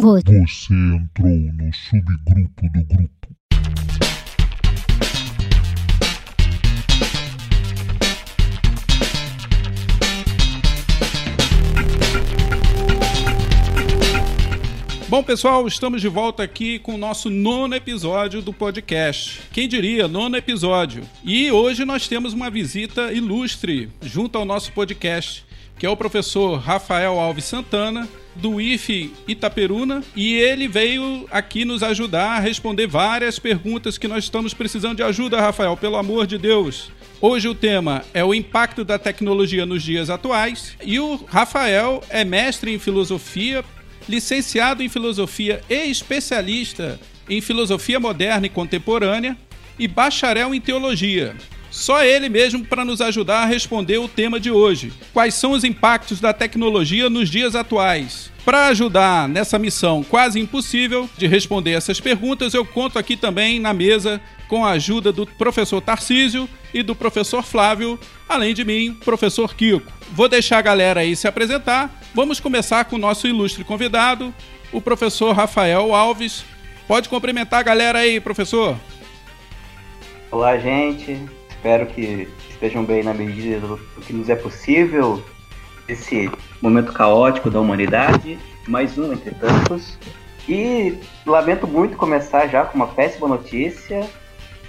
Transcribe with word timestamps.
Você 0.00 0.72
entrou 0.72 1.28
no 1.28 1.74
subgrupo 1.74 2.62
do 2.72 2.84
grupo. 2.86 3.20
Bom, 15.06 15.22
pessoal, 15.22 15.66
estamos 15.66 16.00
de 16.00 16.08
volta 16.08 16.42
aqui 16.42 16.78
com 16.78 16.94
o 16.94 16.98
nosso 16.98 17.28
nono 17.28 17.74
episódio 17.74 18.40
do 18.40 18.54
podcast. 18.54 19.42
Quem 19.52 19.68
diria, 19.68 20.08
nono 20.08 20.34
episódio. 20.34 21.02
E 21.22 21.50
hoje 21.50 21.84
nós 21.84 22.08
temos 22.08 22.32
uma 22.32 22.48
visita 22.48 23.12
ilustre 23.12 23.90
junto 24.00 24.38
ao 24.38 24.46
nosso 24.46 24.72
podcast, 24.72 25.44
que 25.80 25.86
é 25.86 25.88
o 25.88 25.96
professor 25.96 26.58
Rafael 26.58 27.18
Alves 27.18 27.46
Santana, 27.46 28.06
do 28.34 28.60
IFE 28.60 29.14
Itaperuna, 29.26 30.04
e 30.14 30.34
ele 30.34 30.68
veio 30.68 31.26
aqui 31.30 31.64
nos 31.64 31.82
ajudar 31.82 32.36
a 32.36 32.38
responder 32.38 32.86
várias 32.86 33.38
perguntas 33.38 33.96
que 33.96 34.06
nós 34.06 34.24
estamos 34.24 34.52
precisando 34.52 34.98
de 34.98 35.02
ajuda, 35.02 35.40
Rafael, 35.40 35.74
pelo 35.78 35.96
amor 35.96 36.26
de 36.26 36.36
Deus. 36.36 36.92
Hoje 37.18 37.48
o 37.48 37.54
tema 37.54 38.04
é 38.12 38.22
o 38.22 38.34
impacto 38.34 38.84
da 38.84 38.98
tecnologia 38.98 39.64
nos 39.64 39.82
dias 39.82 40.10
atuais 40.10 40.76
e 40.84 41.00
o 41.00 41.16
Rafael 41.26 42.02
é 42.10 42.26
mestre 42.26 42.74
em 42.74 42.78
filosofia 42.78 43.64
licenciado 44.06 44.82
em 44.82 44.88
filosofia 44.90 45.62
e 45.70 45.90
especialista 45.90 47.00
em 47.26 47.40
filosofia 47.40 47.98
moderna 47.98 48.44
e 48.44 48.50
contemporânea 48.50 49.34
e 49.78 49.88
bacharel 49.88 50.54
em 50.54 50.60
teologia. 50.60 51.34
Só 51.70 52.02
ele 52.02 52.28
mesmo 52.28 52.64
para 52.64 52.84
nos 52.84 53.00
ajudar 53.00 53.42
a 53.42 53.46
responder 53.46 53.98
o 53.98 54.08
tema 54.08 54.40
de 54.40 54.50
hoje. 54.50 54.92
Quais 55.12 55.34
são 55.34 55.52
os 55.52 55.62
impactos 55.62 56.20
da 56.20 56.32
tecnologia 56.32 57.08
nos 57.08 57.30
dias 57.30 57.54
atuais? 57.54 58.30
Para 58.44 58.66
ajudar 58.66 59.28
nessa 59.28 59.58
missão 59.58 60.02
quase 60.02 60.40
impossível 60.40 61.08
de 61.16 61.26
responder 61.26 61.72
essas 61.72 62.00
perguntas, 62.00 62.54
eu 62.54 62.64
conto 62.64 62.98
aqui 62.98 63.16
também 63.16 63.60
na 63.60 63.72
mesa 63.72 64.20
com 64.48 64.64
a 64.64 64.72
ajuda 64.72 65.12
do 65.12 65.24
professor 65.24 65.80
Tarcísio 65.80 66.48
e 66.74 66.82
do 66.82 66.96
professor 66.96 67.44
Flávio, 67.44 67.98
além 68.28 68.52
de 68.52 68.64
mim, 68.64 68.92
professor 69.04 69.54
Kiko. 69.54 69.92
Vou 70.12 70.28
deixar 70.28 70.58
a 70.58 70.62
galera 70.62 71.00
aí 71.00 71.14
se 71.14 71.28
apresentar. 71.28 72.00
Vamos 72.12 72.40
começar 72.40 72.84
com 72.86 72.96
o 72.96 72.98
nosso 72.98 73.28
ilustre 73.28 73.62
convidado, 73.62 74.34
o 74.72 74.80
professor 74.80 75.32
Rafael 75.32 75.94
Alves. 75.94 76.44
Pode 76.88 77.08
cumprimentar 77.08 77.60
a 77.60 77.62
galera 77.62 78.00
aí, 78.00 78.18
professor. 78.18 78.76
Olá, 80.32 80.58
gente. 80.58 81.39
Espero 81.60 81.84
que 81.84 82.26
estejam 82.48 82.82
bem 82.82 83.02
na 83.02 83.12
medida 83.12 83.60
do 83.60 83.76
que 84.00 84.14
nos 84.14 84.30
é 84.30 84.34
possível 84.34 85.22
esse 85.86 86.30
momento 86.58 86.90
caótico 86.90 87.50
da 87.50 87.60
humanidade, 87.60 88.38
mais 88.66 88.96
um 88.96 89.12
entre 89.12 89.34
tantos. 89.34 89.98
E 90.48 90.98
lamento 91.26 91.66
muito 91.66 91.98
começar 91.98 92.46
já 92.46 92.64
com 92.64 92.76
uma 92.76 92.86
péssima 92.86 93.28
notícia, 93.28 94.08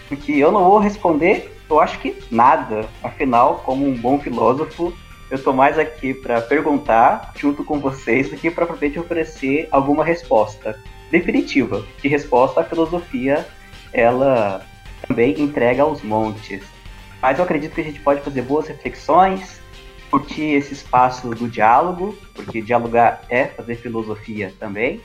porque 0.09 0.33
eu 0.33 0.51
não 0.51 0.65
vou 0.65 0.79
responder, 0.79 1.57
eu 1.69 1.79
acho 1.79 1.97
que 1.99 2.13
nada. 2.29 2.85
Afinal, 3.01 3.61
como 3.65 3.87
um 3.87 3.95
bom 3.95 4.19
filósofo, 4.19 4.93
eu 5.29 5.37
estou 5.37 5.53
mais 5.53 5.79
aqui 5.79 6.13
para 6.13 6.41
perguntar 6.41 7.31
junto 7.37 7.63
com 7.63 7.79
vocês 7.79 8.29
do 8.29 8.35
que 8.35 8.51
para 8.51 8.65
propriamente 8.65 8.99
oferecer 8.99 9.69
alguma 9.71 10.03
resposta 10.03 10.77
definitiva. 11.09 11.85
De 12.01 12.09
resposta, 12.09 12.59
a 12.59 12.65
filosofia 12.65 13.47
ela 13.93 14.61
também 15.07 15.39
entrega 15.39 15.83
aos 15.83 16.01
montes. 16.01 16.80
Mas 17.21 17.37
eu 17.37 17.43
acredito 17.43 17.73
que 17.73 17.81
a 17.81 17.83
gente 17.83 17.99
pode 17.99 18.21
fazer 18.21 18.41
boas 18.41 18.67
reflexões, 18.67 19.61
curtir 20.09 20.55
esse 20.55 20.73
espaço 20.73 21.29
do 21.29 21.47
diálogo, 21.47 22.17
porque 22.33 22.61
dialogar 22.61 23.21
é 23.29 23.45
fazer 23.45 23.75
filosofia 23.75 24.53
também. 24.59 24.99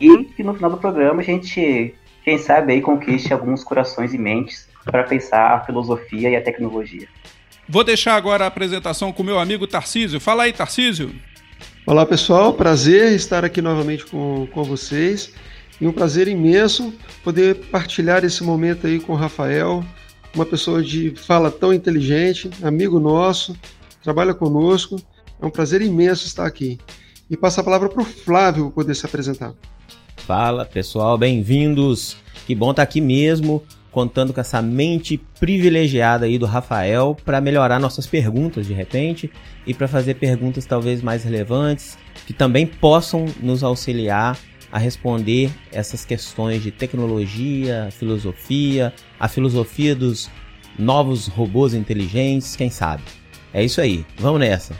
E 0.00 0.24
que 0.24 0.42
no 0.42 0.54
final 0.54 0.70
do 0.70 0.76
programa 0.76 1.22
a 1.22 1.24
gente 1.24 1.94
quem 2.24 2.38
sabe 2.38 2.72
aí 2.72 2.80
conquiste 2.80 3.32
alguns 3.32 3.62
corações 3.62 4.14
e 4.14 4.18
mentes 4.18 4.66
para 4.84 5.04
pensar 5.04 5.52
a 5.52 5.60
filosofia 5.60 6.30
e 6.30 6.36
a 6.36 6.42
tecnologia. 6.42 7.06
Vou 7.68 7.84
deixar 7.84 8.14
agora 8.16 8.44
a 8.44 8.48
apresentação 8.48 9.12
com 9.12 9.22
meu 9.22 9.38
amigo 9.38 9.66
Tarcísio. 9.66 10.18
Fala 10.18 10.44
aí, 10.44 10.52
Tarcísio. 10.52 11.14
Olá, 11.86 12.04
pessoal. 12.06 12.54
Prazer 12.54 13.12
estar 13.12 13.44
aqui 13.44 13.60
novamente 13.60 14.06
com, 14.06 14.46
com 14.52 14.64
vocês. 14.64 15.32
E 15.80 15.86
um 15.86 15.92
prazer 15.92 16.28
imenso 16.28 16.94
poder 17.22 17.56
partilhar 17.70 18.24
esse 18.24 18.42
momento 18.42 18.86
aí 18.86 19.00
com 19.00 19.12
o 19.12 19.16
Rafael, 19.16 19.84
uma 20.34 20.44
pessoa 20.44 20.82
de 20.82 21.14
fala 21.14 21.50
tão 21.50 21.72
inteligente, 21.72 22.50
amigo 22.62 22.98
nosso, 22.98 23.56
trabalha 24.02 24.34
conosco. 24.34 25.00
É 25.40 25.46
um 25.46 25.50
prazer 25.50 25.80
imenso 25.80 26.26
estar 26.26 26.46
aqui. 26.46 26.78
E 27.30 27.36
passo 27.36 27.60
a 27.60 27.64
palavra 27.64 27.88
para 27.88 28.02
o 28.02 28.04
Flávio 28.04 28.70
poder 28.70 28.94
se 28.94 29.06
apresentar. 29.06 29.54
Fala 30.16 30.64
pessoal, 30.64 31.16
bem-vindos. 31.16 32.16
Que 32.46 32.54
bom 32.54 32.70
estar 32.70 32.82
aqui 32.82 33.00
mesmo, 33.00 33.62
contando 33.90 34.32
com 34.32 34.40
essa 34.40 34.60
mente 34.60 35.18
privilegiada 35.38 36.26
aí 36.26 36.38
do 36.38 36.46
Rafael 36.46 37.16
para 37.24 37.40
melhorar 37.40 37.78
nossas 37.78 38.06
perguntas 38.06 38.66
de 38.66 38.74
repente 38.74 39.30
e 39.66 39.72
para 39.72 39.86
fazer 39.86 40.14
perguntas 40.14 40.66
talvez 40.66 41.00
mais 41.00 41.24
relevantes 41.24 41.96
que 42.26 42.32
também 42.32 42.66
possam 42.66 43.26
nos 43.40 43.62
auxiliar 43.62 44.38
a 44.74 44.78
responder 44.78 45.52
essas 45.70 46.04
questões 46.04 46.60
de 46.60 46.72
tecnologia, 46.72 47.90
filosofia, 47.92 48.92
a 49.20 49.28
filosofia 49.28 49.94
dos 49.94 50.28
novos 50.76 51.28
robôs 51.28 51.74
inteligentes, 51.74 52.56
quem 52.56 52.68
sabe. 52.68 53.04
É 53.52 53.64
isso 53.64 53.80
aí, 53.80 54.04
vamos 54.18 54.40
nessa. 54.40 54.76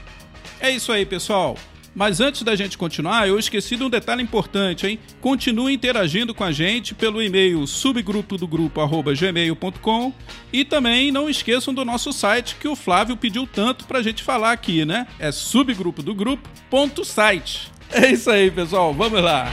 É 0.59 0.69
isso 0.69 0.91
aí, 0.91 1.07
pessoal. 1.07 1.57
Mas 1.95 2.21
antes 2.21 2.43
da 2.43 2.57
gente 2.57 2.77
continuar, 2.77 3.29
eu 3.29 3.39
esqueci 3.39 3.77
de 3.77 3.85
um 3.85 3.89
detalhe 3.89 4.21
importante, 4.21 4.85
hein? 4.85 4.99
Continue 5.21 5.73
interagindo 5.73 6.35
com 6.35 6.43
a 6.43 6.51
gente 6.51 6.93
pelo 6.93 7.23
e-mail 7.23 7.65
subgrupo 7.65 8.37
do 8.37 8.49
grupo 8.49 8.81
gmail.com 9.17 10.13
e 10.53 10.65
também 10.65 11.13
não 11.13 11.31
esqueçam 11.31 11.73
do 11.73 11.85
nosso 11.85 12.13
site 12.13 12.57
que 12.57 12.67
o 12.67 12.75
Flávio 12.75 13.17
pediu 13.17 13.47
tanto 13.47 13.85
pra 13.85 14.03
gente 14.03 14.25
falar 14.25 14.51
aqui, 14.51 14.85
né? 14.85 15.07
É 15.21 15.31
subgrupo 15.31 16.03
do 16.03 16.13
grupo.site. 16.13 17.74
É 17.95 18.11
isso 18.11 18.29
aí, 18.29 18.51
pessoal. 18.51 18.93
Vamos 18.93 19.23
lá. 19.23 19.49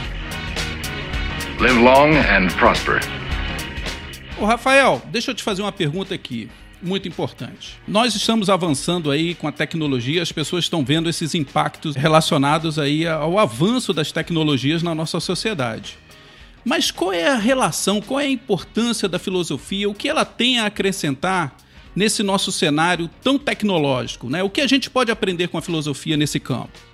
Live 1.60 1.78
long 1.78 2.10
and 2.10 2.48
prosper. 2.58 2.98
Ô, 4.36 4.44
Rafael, 4.44 5.00
deixa 5.12 5.30
eu 5.30 5.34
te 5.34 5.44
fazer 5.44 5.62
uma 5.62 5.70
pergunta 5.70 6.12
aqui 6.12 6.50
muito 6.82 7.06
importante. 7.06 7.78
Nós 7.86 8.16
estamos 8.16 8.50
avançando 8.50 9.12
aí 9.12 9.36
com 9.36 9.46
a 9.46 9.52
tecnologia, 9.52 10.20
as 10.20 10.32
pessoas 10.32 10.64
estão 10.64 10.84
vendo 10.84 11.08
esses 11.08 11.36
impactos 11.36 11.94
relacionados 11.94 12.80
aí 12.80 13.06
ao 13.06 13.38
avanço 13.38 13.92
das 13.92 14.10
tecnologias 14.10 14.82
na 14.82 14.92
nossa 14.92 15.20
sociedade. 15.20 15.96
Mas 16.64 16.90
qual 16.90 17.12
é 17.12 17.28
a 17.28 17.36
relação, 17.36 18.00
qual 18.00 18.18
é 18.18 18.24
a 18.24 18.30
importância 18.30 19.08
da 19.08 19.20
filosofia, 19.20 19.88
o 19.88 19.94
que 19.94 20.08
ela 20.08 20.24
tem 20.24 20.58
a 20.58 20.66
acrescentar 20.66 21.56
nesse 21.94 22.24
nosso 22.24 22.50
cenário 22.50 23.08
tão 23.22 23.38
tecnológico, 23.38 24.28
né? 24.28 24.42
O 24.42 24.50
que 24.50 24.60
a 24.60 24.66
gente 24.66 24.90
pode 24.90 25.12
aprender 25.12 25.46
com 25.46 25.58
a 25.58 25.62
filosofia 25.62 26.16
nesse 26.16 26.40
campo? 26.40 26.91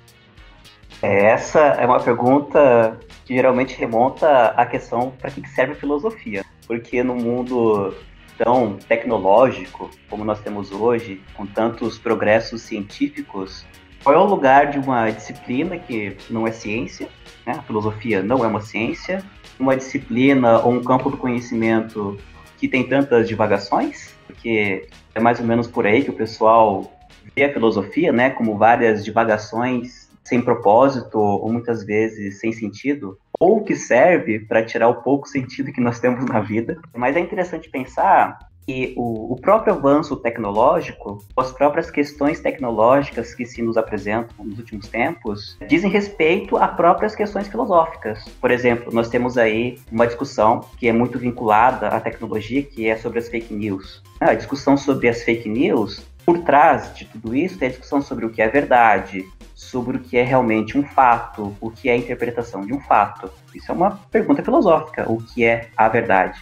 Essa 1.00 1.60
é 1.60 1.86
uma 1.86 2.00
pergunta 2.00 2.98
que 3.24 3.34
geralmente 3.34 3.78
remonta 3.78 4.48
à 4.48 4.66
questão 4.66 5.12
para 5.12 5.30
que 5.30 5.46
serve 5.48 5.72
a 5.72 5.76
filosofia. 5.76 6.44
Porque 6.66 7.02
no 7.02 7.14
mundo 7.14 7.94
tão 8.36 8.76
tecnológico 8.76 9.90
como 10.08 10.24
nós 10.24 10.40
temos 10.40 10.72
hoje, 10.72 11.20
com 11.34 11.46
tantos 11.46 11.98
progressos 11.98 12.62
científicos, 12.62 13.64
qual 14.02 14.14
é 14.14 14.18
o 14.18 14.24
lugar 14.24 14.70
de 14.70 14.78
uma 14.78 15.10
disciplina 15.10 15.76
que 15.78 16.16
não 16.30 16.46
é 16.46 16.52
ciência, 16.52 17.08
né? 17.46 17.54
a 17.58 17.62
filosofia 17.62 18.22
não 18.22 18.44
é 18.44 18.48
uma 18.48 18.60
ciência, 18.60 19.22
uma 19.58 19.76
disciplina 19.76 20.60
ou 20.60 20.72
um 20.72 20.82
campo 20.82 21.10
do 21.10 21.16
conhecimento 21.16 22.16
que 22.56 22.68
tem 22.68 22.88
tantas 22.88 23.28
divagações, 23.28 24.14
porque 24.26 24.88
é 25.14 25.20
mais 25.20 25.40
ou 25.40 25.46
menos 25.46 25.66
por 25.66 25.86
aí 25.86 26.02
que 26.02 26.10
o 26.10 26.14
pessoal 26.14 26.92
vê 27.36 27.44
a 27.44 27.52
filosofia, 27.52 28.12
né, 28.12 28.30
como 28.30 28.56
várias 28.56 29.04
divagações 29.04 30.07
sem 30.28 30.40
propósito 30.40 31.18
ou 31.18 31.50
muitas 31.50 31.84
vezes 31.84 32.38
sem 32.38 32.52
sentido, 32.52 33.18
ou 33.38 33.64
que 33.64 33.74
serve 33.74 34.40
para 34.40 34.64
tirar 34.64 34.88
o 34.88 35.02
pouco 35.02 35.28
sentido 35.28 35.72
que 35.72 35.80
nós 35.80 35.98
temos 35.98 36.24
na 36.26 36.40
vida. 36.40 36.78
Mas 36.94 37.16
é 37.16 37.20
interessante 37.20 37.70
pensar 37.70 38.38
que 38.68 38.92
o, 38.98 39.32
o, 39.32 39.36
próprio 39.36 39.72
avanço 39.72 40.14
tecnológico, 40.14 41.24
as 41.34 41.50
próprias 41.50 41.90
questões 41.90 42.38
tecnológicas 42.38 43.34
que 43.34 43.46
se 43.46 43.62
nos 43.62 43.78
apresentam 43.78 44.44
nos 44.44 44.58
últimos 44.58 44.86
tempos, 44.88 45.56
dizem 45.66 45.90
respeito 45.90 46.58
a 46.58 46.68
próprias 46.68 47.16
questões 47.16 47.48
filosóficas. 47.48 48.22
Por 48.38 48.50
exemplo, 48.50 48.92
nós 48.92 49.08
temos 49.08 49.38
aí 49.38 49.78
uma 49.90 50.06
discussão 50.06 50.60
que 50.78 50.86
é 50.86 50.92
muito 50.92 51.18
vinculada 51.18 51.88
à 51.88 51.98
tecnologia, 51.98 52.62
que 52.62 52.86
é 52.86 52.96
sobre 52.98 53.20
as 53.20 53.30
fake 53.30 53.54
news. 53.54 54.02
A 54.20 54.34
discussão 54.34 54.76
sobre 54.76 55.08
as 55.08 55.22
fake 55.22 55.48
news, 55.48 56.06
por 56.26 56.40
trás 56.40 56.94
de 56.94 57.06
tudo 57.06 57.34
isso, 57.34 57.58
tem 57.58 57.68
a 57.68 57.70
discussão 57.70 58.02
sobre 58.02 58.26
o 58.26 58.30
que 58.30 58.42
é 58.42 58.48
verdade, 58.48 59.24
sobre 59.58 59.96
o 59.96 60.00
que 60.00 60.16
é 60.16 60.22
realmente 60.22 60.78
um 60.78 60.84
fato, 60.84 61.52
o 61.60 61.68
que 61.68 61.88
é 61.88 61.92
a 61.92 61.96
interpretação 61.96 62.60
de 62.60 62.72
um 62.72 62.78
fato. 62.80 63.28
Isso 63.52 63.72
é 63.72 63.74
uma 63.74 63.98
pergunta 64.08 64.40
filosófica, 64.40 65.10
o 65.10 65.20
que 65.20 65.44
é 65.44 65.66
a 65.76 65.88
verdade. 65.88 66.40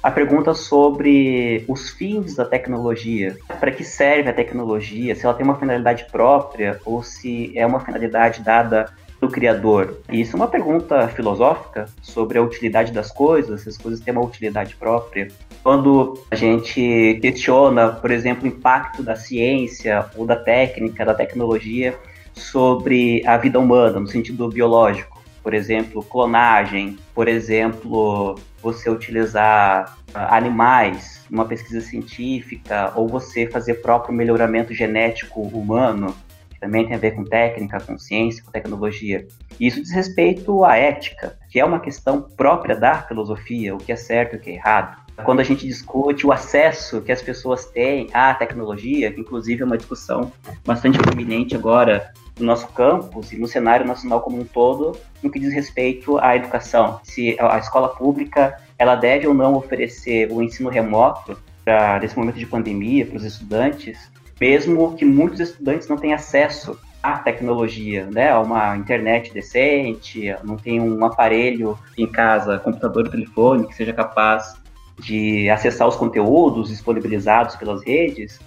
A 0.00 0.08
pergunta 0.08 0.54
sobre 0.54 1.64
os 1.66 1.90
fins 1.90 2.36
da 2.36 2.44
tecnologia, 2.44 3.36
para 3.58 3.72
que 3.72 3.82
serve 3.82 4.30
a 4.30 4.32
tecnologia, 4.32 5.16
se 5.16 5.24
ela 5.24 5.34
tem 5.34 5.44
uma 5.44 5.58
finalidade 5.58 6.06
própria 6.12 6.80
ou 6.84 7.02
se 7.02 7.50
é 7.58 7.66
uma 7.66 7.80
finalidade 7.80 8.40
dada 8.40 8.86
do 9.20 9.28
Criador? 9.28 9.98
Isso 10.08 10.36
é 10.36 10.38
uma 10.38 10.46
pergunta 10.46 11.08
filosófica 11.08 11.86
sobre 12.02 12.38
a 12.38 12.42
utilidade 12.42 12.92
das 12.92 13.10
coisas, 13.10 13.62
se 13.62 13.68
as 13.68 13.76
coisas 13.76 13.98
têm 13.98 14.14
uma 14.14 14.24
utilidade 14.24 14.76
própria. 14.76 15.26
Quando 15.60 16.22
a 16.30 16.36
gente 16.36 17.18
questiona, 17.20 17.88
por 17.88 18.12
exemplo, 18.12 18.44
o 18.44 18.46
impacto 18.46 19.02
da 19.02 19.16
ciência 19.16 20.06
ou 20.16 20.24
da 20.24 20.36
técnica, 20.36 21.04
da 21.04 21.14
tecnologia 21.14 21.98
sobre 22.34 23.26
a 23.26 23.36
vida 23.36 23.58
humana, 23.58 24.00
no 24.00 24.06
sentido 24.06 24.48
biológico, 24.48 25.22
por 25.44 25.52
exemplo, 25.52 26.02
clonagem, 26.02 26.96
por 27.14 27.28
exemplo, 27.28 28.34
você 28.62 28.88
utilizar 28.88 29.98
ah, 30.14 30.36
animais 30.36 31.22
numa 31.30 31.44
pesquisa 31.44 31.82
científica 31.82 32.90
ou 32.94 33.06
você 33.06 33.46
fazer 33.46 33.74
próprio 33.74 34.14
melhoramento 34.14 34.72
genético 34.72 35.42
humano, 35.42 36.16
que 36.48 36.58
também 36.58 36.86
tem 36.86 36.96
a 36.96 36.98
ver 36.98 37.10
com 37.10 37.24
técnica, 37.24 37.78
com 37.78 37.98
ciência, 37.98 38.42
com 38.42 38.50
tecnologia. 38.50 39.26
Isso 39.60 39.82
diz 39.82 39.90
respeito 39.92 40.64
à 40.64 40.76
ética, 40.76 41.38
que 41.50 41.60
é 41.60 41.64
uma 41.64 41.78
questão 41.78 42.22
própria 42.22 42.74
da 42.74 43.02
filosofia, 43.02 43.74
o 43.74 43.78
que 43.78 43.92
é 43.92 43.96
certo 43.96 44.34
e 44.34 44.36
o 44.38 44.40
que 44.40 44.50
é 44.50 44.54
errado. 44.54 45.04
Quando 45.24 45.40
a 45.40 45.44
gente 45.44 45.66
discute 45.66 46.26
o 46.26 46.32
acesso 46.32 47.02
que 47.02 47.12
as 47.12 47.22
pessoas 47.22 47.66
têm 47.66 48.08
à 48.12 48.34
tecnologia, 48.34 49.12
que 49.12 49.20
inclusive 49.20 49.62
é 49.62 49.64
uma 49.64 49.76
discussão 49.76 50.32
bastante 50.64 50.98
prominente 50.98 51.54
agora 51.54 52.12
no 52.38 52.46
nosso 52.46 52.66
campus 52.68 53.32
e 53.32 53.38
no 53.38 53.46
cenário 53.46 53.86
nacional 53.86 54.20
como 54.20 54.40
um 54.40 54.44
todo, 54.44 54.98
no 55.22 55.30
que 55.30 55.38
diz 55.38 55.52
respeito 55.52 56.18
à 56.18 56.36
educação. 56.36 57.00
Se 57.02 57.36
a 57.40 57.58
escola 57.58 57.88
pública 57.88 58.58
ela 58.78 58.96
deve 58.96 59.26
ou 59.26 59.34
não 59.34 59.54
oferecer 59.54 60.30
o 60.30 60.42
ensino 60.42 60.68
remoto 60.68 61.38
para 61.64 61.98
nesse 62.00 62.16
momento 62.18 62.38
de 62.38 62.46
pandemia 62.46 63.06
para 63.06 63.16
os 63.16 63.24
estudantes, 63.24 64.10
mesmo 64.40 64.94
que 64.96 65.04
muitos 65.04 65.40
estudantes 65.40 65.88
não 65.88 65.96
tenham 65.96 66.16
acesso 66.16 66.78
à 67.02 67.18
tecnologia, 67.18 68.06
né, 68.06 68.30
a 68.30 68.40
uma 68.40 68.76
internet 68.76 69.32
decente, 69.32 70.34
não 70.42 70.56
tem 70.56 70.80
um 70.80 71.04
aparelho 71.04 71.78
em 71.96 72.06
casa, 72.06 72.58
computador, 72.58 73.08
telefone 73.08 73.66
que 73.66 73.74
seja 73.74 73.92
capaz 73.92 74.56
de 74.98 75.50
acessar 75.50 75.86
os 75.86 75.96
conteúdos 75.96 76.68
disponibilizados 76.68 77.56
pelas 77.56 77.84
redes, 77.84 78.40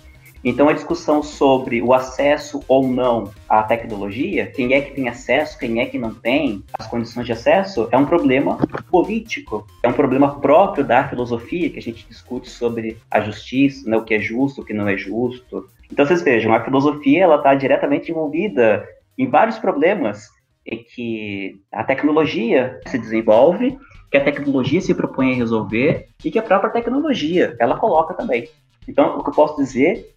então, 0.49 0.69
a 0.69 0.73
discussão 0.73 1.21
sobre 1.21 1.81
o 1.81 1.93
acesso 1.93 2.63
ou 2.69 2.87
não 2.87 3.31
à 3.49 3.63
tecnologia, 3.63 4.47
quem 4.47 4.73
é 4.73 4.79
que 4.79 4.93
tem 4.93 5.09
acesso, 5.09 5.59
quem 5.59 5.81
é 5.81 5.85
que 5.85 5.99
não 5.99 6.13
tem, 6.13 6.63
as 6.79 6.87
condições 6.87 7.25
de 7.25 7.33
acesso, 7.33 7.89
é 7.91 7.97
um 7.97 8.05
problema 8.05 8.57
político, 8.89 9.67
é 9.83 9.89
um 9.89 9.93
problema 9.93 10.39
próprio 10.39 10.85
da 10.85 11.05
filosofia, 11.07 11.69
que 11.69 11.79
a 11.79 11.81
gente 11.81 12.07
discute 12.07 12.49
sobre 12.49 12.97
a 13.11 13.19
justiça, 13.19 13.89
né, 13.89 13.97
o 13.97 14.05
que 14.05 14.13
é 14.13 14.19
justo, 14.19 14.61
o 14.61 14.65
que 14.65 14.73
não 14.73 14.87
é 14.87 14.95
justo. 14.95 15.67
Então, 15.91 16.05
vocês 16.05 16.21
vejam, 16.21 16.53
a 16.53 16.63
filosofia 16.63 17.23
ela 17.23 17.35
está 17.35 17.53
diretamente 17.53 18.11
envolvida 18.11 18.87
em 19.17 19.29
vários 19.29 19.57
problemas 19.57 20.29
em 20.65 20.83
que 20.83 21.59
a 21.73 21.83
tecnologia 21.83 22.79
se 22.87 22.97
desenvolve, 22.97 23.77
que 24.09 24.17
a 24.17 24.23
tecnologia 24.23 24.79
se 24.79 24.93
propõe 24.93 25.33
a 25.33 25.35
resolver 25.35 26.07
e 26.23 26.31
que 26.31 26.39
a 26.39 26.43
própria 26.43 26.71
tecnologia 26.71 27.55
ela 27.59 27.77
coloca 27.77 28.13
também. 28.13 28.47
Então, 28.87 29.17
o 29.17 29.23
que 29.23 29.29
eu 29.29 29.33
posso 29.33 29.57
dizer 29.57 30.15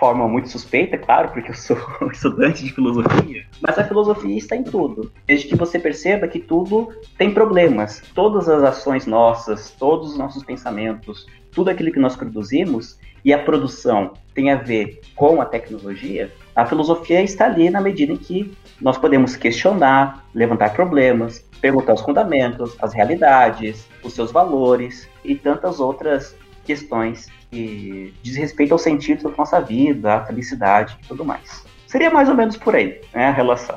forma 0.00 0.26
muito 0.26 0.48
suspeita, 0.48 0.96
claro, 0.96 1.28
porque 1.28 1.50
eu 1.50 1.54
sou 1.54 1.76
estudante 2.10 2.64
de 2.64 2.72
filosofia, 2.72 3.44
mas 3.60 3.78
a 3.78 3.84
filosofia 3.84 4.38
está 4.38 4.56
em 4.56 4.64
tudo. 4.64 5.12
Desde 5.26 5.46
que 5.46 5.54
você 5.54 5.78
perceba 5.78 6.26
que 6.26 6.40
tudo 6.40 6.88
tem 7.18 7.32
problemas. 7.32 8.02
Todas 8.14 8.48
as 8.48 8.62
ações 8.62 9.06
nossas, 9.06 9.70
todos 9.70 10.12
os 10.12 10.18
nossos 10.18 10.42
pensamentos, 10.42 11.26
tudo 11.52 11.68
aquilo 11.68 11.92
que 11.92 12.00
nós 12.00 12.16
produzimos 12.16 12.98
e 13.22 13.34
a 13.34 13.38
produção 13.38 14.14
tem 14.34 14.50
a 14.50 14.56
ver 14.56 15.00
com 15.14 15.42
a 15.42 15.44
tecnologia, 15.44 16.32
a 16.56 16.64
filosofia 16.64 17.22
está 17.22 17.44
ali 17.44 17.68
na 17.68 17.80
medida 17.80 18.12
em 18.12 18.16
que 18.16 18.56
nós 18.80 18.96
podemos 18.96 19.36
questionar, 19.36 20.24
levantar 20.34 20.72
problemas, 20.72 21.44
perguntar 21.60 21.92
os 21.92 22.00
fundamentos, 22.00 22.74
as 22.80 22.94
realidades, 22.94 23.86
os 24.02 24.14
seus 24.14 24.32
valores 24.32 25.06
e 25.22 25.34
tantas 25.34 25.78
outras 25.78 26.34
questões 26.64 27.28
que 27.50 28.14
diz 28.22 28.36
respeito 28.36 28.72
ao 28.72 28.78
sentido 28.78 29.24
da 29.24 29.36
nossa 29.36 29.60
vida, 29.60 30.14
à 30.14 30.24
felicidade 30.24 30.96
e 31.02 31.06
tudo 31.08 31.24
mais. 31.24 31.64
Seria 31.86 32.10
mais 32.10 32.28
ou 32.28 32.34
menos 32.34 32.56
por 32.56 32.74
aí, 32.76 33.00
né, 33.12 33.26
a 33.26 33.32
relação. 33.32 33.76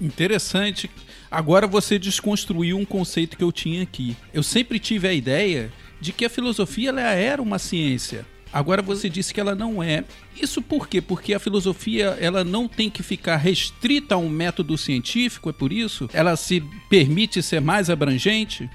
Interessante. 0.00 0.90
Agora 1.30 1.66
você 1.66 1.98
desconstruiu 1.98 2.76
um 2.76 2.84
conceito 2.84 3.36
que 3.36 3.42
eu 3.42 3.50
tinha 3.50 3.82
aqui. 3.82 4.16
Eu 4.32 4.42
sempre 4.42 4.78
tive 4.78 5.08
a 5.08 5.12
ideia 5.12 5.72
de 6.00 6.12
que 6.12 6.24
a 6.24 6.30
filosofia 6.30 6.90
ela 6.90 7.00
era 7.00 7.42
uma 7.42 7.58
ciência. 7.58 8.24
Agora 8.52 8.80
você 8.80 9.08
disse 9.08 9.34
que 9.34 9.40
ela 9.40 9.52
não 9.52 9.82
é. 9.82 10.04
Isso 10.40 10.62
por 10.62 10.86
quê? 10.86 11.00
Porque 11.00 11.34
a 11.34 11.40
filosofia 11.40 12.16
ela 12.20 12.44
não 12.44 12.68
tem 12.68 12.88
que 12.88 13.02
ficar 13.02 13.36
restrita 13.36 14.14
a 14.14 14.18
um 14.18 14.28
método 14.28 14.78
científico, 14.78 15.50
é 15.50 15.52
por 15.52 15.72
isso? 15.72 16.08
Ela 16.12 16.36
se 16.36 16.62
permite 16.88 17.42
ser 17.42 17.60
mais 17.60 17.90
abrangente? 17.90 18.70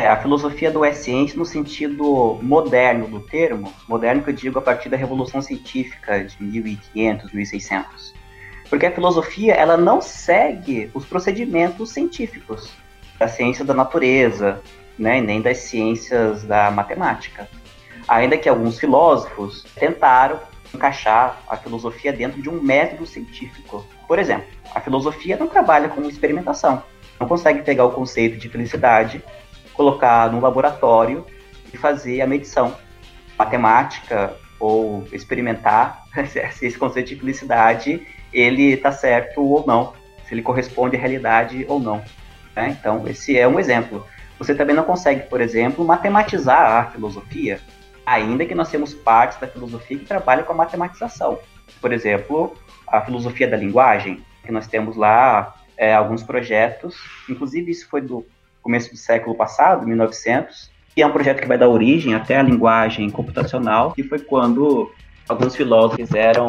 É, 0.00 0.08
a 0.08 0.16
filosofia 0.16 0.70
do 0.70 0.82
é 0.82 0.94
ciência 0.94 1.38
no 1.38 1.44
sentido 1.44 2.38
moderno 2.40 3.06
do 3.06 3.20
termo, 3.20 3.70
moderno 3.86 4.22
que 4.22 4.30
eu 4.30 4.34
digo 4.34 4.58
a 4.58 4.62
partir 4.62 4.88
da 4.88 4.96
Revolução 4.96 5.42
Científica 5.42 6.24
de 6.24 6.42
1500, 6.42 7.30
1600. 7.30 8.14
Porque 8.70 8.86
a 8.86 8.92
filosofia 8.92 9.52
ela 9.52 9.76
não 9.76 10.00
segue 10.00 10.90
os 10.94 11.04
procedimentos 11.04 11.90
científicos 11.90 12.72
da 13.18 13.28
ciência 13.28 13.62
da 13.62 13.74
natureza, 13.74 14.62
né, 14.98 15.20
nem 15.20 15.42
das 15.42 15.58
ciências 15.58 16.44
da 16.44 16.70
matemática. 16.70 17.46
Ainda 18.08 18.38
que 18.38 18.48
alguns 18.48 18.80
filósofos 18.80 19.66
tentaram 19.78 20.40
encaixar 20.74 21.42
a 21.46 21.58
filosofia 21.58 22.10
dentro 22.10 22.40
de 22.40 22.48
um 22.48 22.58
método 22.62 23.04
científico. 23.04 23.84
Por 24.08 24.18
exemplo, 24.18 24.46
a 24.74 24.80
filosofia 24.80 25.36
não 25.36 25.46
trabalha 25.46 25.90
com 25.90 26.00
experimentação. 26.08 26.82
Não 27.20 27.28
consegue 27.28 27.60
pegar 27.62 27.84
o 27.84 27.90
conceito 27.90 28.38
de 28.38 28.48
felicidade 28.48 29.22
colocar 29.80 30.30
no 30.30 30.40
laboratório 30.40 31.24
e 31.72 31.76
fazer 31.78 32.20
a 32.20 32.26
medição 32.26 32.76
matemática 33.38 34.36
ou 34.58 35.08
experimentar 35.10 36.04
se 36.28 36.66
esse 36.66 36.76
conceito 36.76 37.08
de 37.08 37.16
felicidade 37.16 38.06
ele 38.30 38.72
está 38.72 38.92
certo 38.92 39.42
ou 39.42 39.66
não, 39.66 39.94
se 40.28 40.34
ele 40.34 40.42
corresponde 40.42 40.96
à 40.96 41.00
realidade 41.00 41.64
ou 41.66 41.80
não. 41.80 42.04
Né? 42.54 42.76
Então, 42.78 43.08
esse 43.08 43.38
é 43.38 43.48
um 43.48 43.58
exemplo. 43.58 44.06
Você 44.38 44.54
também 44.54 44.76
não 44.76 44.84
consegue, 44.84 45.22
por 45.30 45.40
exemplo, 45.40 45.82
matematizar 45.82 46.60
a 46.60 46.90
filosofia, 46.90 47.58
ainda 48.04 48.44
que 48.44 48.54
nós 48.54 48.70
temos 48.70 48.92
partes 48.92 49.40
da 49.40 49.46
filosofia 49.46 49.98
que 49.98 50.04
trabalham 50.04 50.44
com 50.44 50.52
a 50.52 50.56
matematização. 50.56 51.38
Por 51.80 51.90
exemplo, 51.90 52.54
a 52.86 53.00
filosofia 53.00 53.48
da 53.48 53.56
linguagem, 53.56 54.22
que 54.44 54.52
nós 54.52 54.66
temos 54.66 54.94
lá 54.94 55.54
é, 55.74 55.94
alguns 55.94 56.22
projetos, 56.22 56.96
inclusive 57.30 57.70
isso 57.70 57.88
foi 57.88 58.02
do 58.02 58.26
começo 58.62 58.90
do 58.90 58.96
século 58.96 59.34
passado, 59.34 59.86
1900, 59.86 60.70
e 60.96 61.02
é 61.02 61.06
um 61.06 61.12
projeto 61.12 61.40
que 61.40 61.48
vai 61.48 61.58
dar 61.58 61.68
origem 61.68 62.14
até 62.14 62.36
à 62.36 62.42
linguagem 62.42 63.08
computacional, 63.10 63.92
que 63.92 64.02
foi 64.02 64.18
quando 64.18 64.90
alguns 65.28 65.54
filósofos 65.54 65.96
fizeram 65.96 66.46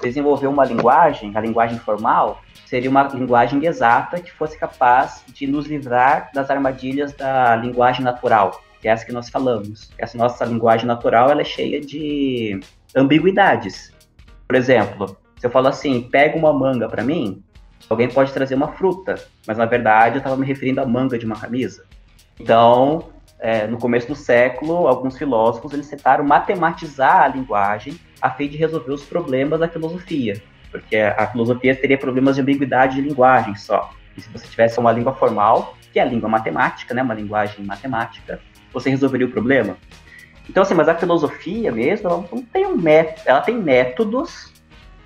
desenvolver 0.00 0.46
uma 0.46 0.64
linguagem, 0.64 1.32
a 1.34 1.40
linguagem 1.40 1.78
formal, 1.78 2.40
seria 2.66 2.88
uma 2.88 3.02
linguagem 3.02 3.64
exata 3.66 4.20
que 4.20 4.32
fosse 4.32 4.56
capaz 4.56 5.24
de 5.34 5.46
nos 5.46 5.66
livrar 5.66 6.30
das 6.32 6.48
armadilhas 6.48 7.12
da 7.12 7.56
linguagem 7.56 8.04
natural, 8.04 8.62
que 8.80 8.88
é 8.88 8.92
essa 8.92 9.04
que 9.04 9.12
nós 9.12 9.28
falamos. 9.28 9.90
Essa 9.98 10.16
nossa 10.16 10.44
linguagem 10.44 10.86
natural 10.86 11.30
ela 11.30 11.42
é 11.42 11.44
cheia 11.44 11.80
de 11.80 12.60
ambiguidades. 12.96 13.92
Por 14.46 14.56
exemplo, 14.56 15.16
se 15.36 15.46
eu 15.46 15.50
falo 15.50 15.68
assim, 15.68 16.02
pega 16.02 16.38
uma 16.38 16.52
manga 16.52 16.88
para 16.88 17.02
mim, 17.02 17.42
Alguém 17.88 18.08
pode 18.08 18.32
trazer 18.32 18.54
uma 18.54 18.68
fruta, 18.68 19.16
mas 19.46 19.58
na 19.58 19.66
verdade 19.66 20.16
eu 20.16 20.18
estava 20.18 20.36
me 20.36 20.46
referindo 20.46 20.80
à 20.80 20.86
manga 20.86 21.18
de 21.18 21.26
uma 21.26 21.36
camisa. 21.36 21.84
Então, 22.40 23.10
é, 23.38 23.66
no 23.66 23.78
começo 23.78 24.08
do 24.08 24.14
século, 24.14 24.86
alguns 24.86 25.18
filósofos 25.18 25.72
eles 25.72 25.88
tentaram 25.88 26.24
matematizar 26.24 27.22
a 27.22 27.28
linguagem 27.28 27.98
a 28.20 28.30
fim 28.30 28.48
de 28.48 28.56
resolver 28.56 28.92
os 28.92 29.04
problemas 29.04 29.60
da 29.60 29.68
filosofia, 29.68 30.40
porque 30.70 30.96
a 30.96 31.26
filosofia 31.26 31.74
teria 31.74 31.98
problemas 31.98 32.36
de 32.36 32.42
ambiguidade 32.42 32.96
de 32.96 33.02
linguagem 33.02 33.54
só. 33.56 33.90
E 34.16 34.20
se 34.20 34.28
você 34.30 34.46
tivesse 34.46 34.78
uma 34.78 34.92
língua 34.92 35.12
formal, 35.14 35.76
que 35.92 35.98
é 35.98 36.02
a 36.02 36.06
língua 36.06 36.28
matemática, 36.28 36.94
né, 36.94 37.02
uma 37.02 37.14
linguagem 37.14 37.64
matemática, 37.64 38.40
você 38.72 38.90
resolveria 38.90 39.26
o 39.26 39.30
problema. 39.30 39.76
Então, 40.48 40.62
assim, 40.62 40.74
mas 40.74 40.88
a 40.88 40.94
filosofia 40.94 41.70
mesmo, 41.72 42.08
ela 42.08 42.24
não 42.30 42.42
tem 42.42 42.66
um 42.66 42.76
método, 42.76 43.22
ela 43.26 43.40
tem 43.40 43.56
métodos 43.56 44.51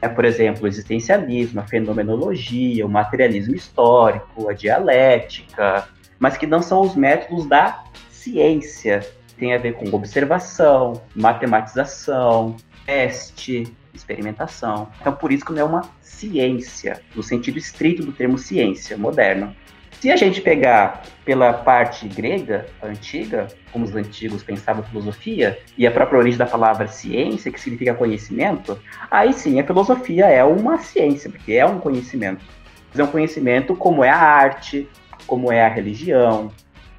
é, 0.00 0.08
por 0.08 0.24
exemplo, 0.24 0.64
o 0.64 0.66
existencialismo, 0.66 1.60
a 1.60 1.64
fenomenologia, 1.64 2.84
o 2.84 2.88
materialismo 2.88 3.54
histórico, 3.54 4.48
a 4.48 4.52
dialética, 4.52 5.88
mas 6.18 6.36
que 6.36 6.46
não 6.46 6.62
são 6.62 6.82
os 6.82 6.94
métodos 6.94 7.46
da 7.46 7.84
ciência. 8.10 9.06
Tem 9.38 9.54
a 9.54 9.58
ver 9.58 9.74
com 9.74 9.94
observação, 9.94 11.02
matematização, 11.14 12.56
teste, 12.84 13.64
experimentação. 13.92 14.88
Então, 15.00 15.12
por 15.12 15.32
isso 15.32 15.44
que 15.44 15.52
não 15.52 15.60
é 15.60 15.64
uma 15.64 15.90
ciência, 16.00 17.00
no 17.14 17.22
sentido 17.22 17.58
estrito 17.58 18.04
do 18.04 18.12
termo 18.12 18.38
ciência 18.38 18.96
moderno. 18.96 19.54
Se 20.00 20.10
a 20.10 20.16
gente 20.16 20.42
pegar 20.42 21.02
pela 21.24 21.52
parte 21.54 22.06
grega, 22.06 22.66
antiga, 22.82 23.48
como 23.72 23.84
os 23.84 23.96
antigos 23.96 24.42
pensavam 24.42 24.82
filosofia, 24.84 25.58
e 25.76 25.86
a 25.86 25.90
própria 25.90 26.18
origem 26.18 26.38
da 26.38 26.46
palavra 26.46 26.86
ciência, 26.86 27.50
que 27.50 27.58
significa 27.58 27.94
conhecimento, 27.94 28.78
aí 29.10 29.32
sim 29.32 29.58
a 29.58 29.64
filosofia 29.64 30.26
é 30.26 30.44
uma 30.44 30.78
ciência, 30.78 31.30
porque 31.30 31.54
é 31.54 31.64
um 31.64 31.78
conhecimento. 31.78 32.44
Mas 32.90 33.00
é 33.00 33.04
um 33.04 33.08
conhecimento 33.08 33.74
como 33.74 34.04
é 34.04 34.10
a 34.10 34.18
arte, 34.18 34.86
como 35.26 35.50
é 35.50 35.64
a 35.64 35.68
religião, 35.68 36.52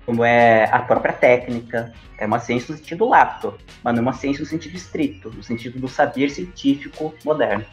como 0.04 0.24
é 0.24 0.66
a 0.72 0.80
própria 0.80 1.13
técnica. 1.13 1.94
É 2.18 2.25
uma 2.25 2.39
ciência 2.39 2.72
no 2.72 2.77
sentido 2.80 3.08
lato, 3.08 3.54
mas 3.84 3.94
não 3.94 4.00
é 4.00 4.01
uma 4.01 4.13
ciência 4.13 4.42
no 4.42 4.48
sentido 4.48 4.75
estrito, 4.75 5.30
no 5.30 5.44
sentido 5.44 5.80
do 5.80 5.88
saber 5.88 6.32
científico 6.32 7.13
moderno. 7.24 7.63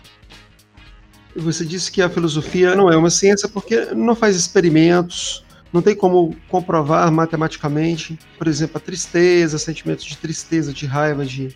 Você 1.37 1.65
disse 1.65 1.91
que 1.91 2.01
a 2.01 2.09
filosofia 2.09 2.75
não 2.75 2.91
é 2.91 2.97
uma 2.97 3.11
ciência 3.11 3.49
porque 3.49 3.87
não 3.95 4.15
faz 4.15 4.37
experimentos, 4.37 5.45
não 5.73 5.83
tem 5.83 5.95
como 5.95 6.37
comprovar 6.49 7.11
matematicamente, 7.11 8.19
por 8.39 8.47
exemplo, 8.47 8.77
a 8.77 8.81
tristeza, 8.81 9.59
sentimentos 9.59 10.05
de 10.05 10.17
tristeza, 10.17 10.73
de 10.73 10.87
raiva, 10.87 11.25
de, 11.25 11.55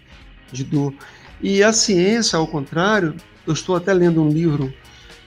de 0.50 0.64
dor. 0.64 0.92
E 1.40 1.62
a 1.62 1.73
ciência, 1.73 2.37
ao 2.37 2.47
contrário, 2.47 3.14
eu 3.47 3.52
estou 3.52 3.76
até 3.76 3.94
lendo 3.94 4.20
um 4.20 4.28
livro 4.28 4.75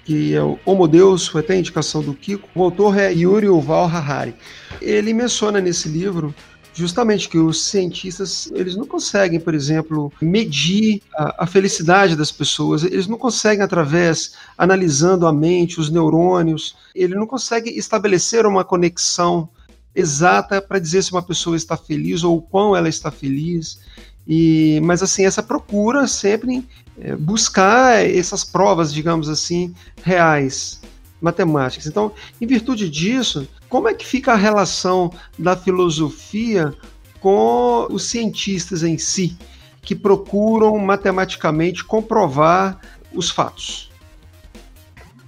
que 0.04 0.34
é 0.34 0.42
o 0.42 0.60
Homo 0.66 0.88
Deus, 0.88 1.28
foi 1.28 1.42
até 1.42 1.54
a 1.54 1.58
indicação 1.58 2.02
do 2.02 2.14
Kiko. 2.14 2.50
O 2.56 2.64
autor 2.64 2.98
é 2.98 3.14
Yuri 3.14 3.48
Uval 3.48 3.86
Harari. 3.86 4.34
Ele 4.82 5.14
menciona 5.14 5.62
nesse 5.62 5.88
livro 5.88 6.34
justamente 6.74 7.28
que 7.28 7.38
os 7.38 7.64
cientistas 7.66 8.50
eles 8.54 8.76
não 8.76 8.86
conseguem, 8.86 9.40
por 9.40 9.54
exemplo, 9.54 10.12
medir 10.22 11.02
a, 11.16 11.44
a, 11.44 11.48
felicidade 11.48 12.16
das 12.16 12.32
pessoas. 12.32 12.84
Eles 12.84 13.08
não 13.08 13.18
conseguem 13.18 13.64
através 13.64 14.34
analisando 14.58 15.28
a 15.28 15.34
mente, 15.34 15.80
os 15.80 15.90
neurônios. 15.90 16.76
Ele 16.96 17.16
não 17.16 17.28
consegue 17.28 17.70
estabelecer 17.72 18.46
uma 18.46 18.64
conexão 18.64 19.50
exata 19.94 20.62
para 20.62 20.80
dizer 20.80 21.04
se 21.04 21.12
uma 21.12 21.22
pessoa 21.22 21.58
está 21.58 21.76
feliz 21.76 22.24
ou 22.24 22.38
o 22.38 22.42
quão 22.42 22.76
ela 22.76 22.88
está 22.88 23.12
feliz. 23.12 23.80
E, 24.28 24.80
mas 24.84 25.04
assim 25.04 25.26
essa 25.26 25.44
procura 25.44 26.08
sempre 26.08 26.66
é, 27.00 27.16
buscar 27.16 28.06
essas 28.06 28.44
provas, 28.44 28.94
digamos 28.94 29.28
assim, 29.28 29.74
reais 30.04 30.80
matemáticas. 31.22 31.86
Então, 31.86 32.12
em 32.42 32.48
virtude 32.48 32.90
disso, 32.90 33.48
como 33.70 33.88
é 33.88 33.94
que 33.94 34.06
fica 34.06 34.34
a 34.34 34.36
relação 34.36 35.14
da 35.38 35.56
filosofia 35.56 36.74
com 37.20 37.88
os 37.90 38.06
cientistas 38.06 38.84
em 38.84 38.98
si, 38.98 39.38
que 39.82 39.96
procuram 39.96 40.78
matematicamente 40.80 41.84
comprovar 41.84 42.80
os 43.14 43.30
fatos? 43.30 43.92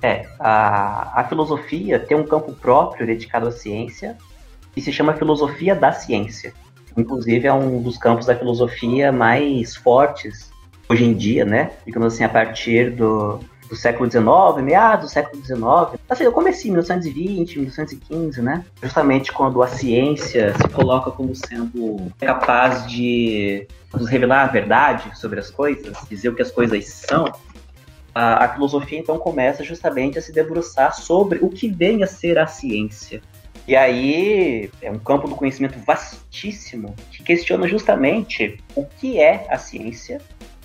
É, 0.01 0.27
a, 0.39 1.21
a 1.21 1.23
filosofia 1.29 1.97
tem 2.00 2.17
um 2.17 2.25
campo 2.25 2.51
próprio 2.53 3.05
dedicado 3.07 3.47
à 3.47 3.51
ciência 3.51 4.17
e 4.75 4.81
se 4.81 4.91
chama 4.91 5.13
filosofia 5.13 5.75
da 5.75 5.93
ciência. 5.93 6.53
Inclusive 6.97 7.47
é 7.47 7.53
um 7.53 7.81
dos 7.81 7.97
campos 7.97 8.25
da 8.25 8.35
filosofia 8.35 9.12
mais 9.12 9.75
fortes 9.75 10.51
hoje 10.89 11.05
em 11.05 11.13
dia, 11.13 11.45
né? 11.45 11.71
Digamos 11.85 12.13
assim, 12.13 12.23
a 12.23 12.29
partir 12.29 12.91
do, 12.91 13.39
do 13.70 13.75
século 13.75 14.10
XIX, 14.10 14.25
meados 14.63 15.08
do 15.08 15.12
século 15.12 15.43
XIX, 15.43 16.00
assim, 16.10 16.24
eu 16.24 16.32
comecei 16.32 16.70
em 16.70 16.74
1920, 16.74 17.55
1915, 17.55 18.41
né? 18.41 18.65
Justamente 18.82 19.32
quando 19.32 19.62
a 19.62 19.67
ciência 19.67 20.53
se 20.53 20.70
coloca 20.70 21.12
como 21.12 21.34
sendo 21.36 22.12
capaz 22.20 22.88
de 22.88 23.67
nos 23.93 24.10
revelar 24.10 24.43
a 24.43 24.48
verdade 24.48 25.17
sobre 25.17 25.39
as 25.39 25.50
coisas, 25.50 25.98
dizer 26.10 26.29
o 26.29 26.36
que 26.36 26.41
as 26.41 26.51
coisas 26.51 26.86
são, 26.86 27.32
a, 28.13 28.46
a 28.46 28.50
filosofia 28.50 29.00
então 29.00 29.17
começa 29.17 29.63
justamente 29.63 30.20
a 30.20 30.22
se 30.22 30.32
debruçar 30.32 30.93
sobre 30.93 31.39
o 31.41 31.50
que 31.50 31.67
vem 31.67 32.03
a 32.03 32.08
ser 32.08 32.38
a 32.38 32.48
ciência. 32.48 33.22
E 33.67 33.75
aí 33.75 34.70
é 34.82 34.91
um 34.91 35.00
campo 35.00 35.27
do 35.27 35.36
conhecimento 35.36 35.79
vastíssimo 35.79 36.93
que 37.12 37.24
questiona 37.24 37.67
justamente 37.67 38.62
o 38.75 38.86
que 38.86 39.20
é 39.20 39.48
a 39.50 39.58
ciência, 39.58 40.22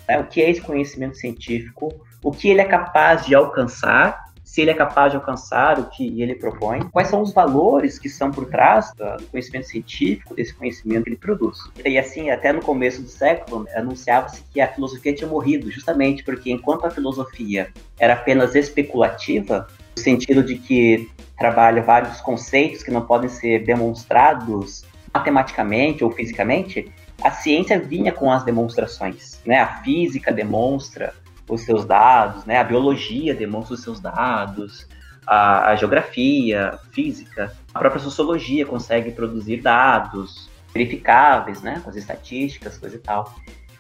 né? 0.06 0.18
o 0.18 0.24
que 0.24 0.42
é 0.42 0.50
esse 0.50 0.60
conhecimento 0.60 1.16
científico, 1.16 1.94
o 2.22 2.32
que 2.32 2.48
ele 2.48 2.60
é 2.60 2.64
capaz 2.64 3.26
de 3.26 3.34
alcançar, 3.34 4.28
se 4.42 4.62
ele 4.62 4.70
é 4.70 4.74
capaz 4.74 5.12
de 5.12 5.16
alcançar 5.16 5.78
o 5.78 5.90
que 5.90 6.22
ele 6.22 6.34
propõe, 6.34 6.80
quais 6.90 7.08
são 7.08 7.20
os 7.20 7.32
valores 7.32 7.98
que 7.98 8.08
são 8.08 8.30
por 8.30 8.46
trás 8.46 8.92
do 8.92 9.26
conhecimento 9.26 9.66
científico, 9.66 10.34
desse 10.34 10.54
conhecimento 10.54 11.04
que 11.04 11.10
ele 11.10 11.16
produz. 11.16 11.58
E 11.84 11.98
assim, 11.98 12.30
até 12.30 12.52
no 12.52 12.62
começo 12.62 13.02
do 13.02 13.08
século, 13.08 13.66
anunciava-se 13.74 14.42
que 14.52 14.60
a 14.60 14.68
filosofia 14.68 15.14
tinha 15.14 15.28
morrido, 15.28 15.70
justamente 15.70 16.24
porque 16.24 16.50
enquanto 16.50 16.86
a 16.86 16.90
filosofia 16.90 17.70
era 17.98 18.14
apenas 18.14 18.54
especulativa, 18.54 19.68
no 19.96 20.02
sentido 20.02 20.42
de 20.42 20.56
que 20.56 21.10
trabalha 21.38 21.82
vários 21.82 22.20
conceitos 22.20 22.82
que 22.82 22.90
não 22.90 23.02
podem 23.02 23.28
ser 23.28 23.64
demonstrados 23.64 24.84
matematicamente 25.12 26.02
ou 26.02 26.10
fisicamente, 26.10 26.90
a 27.22 27.30
ciência 27.30 27.78
vinha 27.78 28.12
com 28.12 28.30
as 28.30 28.44
demonstrações, 28.44 29.40
né? 29.44 29.58
A 29.58 29.82
física 29.82 30.32
demonstra, 30.32 31.14
os 31.48 31.62
seus 31.62 31.84
dados, 31.84 32.44
né? 32.44 32.58
A 32.58 32.64
biologia 32.64 33.34
demonstra 33.34 33.74
os 33.74 33.82
seus 33.82 34.00
dados, 34.00 34.86
a, 35.26 35.70
a 35.70 35.76
geografia, 35.76 36.70
a 36.70 36.78
física, 36.92 37.52
a 37.72 37.78
própria 37.78 38.02
sociologia 38.02 38.64
consegue 38.66 39.12
produzir 39.12 39.58
dados 39.60 40.48
verificáveis, 40.72 41.62
né? 41.62 41.80
Com 41.82 41.90
as 41.90 41.96
estatísticas, 41.96 42.78
coisa 42.78 42.96
e 42.96 43.00
tal. 43.00 43.34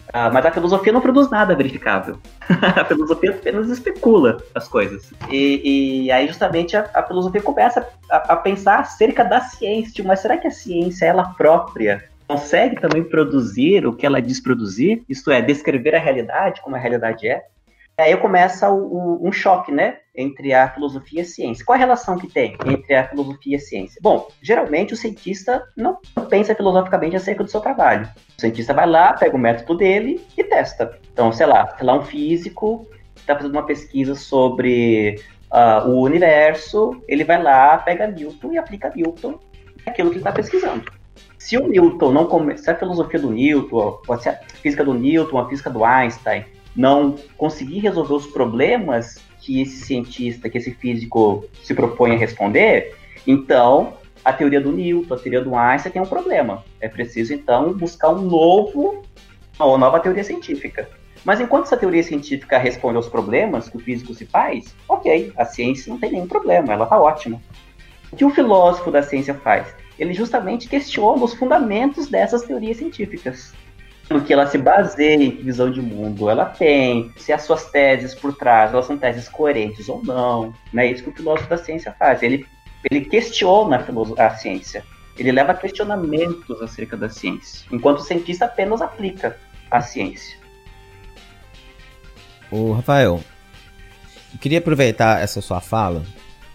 Uh, 0.08 0.32
mas 0.32 0.46
a 0.46 0.50
filosofia 0.50 0.90
não 0.92 1.02
produz 1.02 1.28
nada 1.28 1.54
verificável. 1.54 2.18
a 2.48 2.84
filosofia 2.84 3.30
apenas 3.30 3.68
especula 3.68 4.38
as 4.54 4.66
coisas. 4.66 5.12
E, 5.30 6.04
e 6.04 6.10
aí, 6.10 6.26
justamente, 6.26 6.76
a, 6.76 6.88
a 6.94 7.02
filosofia 7.02 7.42
começa 7.42 7.86
a, 8.10 8.16
a, 8.32 8.36
pensar 8.36 8.80
acerca 8.80 9.22
da 9.22 9.40
ciência. 9.40 9.92
Tipo, 9.92 10.08
mas 10.08 10.20
será 10.20 10.38
que 10.38 10.46
a 10.46 10.50
ciência, 10.50 11.04
ela 11.04 11.34
própria, 11.34 12.08
consegue 12.26 12.80
também 12.80 13.04
produzir 13.04 13.86
o 13.86 13.92
que 13.92 14.06
ela 14.06 14.20
diz 14.22 14.40
produzir? 14.40 15.02
Isto 15.08 15.30
é, 15.30 15.42
descrever 15.42 15.94
a 15.94 16.00
realidade 16.00 16.62
como 16.62 16.74
a 16.74 16.78
realidade 16.78 17.28
é? 17.28 17.44
Aí 18.02 18.16
começa 18.16 18.70
o, 18.70 19.20
o, 19.20 19.28
um 19.28 19.32
choque, 19.32 19.72
né, 19.72 19.98
entre 20.14 20.54
a 20.54 20.68
filosofia 20.70 21.20
e 21.20 21.22
a 21.22 21.24
ciência. 21.24 21.64
Qual 21.64 21.76
a 21.76 21.78
relação 21.78 22.18
que 22.18 22.28
tem 22.28 22.56
entre 22.66 22.94
a 22.94 23.08
filosofia 23.08 23.54
e 23.54 23.56
a 23.56 23.60
ciência? 23.60 24.00
Bom, 24.02 24.28
geralmente 24.40 24.94
o 24.94 24.96
cientista 24.96 25.64
não 25.76 25.98
pensa 26.28 26.54
filosoficamente 26.54 27.16
acerca 27.16 27.42
do 27.42 27.50
seu 27.50 27.60
trabalho. 27.60 28.08
O 28.36 28.40
cientista 28.40 28.72
vai 28.72 28.86
lá, 28.86 29.12
pega 29.12 29.36
o 29.36 29.38
método 29.38 29.76
dele 29.76 30.24
e 30.36 30.44
testa. 30.44 30.98
Então, 31.12 31.32
sei 31.32 31.46
lá, 31.46 31.74
sei 31.76 31.86
lá 31.86 31.94
um 31.94 32.02
físico 32.02 32.86
está 33.28 33.36
fazendo 33.36 33.52
uma 33.52 33.64
pesquisa 33.64 34.14
sobre 34.14 35.20
uh, 35.52 35.88
o 35.88 36.02
universo, 36.02 37.02
ele 37.06 37.24
vai 37.24 37.42
lá, 37.42 37.76
pega 37.78 38.06
Newton 38.06 38.52
e 38.52 38.58
aplica 38.58 38.92
Newton 38.94 39.38
naquilo 39.84 40.10
que 40.10 40.16
ele 40.16 40.20
está 40.20 40.32
pesquisando. 40.32 40.90
Se 41.38 41.56
o 41.56 41.68
Newton 41.68 42.12
não 42.12 42.26
come... 42.26 42.56
se 42.56 42.70
a 42.70 42.74
filosofia 42.74 43.20
do 43.20 43.30
Newton, 43.30 44.00
ou 44.06 44.18
se 44.18 44.28
a 44.28 44.38
física 44.62 44.84
do 44.84 44.94
Newton, 44.94 45.38
a 45.38 45.48
física 45.48 45.70
do 45.70 45.84
Einstein 45.84 46.44
não 46.78 47.16
conseguir 47.36 47.80
resolver 47.80 48.14
os 48.14 48.26
problemas 48.28 49.18
que 49.40 49.60
esse 49.60 49.84
cientista, 49.84 50.48
que 50.48 50.58
esse 50.58 50.70
físico 50.70 51.44
se 51.64 51.74
propõe 51.74 52.12
a 52.12 52.16
responder, 52.16 52.94
então 53.26 53.94
a 54.24 54.32
teoria 54.32 54.60
do 54.60 54.70
Newton, 54.70 55.12
a 55.12 55.18
teoria 55.18 55.40
do 55.40 55.56
Einstein 55.56 55.90
tem 55.90 56.00
um 56.00 56.06
problema. 56.06 56.64
É 56.80 56.88
preciso 56.88 57.34
então 57.34 57.72
buscar 57.72 58.10
um 58.10 58.22
novo, 58.22 59.02
uma 59.58 59.76
nova 59.76 59.98
teoria 59.98 60.22
científica. 60.22 60.88
Mas 61.24 61.40
enquanto 61.40 61.64
essa 61.64 61.76
teoria 61.76 62.02
científica 62.02 62.56
responde 62.58 62.96
aos 62.96 63.08
problemas 63.08 63.68
que 63.68 63.76
o 63.76 63.80
físico 63.80 64.14
se 64.14 64.24
faz, 64.24 64.72
ok, 64.88 65.32
a 65.36 65.44
ciência 65.44 65.92
não 65.92 65.98
tem 65.98 66.12
nenhum 66.12 66.28
problema, 66.28 66.72
ela 66.72 66.84
está 66.84 67.00
ótima. 67.00 67.42
O 68.12 68.16
que 68.16 68.24
o 68.24 68.30
filósofo 68.30 68.92
da 68.92 69.02
ciência 69.02 69.34
faz? 69.34 69.66
Ele 69.98 70.14
justamente 70.14 70.68
questiona 70.68 71.24
os 71.24 71.34
fundamentos 71.34 72.08
dessas 72.08 72.42
teorias 72.42 72.76
científicas 72.76 73.52
no 74.10 74.22
que 74.22 74.32
ela 74.32 74.46
se 74.46 74.56
baseia, 74.56 75.22
em 75.22 75.30
que 75.30 75.42
visão 75.42 75.70
de 75.70 75.82
mundo 75.82 76.30
ela 76.30 76.46
tem, 76.46 77.12
se 77.16 77.32
as 77.32 77.42
suas 77.42 77.70
teses 77.70 78.14
por 78.14 78.34
trás 78.34 78.72
elas 78.72 78.86
são 78.86 78.96
teses 78.96 79.28
coerentes 79.28 79.88
ou 79.88 80.02
não. 80.02 80.54
É 80.74 80.86
isso 80.90 81.02
que 81.02 81.10
o 81.10 81.14
filósofo 81.14 81.50
da 81.50 81.58
ciência 81.58 81.94
faz. 81.98 82.22
Ele, 82.22 82.46
ele 82.90 83.02
questiona 83.02 83.84
a, 84.18 84.30
ciência. 84.30 84.82
Ele 85.16 85.32
leva 85.32 85.54
questionamentos 85.54 86.62
acerca 86.62 86.96
da 86.96 87.08
ciência, 87.08 87.66
enquanto 87.70 87.98
o 87.98 88.04
cientista 88.04 88.44
apenas 88.46 88.80
aplica 88.80 89.36
a 89.70 89.80
ciência. 89.80 90.38
O 92.50 92.72
Rafael, 92.72 93.20
eu 94.32 94.38
queria 94.38 94.58
aproveitar 94.58 95.20
essa 95.20 95.42
sua 95.42 95.60
fala 95.60 96.02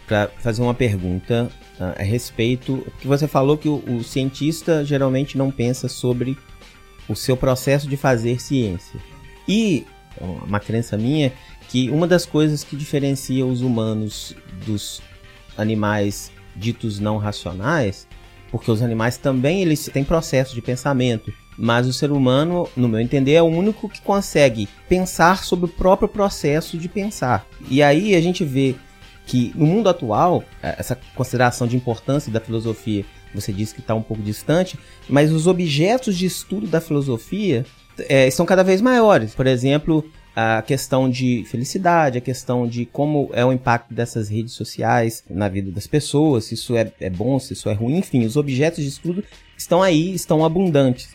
para 0.07 0.27
fazer 0.39 0.61
uma 0.61 0.73
pergunta 0.73 1.51
uh, 1.79 1.99
a 1.99 2.03
respeito 2.03 2.85
que 2.99 3.07
você 3.07 3.27
falou 3.27 3.57
que 3.57 3.69
o, 3.69 3.83
o 3.87 4.03
cientista 4.03 4.83
geralmente 4.83 5.37
não 5.37 5.51
pensa 5.51 5.87
sobre 5.87 6.37
o 7.07 7.15
seu 7.15 7.35
processo 7.35 7.87
de 7.87 7.97
fazer 7.97 8.41
ciência. 8.41 8.99
E 9.47 9.85
uma 10.19 10.59
crença 10.59 10.97
minha 10.97 11.33
que 11.69 11.89
uma 11.89 12.07
das 12.07 12.25
coisas 12.25 12.63
que 12.63 12.75
diferencia 12.75 13.45
os 13.45 13.61
humanos 13.61 14.35
dos 14.65 15.01
animais 15.57 16.31
ditos 16.55 16.99
não 16.99 17.17
racionais, 17.17 18.07
porque 18.51 18.69
os 18.69 18.81
animais 18.81 19.17
também 19.17 19.61
eles 19.61 19.89
têm 19.91 20.03
processo 20.03 20.53
de 20.53 20.61
pensamento, 20.61 21.33
mas 21.57 21.87
o 21.87 21.93
ser 21.93 22.11
humano, 22.11 22.69
no 22.75 22.87
meu 22.87 22.99
entender, 22.99 23.33
é 23.33 23.41
o 23.41 23.45
único 23.45 23.89
que 23.89 24.01
consegue 24.01 24.67
pensar 24.87 25.43
sobre 25.43 25.65
o 25.65 25.69
próprio 25.69 26.07
processo 26.07 26.77
de 26.77 26.87
pensar. 26.87 27.45
E 27.69 27.81
aí 27.81 28.15
a 28.15 28.21
gente 28.21 28.43
vê 28.43 28.75
que 29.25 29.51
no 29.55 29.65
mundo 29.65 29.89
atual, 29.89 30.43
essa 30.61 30.97
consideração 31.15 31.65
de 31.65 31.75
importância 31.75 32.31
da 32.31 32.39
filosofia 32.39 33.05
você 33.33 33.51
disse 33.51 33.73
que 33.73 33.81
está 33.81 33.95
um 33.95 34.01
pouco 34.01 34.21
distante, 34.21 34.77
mas 35.09 35.31
os 35.31 35.47
objetos 35.47 36.17
de 36.17 36.25
estudo 36.25 36.67
da 36.67 36.79
filosofia 36.79 37.65
é, 38.09 38.29
são 38.29 38.45
cada 38.45 38.63
vez 38.63 38.81
maiores. 38.81 39.33
Por 39.35 39.47
exemplo, 39.47 40.03
a 40.35 40.61
questão 40.61 41.09
de 41.09 41.43
felicidade, 41.45 42.17
a 42.17 42.21
questão 42.21 42.67
de 42.67 42.85
como 42.85 43.29
é 43.33 43.45
o 43.45 43.53
impacto 43.53 43.93
dessas 43.93 44.29
redes 44.29 44.53
sociais 44.53 45.23
na 45.29 45.47
vida 45.47 45.71
das 45.71 45.85
pessoas, 45.85 46.45
se 46.45 46.55
isso 46.55 46.75
é, 46.75 46.91
é 46.99 47.09
bom, 47.09 47.39
se 47.39 47.53
isso 47.53 47.69
é 47.69 47.73
ruim, 47.73 47.97
enfim, 47.97 48.25
os 48.25 48.35
objetos 48.35 48.83
de 48.83 48.89
estudo 48.89 49.23
estão 49.57 49.81
aí, 49.81 50.13
estão 50.13 50.43
abundantes. 50.43 51.09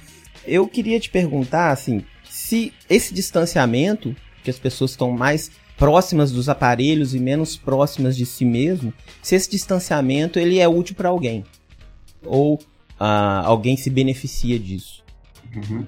Eu 0.46 0.66
queria 0.68 1.00
te 1.00 1.10
perguntar, 1.10 1.72
assim, 1.72 2.04
se 2.28 2.72
esse 2.88 3.12
distanciamento, 3.12 4.14
que 4.42 4.50
as 4.50 4.58
pessoas 4.58 4.92
estão 4.92 5.10
mais 5.10 5.50
próximas 5.76 6.32
dos 6.32 6.48
aparelhos 6.48 7.14
e 7.14 7.18
menos 7.18 7.56
próximas 7.56 8.16
de 8.16 8.24
si 8.24 8.44
mesmo, 8.44 8.92
se 9.22 9.34
esse 9.34 9.50
distanciamento 9.50 10.38
ele 10.38 10.58
é 10.58 10.68
útil 10.68 10.94
para 10.94 11.08
alguém 11.08 11.44
ou 12.24 12.58
ah, 12.98 13.42
alguém 13.44 13.76
se 13.76 13.90
beneficia 13.90 14.58
disso. 14.58 15.04
Uhum. 15.54 15.86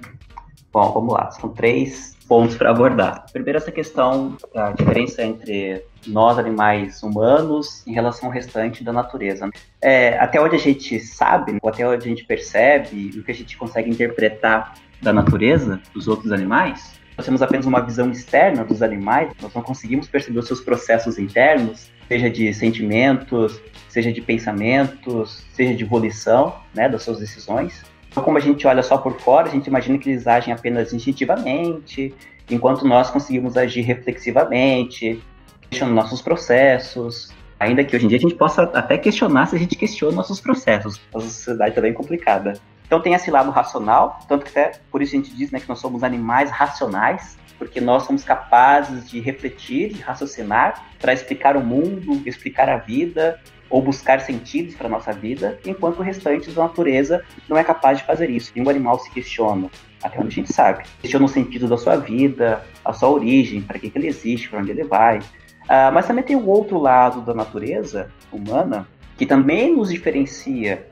Bom, 0.71 0.91
vamos 0.93 1.13
lá. 1.13 1.31
São 1.31 1.49
três 1.49 2.15
pontos 2.27 2.55
para 2.55 2.71
abordar. 2.71 3.25
Primeiro, 3.31 3.57
essa 3.57 3.71
questão 3.71 4.37
da 4.53 4.71
diferença 4.71 5.21
entre 5.21 5.83
nós, 6.07 6.39
animais 6.39 7.03
humanos, 7.03 7.85
em 7.85 7.93
relação 7.93 8.29
ao 8.29 8.33
restante 8.33 8.83
da 8.83 8.93
natureza. 8.93 9.49
É, 9.81 10.17
até 10.17 10.39
onde 10.39 10.55
a 10.55 10.59
gente 10.59 10.99
sabe, 11.01 11.57
ou 11.61 11.69
até 11.69 11.85
onde 11.85 12.05
a 12.05 12.07
gente 12.07 12.23
percebe, 12.23 13.19
o 13.19 13.23
que 13.23 13.31
a 13.31 13.35
gente 13.35 13.57
consegue 13.57 13.89
interpretar 13.89 14.75
da 15.01 15.11
natureza, 15.11 15.81
dos 15.93 16.07
outros 16.07 16.31
animais, 16.31 16.93
nós 17.17 17.25
temos 17.25 17.41
apenas 17.41 17.65
uma 17.65 17.81
visão 17.81 18.09
externa 18.09 18.63
dos 18.63 18.81
animais, 18.81 19.31
nós 19.41 19.53
não 19.53 19.61
conseguimos 19.61 20.07
perceber 20.07 20.39
os 20.39 20.47
seus 20.47 20.61
processos 20.61 21.19
internos, 21.19 21.91
seja 22.11 22.29
de 22.29 22.53
sentimentos, 22.53 23.61
seja 23.87 24.11
de 24.11 24.19
pensamentos, 24.19 25.45
seja 25.53 25.73
de 25.73 25.85
volição, 25.85 26.55
né, 26.75 26.89
das 26.89 27.03
suas 27.03 27.19
decisões. 27.19 27.85
Então, 28.09 28.21
como 28.21 28.37
a 28.37 28.41
gente 28.41 28.67
olha 28.67 28.83
só 28.83 28.97
por 28.97 29.17
fora, 29.21 29.47
a 29.47 29.49
gente 29.49 29.67
imagina 29.67 29.97
que 29.97 30.09
eles 30.09 30.27
agem 30.27 30.53
apenas 30.53 30.91
instintivamente, 30.91 32.13
enquanto 32.49 32.85
nós 32.85 33.09
conseguimos 33.09 33.55
agir 33.55 33.83
reflexivamente, 33.83 35.23
questionando 35.69 35.95
nossos 35.95 36.21
processos. 36.21 37.31
Ainda 37.57 37.81
que 37.81 37.95
hoje 37.95 38.03
em 38.03 38.09
dia 38.09 38.17
a 38.17 38.21
gente 38.21 38.35
possa 38.35 38.63
até 38.63 38.97
questionar 38.97 39.45
se 39.45 39.55
a 39.55 39.59
gente 39.59 39.77
questiona 39.77 40.13
nossos 40.13 40.41
processos. 40.41 40.99
A 41.15 41.19
sociedade 41.21 41.71
está 41.71 41.81
bem 41.81 41.93
complicada. 41.93 42.59
Então 42.85 42.99
tem 42.99 43.13
esse 43.13 43.31
lado 43.31 43.51
racional, 43.51 44.19
tanto 44.27 44.43
que 44.43 44.49
até 44.59 44.73
por 44.91 45.01
isso 45.01 45.15
a 45.15 45.17
gente 45.17 45.33
diz 45.33 45.49
né, 45.49 45.61
que 45.61 45.69
nós 45.69 45.79
somos 45.79 46.03
animais 46.03 46.51
racionais, 46.51 47.37
porque 47.61 47.79
nós 47.79 48.05
somos 48.07 48.23
capazes 48.23 49.07
de 49.07 49.19
refletir, 49.19 49.93
de 49.93 50.01
raciocinar 50.01 50.83
para 50.99 51.13
explicar 51.13 51.55
o 51.55 51.63
mundo, 51.63 52.19
explicar 52.25 52.67
a 52.67 52.77
vida 52.77 53.39
ou 53.69 53.83
buscar 53.83 54.19
sentidos 54.19 54.73
para 54.73 54.89
nossa 54.89 55.11
vida, 55.11 55.59
enquanto 55.63 55.99
o 55.99 56.01
restante 56.01 56.49
da 56.49 56.63
natureza 56.63 57.23
não 57.47 57.55
é 57.55 57.63
capaz 57.63 57.99
de 57.99 58.03
fazer 58.03 58.31
isso. 58.31 58.51
Nenhum 58.55 58.67
animal 58.67 58.97
se 58.97 59.11
questiona, 59.11 59.69
até 60.01 60.17
onde 60.17 60.29
a 60.29 60.31
gente 60.31 60.51
sabe. 60.51 60.85
Questiona 61.01 61.23
o 61.23 61.29
sentido 61.29 61.67
da 61.67 61.77
sua 61.77 61.97
vida, 61.97 62.65
a 62.83 62.93
sua 62.93 63.09
origem, 63.09 63.61
para 63.61 63.77
que, 63.77 63.91
que 63.91 63.97
ele 63.99 64.07
existe, 64.07 64.49
para 64.49 64.59
onde 64.59 64.71
ele 64.71 64.83
vai. 64.83 65.19
Uh, 65.19 65.93
mas 65.93 66.07
também 66.07 66.23
tem 66.23 66.35
o 66.35 66.47
outro 66.47 66.79
lado 66.79 67.21
da 67.21 67.35
natureza 67.35 68.09
humana, 68.31 68.87
que 69.15 69.25
também 69.27 69.75
nos 69.75 69.91
diferencia 69.91 70.87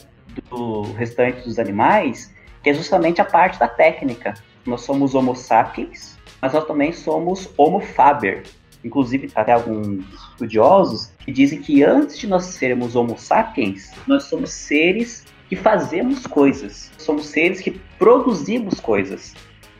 do 0.51 0.83
restante 0.93 1.41
dos 1.41 1.57
animais, 1.57 2.31
que 2.61 2.69
é 2.69 2.75
justamente 2.75 3.19
a 3.19 3.25
parte 3.25 3.57
da 3.57 3.67
técnica. 3.67 4.35
Nós 4.67 4.81
somos 4.81 5.15
Homo 5.15 5.35
sapiens, 5.35 6.18
mas 6.41 6.53
nós 6.53 6.65
também 6.65 6.91
somos 6.91 7.49
Homo 7.57 7.79
faber. 7.79 8.43
Inclusive, 8.83 9.29
até 9.35 9.51
alguns 9.51 10.05
estudiosos 10.31 11.11
que 11.19 11.31
dizem 11.31 11.61
que 11.61 11.83
antes 11.83 12.17
de 12.17 12.27
nós 12.27 12.45
sermos 12.45 12.95
Homo 12.95 13.17
sapiens, 13.17 13.91
nós 14.07 14.23
somos 14.23 14.51
seres 14.51 15.25
que 15.49 15.55
fazemos 15.55 16.25
coisas. 16.25 16.91
Somos 16.97 17.25
seres 17.27 17.59
que 17.59 17.71
produzimos 17.97 18.79
coisas. 18.79 19.35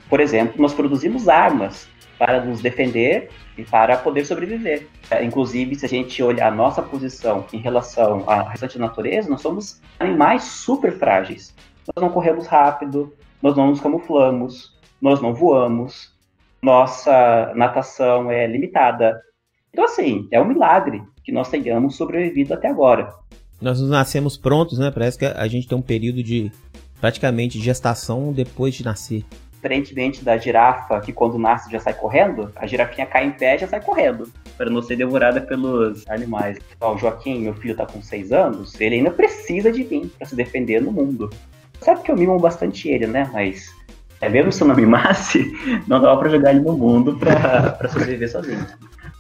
Por 0.10 0.20
exemplo, 0.20 0.62
nós 0.62 0.74
produzimos 0.74 1.30
armas 1.30 1.88
para 2.18 2.44
nos 2.44 2.60
defender 2.60 3.30
e 3.58 3.64
para 3.64 3.96
poder 3.96 4.26
sobreviver. 4.26 4.88
É, 5.10 5.24
inclusive, 5.24 5.76
se 5.76 5.86
a 5.86 5.90
gente 5.90 6.22
olhar 6.22 6.52
a 6.52 6.56
nossa 6.56 6.82
posição 6.82 7.46
em 7.54 7.60
relação 7.60 8.24
à 8.28 8.50
restante 8.50 8.78
natureza, 8.78 9.30
nós 9.30 9.42
somos 9.42 9.82
animais 10.00 10.44
super 10.44 10.92
frágeis. 10.92 11.56
Nós 11.88 12.02
não 12.02 12.12
corremos 12.12 12.48
rápido, 12.48 13.14
nós 13.42 13.56
não 13.56 13.68
nos 13.68 13.80
camuflamos, 13.80 14.78
nós 15.02 15.22
não 15.22 15.34
voamos, 15.34 16.14
nossa 16.62 17.54
natação 17.56 18.32
é 18.32 18.46
limitada. 18.48 19.20
Então, 19.72 19.86
assim, 19.86 20.28
é 20.32 20.42
um 20.42 20.46
milagre 20.46 21.02
que 21.24 21.32
nós 21.32 21.50
tenhamos 21.50 21.96
sobrevivido 21.96 22.54
até 22.54 22.68
agora. 22.68 23.14
Nós 23.62 23.82
nascemos 23.82 24.38
prontos, 24.38 24.80
né? 24.80 24.90
Parece 24.92 25.18
que 25.18 25.26
a 25.26 25.48
gente 25.48 25.68
tem 25.68 25.78
um 25.78 25.82
período 25.82 26.24
de 26.24 26.52
praticamente 27.00 27.60
gestação 27.60 28.32
depois 28.32 28.74
de 28.74 28.84
nascer. 28.84 29.24
Diferentemente 29.54 30.24
da 30.24 30.38
girafa, 30.38 31.02
que 31.02 31.12
quando 31.12 31.38
nasce 31.38 31.70
já 31.70 31.80
sai 31.80 31.94
correndo, 31.94 32.50
a 32.56 32.66
girafinha 32.66 33.06
cai 33.06 33.26
em 33.26 33.32
pé 33.32 33.56
e 33.56 33.60
já 33.60 33.68
sai 33.68 33.82
correndo, 33.82 34.32
para 34.58 34.70
não 34.70 34.82
ser 34.82 34.96
devorada 34.96 35.42
pelos 35.42 36.08
animais. 36.10 36.58
Ó, 36.80 36.96
o 36.96 36.98
Joaquim, 36.98 37.42
meu 37.42 37.54
filho, 37.54 37.76
tá 37.76 37.86
com 37.86 38.02
6 38.02 38.32
anos, 38.32 38.80
ele 38.80 38.96
ainda 38.96 39.12
precisa 39.12 39.70
de 39.70 39.84
mim 39.84 40.10
para 40.18 40.26
se 40.26 40.36
defender 40.36 40.82
no 40.82 40.94
mundo. 40.94 41.30
Sabe 41.82 42.02
que 42.02 42.12
eu 42.12 42.16
mimo 42.16 42.40
bastante 42.40 42.88
ele, 42.88 43.06
né? 43.08 43.30
Mas 43.34 43.70
é 44.22 44.28
mesmo 44.28 44.52
se 44.52 44.62
eu 44.62 44.68
não 44.68 44.76
mimasse, 44.76 45.52
não 45.88 46.02
dava 46.02 46.20
para 46.20 46.30
jogar 46.30 46.52
ele 46.52 46.62
no 46.62 46.78
mundo 46.78 47.18
para 47.18 47.88
sobreviver 47.90 48.30
sozinho. 48.30 48.66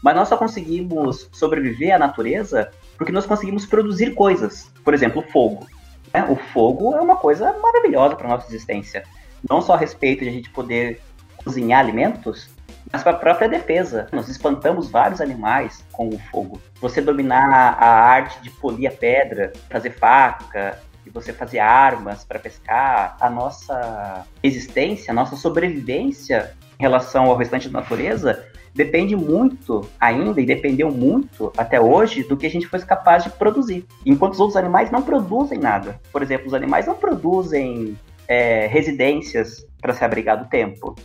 Mas 0.01 0.15
nós 0.15 0.27
só 0.27 0.37
conseguimos 0.37 1.29
sobreviver 1.31 1.93
à 1.93 1.99
natureza 1.99 2.69
porque 2.97 3.11
nós 3.11 3.25
conseguimos 3.25 3.65
produzir 3.65 4.13
coisas. 4.13 4.71
Por 4.83 4.93
exemplo, 4.93 5.23
fogo. 5.31 5.65
Né? 6.13 6.25
O 6.29 6.35
fogo 6.35 6.95
é 6.95 7.01
uma 7.01 7.15
coisa 7.17 7.53
maravilhosa 7.61 8.15
para 8.15 8.27
nossa 8.27 8.47
existência. 8.47 9.03
Não 9.49 9.61
só 9.61 9.73
a 9.73 9.77
respeito 9.77 10.23
de 10.23 10.29
a 10.29 10.33
gente 10.33 10.49
poder 10.49 11.01
cozinhar 11.43 11.79
alimentos, 11.79 12.49
mas 12.91 13.03
para 13.03 13.13
a 13.13 13.19
própria 13.19 13.47
defesa. 13.47 14.07
Nós 14.11 14.27
espantamos 14.27 14.89
vários 14.89 15.21
animais 15.21 15.83
com 15.91 16.09
o 16.09 16.19
fogo. 16.31 16.61
Você 16.81 17.01
dominar 17.01 17.77
a 17.79 17.87
arte 17.87 18.41
de 18.41 18.49
polir 18.49 18.87
a 18.87 18.91
pedra, 18.91 19.53
fazer 19.69 19.91
faca, 19.91 20.79
você 21.11 21.33
fazer 21.33 21.59
armas 21.59 22.23
para 22.23 22.39
pescar, 22.39 23.17
a 23.19 23.29
nossa 23.29 24.25
existência, 24.41 25.11
a 25.11 25.13
nossa 25.13 25.35
sobrevivência 25.35 26.55
em 26.79 26.83
relação 26.83 27.25
ao 27.25 27.35
restante 27.35 27.69
da 27.69 27.79
natureza 27.79 28.45
depende 28.73 29.15
muito 29.15 29.87
ainda 29.99 30.39
e 30.39 30.45
dependeu 30.45 30.91
muito 30.91 31.51
até 31.57 31.81
hoje 31.81 32.23
do 32.23 32.37
que 32.37 32.45
a 32.45 32.49
gente 32.49 32.67
foi 32.67 32.79
capaz 32.79 33.23
de 33.23 33.29
produzir. 33.31 33.85
Enquanto 34.05 34.33
os 34.33 34.39
outros 34.39 34.57
animais 34.57 34.91
não 34.91 35.01
produzem 35.01 35.59
nada. 35.59 35.99
Por 36.11 36.21
exemplo, 36.21 36.47
os 36.47 36.53
animais 36.53 36.85
não 36.85 36.95
produzem 36.95 37.97
é, 38.27 38.67
residências 38.67 39.65
para 39.81 39.93
se 39.93 40.03
abrigar 40.03 40.37
do 40.37 40.49
tempo. 40.49 40.95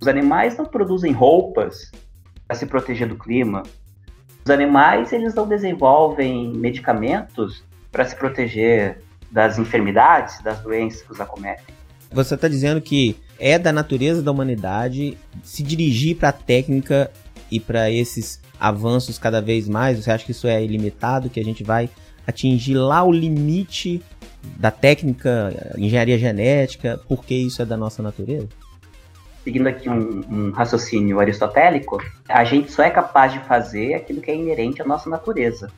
Os 0.00 0.06
animais 0.06 0.56
não 0.56 0.64
produzem 0.64 1.12
roupas 1.12 1.90
para 2.46 2.56
se 2.56 2.66
proteger 2.66 3.08
do 3.08 3.16
clima. 3.16 3.62
Os 4.44 4.50
animais 4.50 5.12
eles 5.12 5.34
não 5.34 5.46
desenvolvem 5.46 6.52
medicamentos 6.52 7.64
para 7.90 8.04
se 8.04 8.14
proteger 8.14 9.02
das 9.30 9.58
enfermidades, 9.58 10.40
das 10.42 10.60
doenças 10.60 11.02
que 11.02 11.12
os 11.12 11.20
acometem. 11.20 11.74
Você 12.10 12.34
está 12.34 12.48
dizendo 12.48 12.80
que 12.80 13.16
é 13.38 13.58
da 13.58 13.72
natureza 13.72 14.22
da 14.22 14.32
humanidade 14.32 15.16
se 15.42 15.62
dirigir 15.62 16.16
para 16.16 16.30
a 16.30 16.32
técnica 16.32 17.10
e 17.50 17.60
para 17.60 17.90
esses 17.90 18.40
avanços 18.58 19.18
cada 19.18 19.40
vez 19.40 19.68
mais? 19.68 20.02
Você 20.02 20.10
acha 20.10 20.24
que 20.24 20.32
isso 20.32 20.46
é 20.46 20.62
ilimitado, 20.64 21.28
que 21.28 21.38
a 21.38 21.44
gente 21.44 21.62
vai 21.62 21.90
atingir 22.26 22.74
lá 22.74 23.02
o 23.02 23.12
limite 23.12 24.02
da 24.56 24.70
técnica, 24.70 25.74
engenharia 25.76 26.18
genética, 26.18 27.00
porque 27.08 27.34
isso 27.34 27.60
é 27.62 27.66
da 27.66 27.76
nossa 27.76 28.02
natureza? 28.02 28.48
Seguindo 29.44 29.66
aqui 29.66 29.88
um, 29.88 30.24
um 30.30 30.50
raciocínio 30.50 31.20
aristotélico, 31.20 32.02
a 32.28 32.44
gente 32.44 32.70
só 32.70 32.82
é 32.82 32.90
capaz 32.90 33.32
de 33.32 33.40
fazer 33.40 33.94
aquilo 33.94 34.20
que 34.20 34.30
é 34.30 34.36
inerente 34.36 34.82
à 34.82 34.84
nossa 34.84 35.08
natureza. 35.08 35.70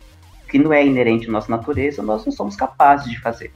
Que 0.51 0.59
não 0.59 0.73
é 0.73 0.85
inerente 0.85 1.29
à 1.29 1.31
nossa 1.31 1.51
natureza, 1.51 2.03
nós 2.03 2.25
não 2.25 2.33
somos 2.33 2.57
capazes 2.57 3.09
de 3.09 3.21
fazer. 3.21 3.53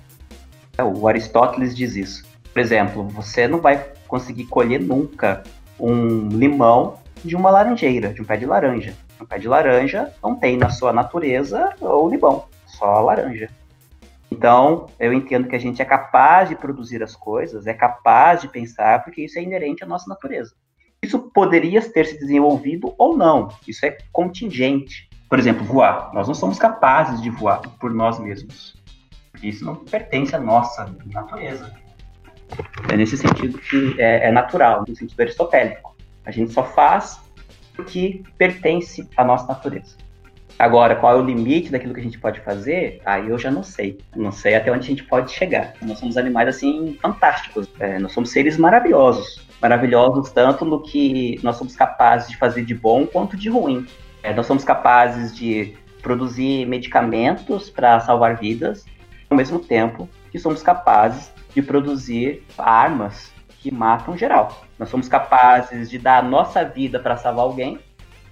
O 0.79 1.09
Aristóteles 1.09 1.77
diz 1.77 1.97
isso. 1.97 2.25
Por 2.53 2.61
exemplo, 2.61 3.09
você 3.09 3.49
não 3.49 3.61
vai 3.61 3.85
conseguir 4.07 4.47
colher 4.47 4.81
nunca 4.81 5.43
um 5.79 6.29
limão 6.29 6.99
de 7.25 7.35
uma 7.35 7.51
laranjeira, 7.51 8.13
de 8.13 8.23
um 8.23 8.25
pé 8.25 8.37
de 8.37 8.47
laranja. 8.47 8.95
Um 9.21 9.25
pé 9.25 9.39
de 9.39 9.49
laranja 9.49 10.13
não 10.23 10.37
tem 10.37 10.57
na 10.57 10.71
sua 10.71 10.93
natureza 10.93 11.75
o 11.81 12.09
limão, 12.09 12.45
só 12.67 12.87
a 12.87 13.01
laranja. 13.01 13.51
Então, 14.31 14.87
eu 14.99 15.13
entendo 15.13 15.49
que 15.49 15.57
a 15.57 15.61
gente 15.61 15.81
é 15.81 15.85
capaz 15.85 16.49
de 16.49 16.57
produzir 16.57 17.03
as 17.03 17.15
coisas, 17.15 17.67
é 17.67 17.75
capaz 17.75 18.41
de 18.41 18.49
pensar, 18.49 19.03
porque 19.03 19.23
isso 19.23 19.39
é 19.39 19.43
inerente 19.43 19.85
à 19.85 19.87
nossa 19.87 20.09
natureza. 20.09 20.55
Isso 21.03 21.19
poderia 21.19 21.81
ter 21.83 22.07
se 22.07 22.19
desenvolvido 22.19 22.95
ou 22.99 23.17
não, 23.17 23.49
isso 23.67 23.85
é 23.85 23.97
contingente. 24.13 25.09
Por 25.35 25.40
exemplo, 25.40 25.64
voar. 25.64 26.12
Nós 26.14 26.29
não 26.29 26.35
somos 26.35 26.61
capazes 26.61 27.20
de 27.20 27.29
voar 27.29 27.61
por 27.81 27.92
nós 27.92 28.20
mesmos. 28.20 28.81
Isso 29.42 29.64
não 29.64 29.75
pertence 29.75 30.33
à 30.33 30.38
nossa 30.38 30.94
natureza. 31.07 31.75
É 32.88 32.97
nesse 32.97 33.16
sentido 33.16 33.59
que 33.59 34.01
é, 34.01 34.29
é 34.29 34.31
natural, 34.31 34.85
no 34.87 34.94
sentido 34.94 35.20
aristotélico. 35.20 35.97
A 36.25 36.31
gente 36.31 36.53
só 36.53 36.62
faz 36.62 37.20
o 37.77 37.83
que 37.83 38.23
pertence 38.38 39.09
à 39.16 39.25
nossa 39.25 39.49
natureza. 39.49 39.97
Agora, 40.57 40.94
qual 40.94 41.18
é 41.18 41.20
o 41.20 41.25
limite 41.25 41.73
daquilo 41.73 41.94
que 41.94 42.01
a 42.01 42.05
gente 42.05 42.20
pode 42.20 42.38
fazer? 42.38 43.03
Aí 43.05 43.29
eu 43.29 43.37
já 43.37 43.51
não 43.51 43.64
sei. 43.64 43.99
Não 44.14 44.31
sei 44.31 44.55
até 44.55 44.70
onde 44.70 44.87
a 44.87 44.88
gente 44.88 45.03
pode 45.03 45.33
chegar. 45.33 45.73
Nós 45.83 45.99
somos 45.99 46.16
animais, 46.16 46.49
assim, 46.49 46.97
fantásticos. 47.03 47.68
É, 47.81 47.99
nós 47.99 48.12
somos 48.12 48.31
seres 48.31 48.57
maravilhosos. 48.57 49.44
maravilhosos 49.61 50.31
tanto 50.31 50.64
no 50.64 50.81
que 50.81 51.40
nós 51.42 51.57
somos 51.57 51.75
capazes 51.75 52.29
de 52.29 52.37
fazer 52.37 52.64
de 52.64 52.73
bom 52.73 53.05
quanto 53.05 53.37
de 53.37 53.49
ruim. 53.49 53.85
É, 54.25 54.33
nós 54.33 54.47
somos 54.47 54.65
capazes 54.65 55.37
de 55.37 55.77
produzir 56.03 56.67
medicamentos 56.67 57.69
para 57.69 58.01
salvar 58.01 58.39
vidas, 58.39 58.87
ao 59.29 59.37
mesmo 59.37 59.59
tempo 59.59 60.09
que 60.33 60.39
somos 60.39 60.63
capazes 60.63 61.31
de 61.55 61.61
produzir 61.61 62.43
armas 62.57 63.31
que 63.61 63.71
matam 63.71 64.17
geral. 64.17 64.65
Nós 64.79 64.89
somos 64.89 65.09
capazes 65.09 65.91
de 65.91 65.99
dar 65.99 66.21
a 66.21 66.27
nossa 66.27 66.65
vida 66.65 66.99
para 66.99 67.19
salvar 67.19 67.45
alguém, 67.45 67.79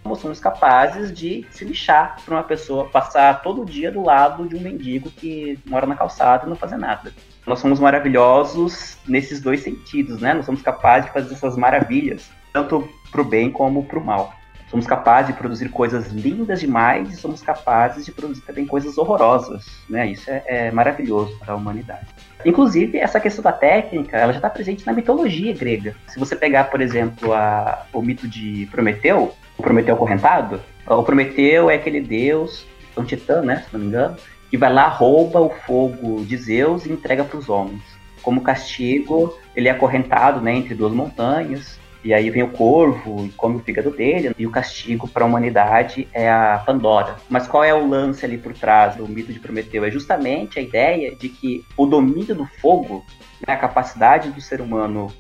como 0.03 0.17
somos 0.17 0.41
capazes 0.41 1.13
de 1.13 1.47
se 1.51 1.63
lixar 1.63 2.17
para 2.25 2.37
uma 2.37 2.43
pessoa 2.43 2.89
passar 2.89 3.43
todo 3.43 3.63
dia 3.67 3.93
do 3.93 4.03
lado 4.03 4.49
de 4.49 4.57
um 4.57 4.61
mendigo 4.61 5.11
que 5.11 5.59
mora 5.67 5.87
na 5.87 5.95
calçada 5.95 6.47
e 6.47 6.49
não 6.49 6.57
fazer 6.57 6.79
nada. 6.79 7.13
Nós 7.47 7.59
somos 7.59 7.79
maravilhosos 7.79 8.97
nesses 9.07 9.43
dois 9.43 9.61
sentidos, 9.61 10.23
né? 10.23 10.33
Nós 10.33 10.47
somos 10.47 10.63
capazes 10.63 11.05
de 11.09 11.13
fazer 11.13 11.35
essas 11.35 11.55
maravilhas, 11.55 12.31
tanto 12.51 12.89
para 13.11 13.21
o 13.21 13.25
bem 13.25 13.51
como 13.51 13.85
para 13.85 13.99
o 13.99 14.05
mal. 14.05 14.33
Somos 14.73 14.87
capazes 14.87 15.27
de 15.27 15.39
produzir 15.39 15.69
coisas 15.69 16.09
lindas 16.09 16.59
demais 16.59 17.13
e 17.13 17.17
somos 17.17 17.43
capazes 17.43 18.07
de 18.07 18.11
produzir 18.11 18.41
também 18.41 18.67
coisas 18.67 18.97
horrorosas, 18.97 19.67
né? 19.87 20.07
Isso 20.07 20.31
é, 20.31 20.43
é 20.47 20.71
maravilhoso 20.71 21.39
para 21.39 21.53
a 21.53 21.57
humanidade. 21.57 22.07
Inclusive, 22.43 22.97
essa 22.97 23.21
questão 23.21 23.45
da 23.45 23.53
técnica, 23.53 24.17
ela 24.17 24.33
já 24.33 24.39
está 24.39 24.49
presente 24.49 24.87
na 24.87 24.95
mitologia 24.95 25.53
grega. 25.53 25.95
Se 26.09 26.19
você 26.19 26.35
pegar, 26.35 26.71
por 26.71 26.81
exemplo, 26.81 27.35
a, 27.35 27.85
o 27.93 28.01
mito 28.01 28.27
de 28.27 28.67
Prometeu, 28.71 29.35
o 29.59 29.63
Prometeu 29.63 29.95
acorrentado, 29.95 30.59
o 30.87 31.03
Prometeu 31.03 31.69
é 31.69 31.75
aquele 31.75 32.01
deus, 32.01 32.67
um 32.97 33.05
titã, 33.05 33.43
né, 33.43 33.67
se 33.69 33.75
não 33.75 33.81
me 33.81 33.89
engano, 33.89 34.17
que 34.51 34.57
vai 34.57 34.73
lá, 34.73 34.89
rouba 34.89 35.39
o 35.39 35.51
fogo 35.51 36.25
de 36.25 36.37
Zeus 36.39 36.87
e 36.87 36.93
entrega 36.93 37.25
para 37.25 37.39
os 37.39 37.51
homens. 37.51 37.83
Como 38.23 38.41
castigo, 38.41 39.39
ele 39.55 39.69
é 39.69 39.71
acorrentado 39.71 40.41
né, 40.41 40.55
entre 40.55 40.75
duas 40.75 40.95
montanhas, 40.95 41.79
e 42.05 42.13
aí 42.13 42.31
vem 42.31 42.43
o 42.43 42.51
corvo 42.51 43.25
e 43.25 43.31
come 43.31 43.57
o 43.57 43.61
fígado 43.61 43.91
dele, 43.91 44.35
e 44.39 44.47
o 44.47 44.51
castigo 44.51 45.07
para 45.07 45.25
a 45.25 45.27
humanidade 45.27 46.09
é 46.13 46.31
a 46.31 46.63
Pandora. 46.65 47.17
Mas 47.29 47.47
qual 47.47 47.63
é 47.63 47.73
o 47.73 47.87
lance 47.87 48.25
ali 48.25 48.39
por 48.39 48.53
trás 48.53 48.97
do 48.97 49.07
mito 49.09 49.33
de 49.33 49.39
Prometeu? 49.39 49.85
É 49.85 49.91
justamente 49.91 50.59
a 50.59 50.63
ideia 50.63 51.15
de 51.15 51.29
que 51.29 51.65
o 51.77 51.87
domínio 51.87 52.35
do 52.35 52.47
fogo, 52.61 53.05
né, 53.47 53.55
a 53.55 53.57
capacidade 53.57 54.31
do 54.31 54.41
ser 54.41 54.61
humano 54.61 55.13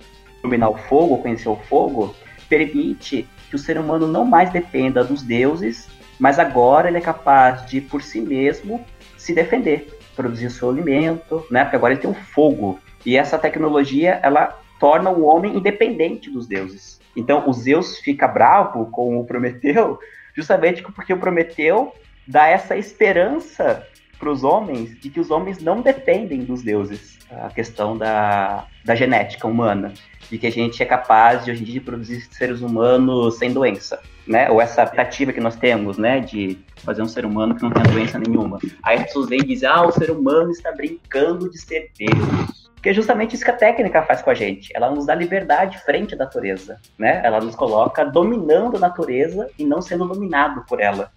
dominar 0.42 0.70
o 0.70 0.76
fogo, 0.76 1.18
conhecer 1.18 1.48
o 1.48 1.56
fogo, 1.56 2.14
permite 2.48 3.28
que 3.48 3.56
o 3.56 3.58
ser 3.58 3.78
humano 3.78 4.06
não 4.06 4.24
mais 4.24 4.50
dependa 4.50 5.04
dos 5.04 5.22
deuses, 5.22 5.88
mas 6.18 6.38
agora 6.38 6.88
ele 6.88 6.98
é 6.98 7.00
capaz 7.00 7.66
de, 7.66 7.80
por 7.80 8.02
si 8.02 8.20
mesmo, 8.20 8.84
se 9.16 9.34
defender, 9.34 9.98
produzir 10.16 10.50
seu 10.50 10.68
alimento, 10.68 11.46
né? 11.50 11.64
Porque 11.64 11.76
agora 11.76 11.92
ele 11.94 12.00
tem 12.00 12.10
um 12.10 12.14
fogo. 12.14 12.78
E 13.04 13.16
essa 13.16 13.38
tecnologia, 13.38 14.20
ela 14.22 14.61
torna 14.82 15.10
o 15.10 15.22
homem 15.22 15.56
independente 15.56 16.28
dos 16.28 16.48
deuses. 16.48 17.00
Então, 17.14 17.48
o 17.48 17.52
Zeus 17.52 17.98
fica 17.98 18.26
bravo 18.26 18.86
com 18.86 19.16
o 19.16 19.24
Prometeu, 19.24 19.96
justamente 20.34 20.82
porque 20.82 21.12
o 21.12 21.18
Prometeu 21.18 21.94
dá 22.26 22.48
essa 22.48 22.76
esperança 22.76 23.86
para 24.18 24.28
os 24.28 24.42
homens 24.42 24.98
de 25.00 25.08
que 25.08 25.20
os 25.20 25.30
homens 25.30 25.62
não 25.62 25.82
dependem 25.82 26.40
dos 26.40 26.62
deuses. 26.62 27.16
A 27.30 27.48
questão 27.50 27.96
da, 27.96 28.66
da 28.84 28.96
genética 28.96 29.46
humana, 29.46 29.94
de 30.28 30.36
que 30.36 30.48
a 30.48 30.50
gente 30.50 30.82
é 30.82 30.86
capaz 30.86 31.44
de 31.44 31.52
hoje 31.52 31.62
em 31.62 31.64
dia 31.64 31.74
de 31.74 31.80
produzir 31.80 32.20
seres 32.32 32.60
humanos 32.60 33.38
sem 33.38 33.52
doença, 33.52 34.00
né? 34.26 34.50
Ou 34.50 34.60
essa 34.60 34.82
expectativa 34.82 35.32
que 35.32 35.40
nós 35.40 35.54
temos, 35.54 35.96
né, 35.96 36.18
de 36.18 36.58
fazer 36.78 37.02
um 37.02 37.08
ser 37.08 37.24
humano 37.24 37.54
que 37.54 37.62
não 37.62 37.70
tem 37.70 37.84
doença 37.84 38.18
nenhuma. 38.18 38.58
Aí 38.82 38.98
as 38.98 39.04
pessoas 39.04 39.28
vêm 39.28 39.40
e 39.40 39.46
dizem: 39.46 39.68
"Ah, 39.68 39.86
o 39.86 39.92
ser 39.92 40.10
humano 40.10 40.50
está 40.50 40.72
brincando 40.72 41.48
de 41.48 41.58
ser 41.58 41.90
Deus". 41.96 42.61
Porque 42.82 42.90
é 42.90 42.94
justamente 42.94 43.36
isso 43.36 43.44
que 43.44 43.50
a 43.52 43.56
técnica 43.56 44.02
faz 44.02 44.22
com 44.22 44.30
a 44.30 44.34
gente. 44.34 44.72
Ela 44.74 44.90
nos 44.90 45.06
dá 45.06 45.14
liberdade 45.14 45.78
frente 45.84 46.16
à 46.16 46.18
natureza, 46.18 46.80
né? 46.98 47.20
Ela 47.22 47.40
nos 47.40 47.54
coloca 47.54 48.04
dominando 48.04 48.76
a 48.76 48.80
natureza 48.80 49.48
e 49.56 49.64
não 49.64 49.80
sendo 49.80 50.04
dominado 50.04 50.64
por 50.66 50.80
ela. 50.80 51.12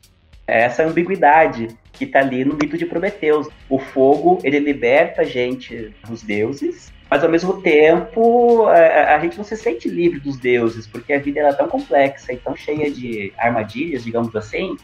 É 0.47 0.61
essa 0.61 0.83
ambiguidade 0.83 1.75
que 1.91 2.03
está 2.05 2.19
ali 2.19 2.45
no 2.45 2.53
mito 2.53 2.77
de 2.77 2.85
Prometeus. 2.85 3.47
O 3.67 3.79
fogo, 3.79 4.37
ele 4.43 4.59
liberta 4.59 5.23
a 5.23 5.25
gente 5.25 5.91
dos 6.07 6.21
deuses, 6.21 6.93
mas 7.09 7.23
ao 7.23 7.31
mesmo 7.31 7.59
tempo 7.59 8.67
a, 8.67 9.15
a, 9.15 9.19
gente 9.19 9.35
não 9.35 9.43
se 9.43 9.57
sente 9.57 9.89
livre 9.89 10.19
dos 10.19 10.37
deuses, 10.37 10.85
porque 10.85 11.13
a 11.13 11.19
vida 11.19 11.39
é 11.39 11.51
tão 11.51 11.67
complexa 11.67 12.31
e 12.31 12.37
tão 12.37 12.55
cheia 12.55 12.91
de 12.91 13.33
armadilhas, 13.39 14.03
digamos 14.03 14.35
assim, 14.35 14.77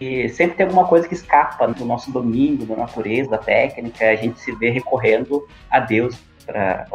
que 0.00 0.30
sempre 0.30 0.56
tem 0.56 0.64
alguma 0.64 0.86
coisa 0.86 1.06
que 1.06 1.12
escapa 1.12 1.68
do 1.68 1.84
nosso 1.84 2.10
domínio, 2.10 2.64
da 2.64 2.74
natureza, 2.74 3.28
da 3.28 3.38
técnica, 3.38 4.08
a 4.08 4.16
gente 4.16 4.40
se 4.40 4.50
vê 4.56 4.70
recorrendo 4.70 5.46
a 5.70 5.78
Deus 5.78 6.16
para 6.46 6.86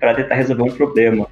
tentar 0.14 0.34
resolver 0.36 0.62
um 0.62 0.70
problema. 0.70 1.26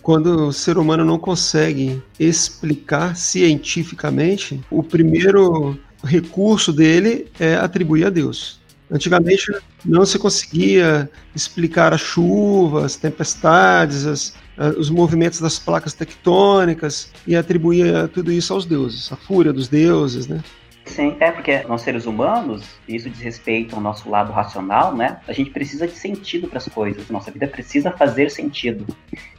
Quando 0.00 0.48
o 0.48 0.52
ser 0.54 0.78
humano 0.78 1.04
não 1.04 1.18
consegue 1.18 2.02
explicar 2.18 3.14
cientificamente, 3.14 4.58
o 4.70 4.82
primeiro 4.82 5.78
recurso 6.02 6.72
dele 6.72 7.30
é 7.38 7.56
atribuir 7.56 8.06
a 8.06 8.10
Deus. 8.10 8.58
Antigamente 8.90 9.52
não 9.84 10.06
se 10.06 10.18
conseguia 10.18 11.10
explicar 11.34 11.92
as 11.92 12.00
chuvas, 12.00 12.84
as 12.84 12.96
tempestades, 12.96 14.06
as, 14.06 14.34
os 14.78 14.90
movimentos 14.90 15.40
das 15.40 15.58
placas 15.58 15.94
tectônicas 15.94 17.12
e 17.26 17.34
atribuía 17.34 18.08
tudo 18.08 18.30
isso 18.30 18.52
aos 18.52 18.66
deuses, 18.66 19.10
a 19.12 19.16
fúria 19.16 19.52
dos 19.52 19.68
deuses, 19.68 20.26
né? 20.26 20.40
Sim, 20.84 21.16
é 21.20 21.30
porque 21.30 21.62
nós 21.68 21.82
seres 21.82 22.04
humanos, 22.04 22.64
isso 22.88 23.08
diz 23.08 23.20
respeito 23.20 23.76
ao 23.76 23.80
nosso 23.80 24.10
lado 24.10 24.32
racional, 24.32 24.94
né? 24.94 25.20
A 25.28 25.32
gente 25.32 25.50
precisa 25.50 25.86
de 25.86 25.94
sentido 25.94 26.48
para 26.48 26.58
as 26.58 26.66
coisas, 26.66 27.08
nossa 27.08 27.30
vida 27.30 27.46
precisa 27.46 27.92
fazer 27.92 28.28
sentido. 28.30 28.86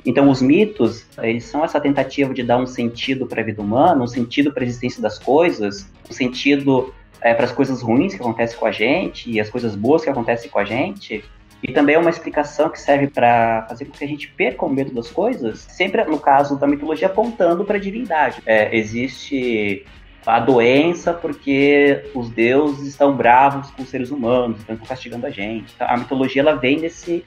Então, 0.06 0.30
os 0.30 0.42
mitos, 0.42 1.06
eles 1.22 1.44
são 1.44 1.64
essa 1.66 1.80
tentativa 1.80 2.34
de 2.34 2.42
dar 2.42 2.58
um 2.58 2.66
sentido 2.66 3.26
para 3.26 3.42
a 3.42 3.44
vida 3.44 3.62
humana, 3.62 4.02
um 4.02 4.08
sentido 4.08 4.54
para 4.54 4.64
a 4.64 4.66
existência 4.66 5.02
das 5.02 5.20
coisas, 5.20 5.90
um 6.10 6.14
sentido 6.14 6.94
é, 7.20 7.34
para 7.34 7.46
as 7.46 7.52
coisas 7.52 7.82
ruins 7.82 8.14
que 8.14 8.22
acontecem 8.22 8.58
com 8.58 8.66
a 8.66 8.72
gente 8.72 9.30
e 9.30 9.40
as 9.40 9.50
coisas 9.50 9.76
boas 9.76 10.04
que 10.04 10.10
acontecem 10.10 10.50
com 10.50 10.60
a 10.60 10.64
gente. 10.64 11.24
E 11.64 11.72
também 11.72 11.96
é 11.96 12.00
uma 12.00 12.10
explicação 12.10 12.70
que 12.70 12.80
serve 12.80 13.08
para 13.08 13.66
fazer 13.68 13.86
com 13.86 13.92
que 13.92 14.04
a 14.04 14.08
gente 14.08 14.28
perca 14.30 14.66
o 14.66 14.70
medo 14.70 14.94
das 14.94 15.10
coisas, 15.10 15.60
sempre 15.60 16.04
no 16.06 16.20
caso 16.20 16.58
da 16.58 16.66
mitologia 16.66 17.08
apontando 17.08 17.64
para 17.64 17.78
a 17.78 17.80
divindade. 17.80 18.42
É, 18.46 18.76
existe 18.76 19.86
a 20.26 20.40
doença 20.40 21.14
porque 21.14 22.10
os 22.14 22.30
deuses 22.30 22.88
estão 22.88 23.16
bravos 23.16 23.70
com 23.72 23.84
os 23.84 23.90
seres 23.90 24.12
humanos, 24.12 24.62
então 24.62 24.76
estão 24.76 24.88
castigando 24.88 25.26
a 25.28 25.30
gente. 25.30 25.74
Então, 25.76 25.88
a 25.88 25.98
mitologia 25.98 26.42
ela 26.42 26.56
vem 26.56 26.80
nesse 26.80 27.24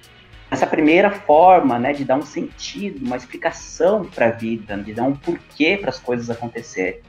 essa 0.51 0.67
primeira 0.67 1.11
forma, 1.11 1.79
né, 1.79 1.93
de 1.93 2.05
dar 2.05 2.17
um 2.17 2.23
sentido, 2.23 3.05
uma 3.05 3.17
explicação 3.17 4.05
para 4.05 4.27
a 4.27 4.31
vida, 4.31 4.77
de 4.77 4.93
dar 4.93 5.03
um 5.05 5.15
porquê 5.15 5.77
para 5.77 5.91
as 5.91 5.99
coisas 5.99 6.31
acontecerem. 6.31 7.01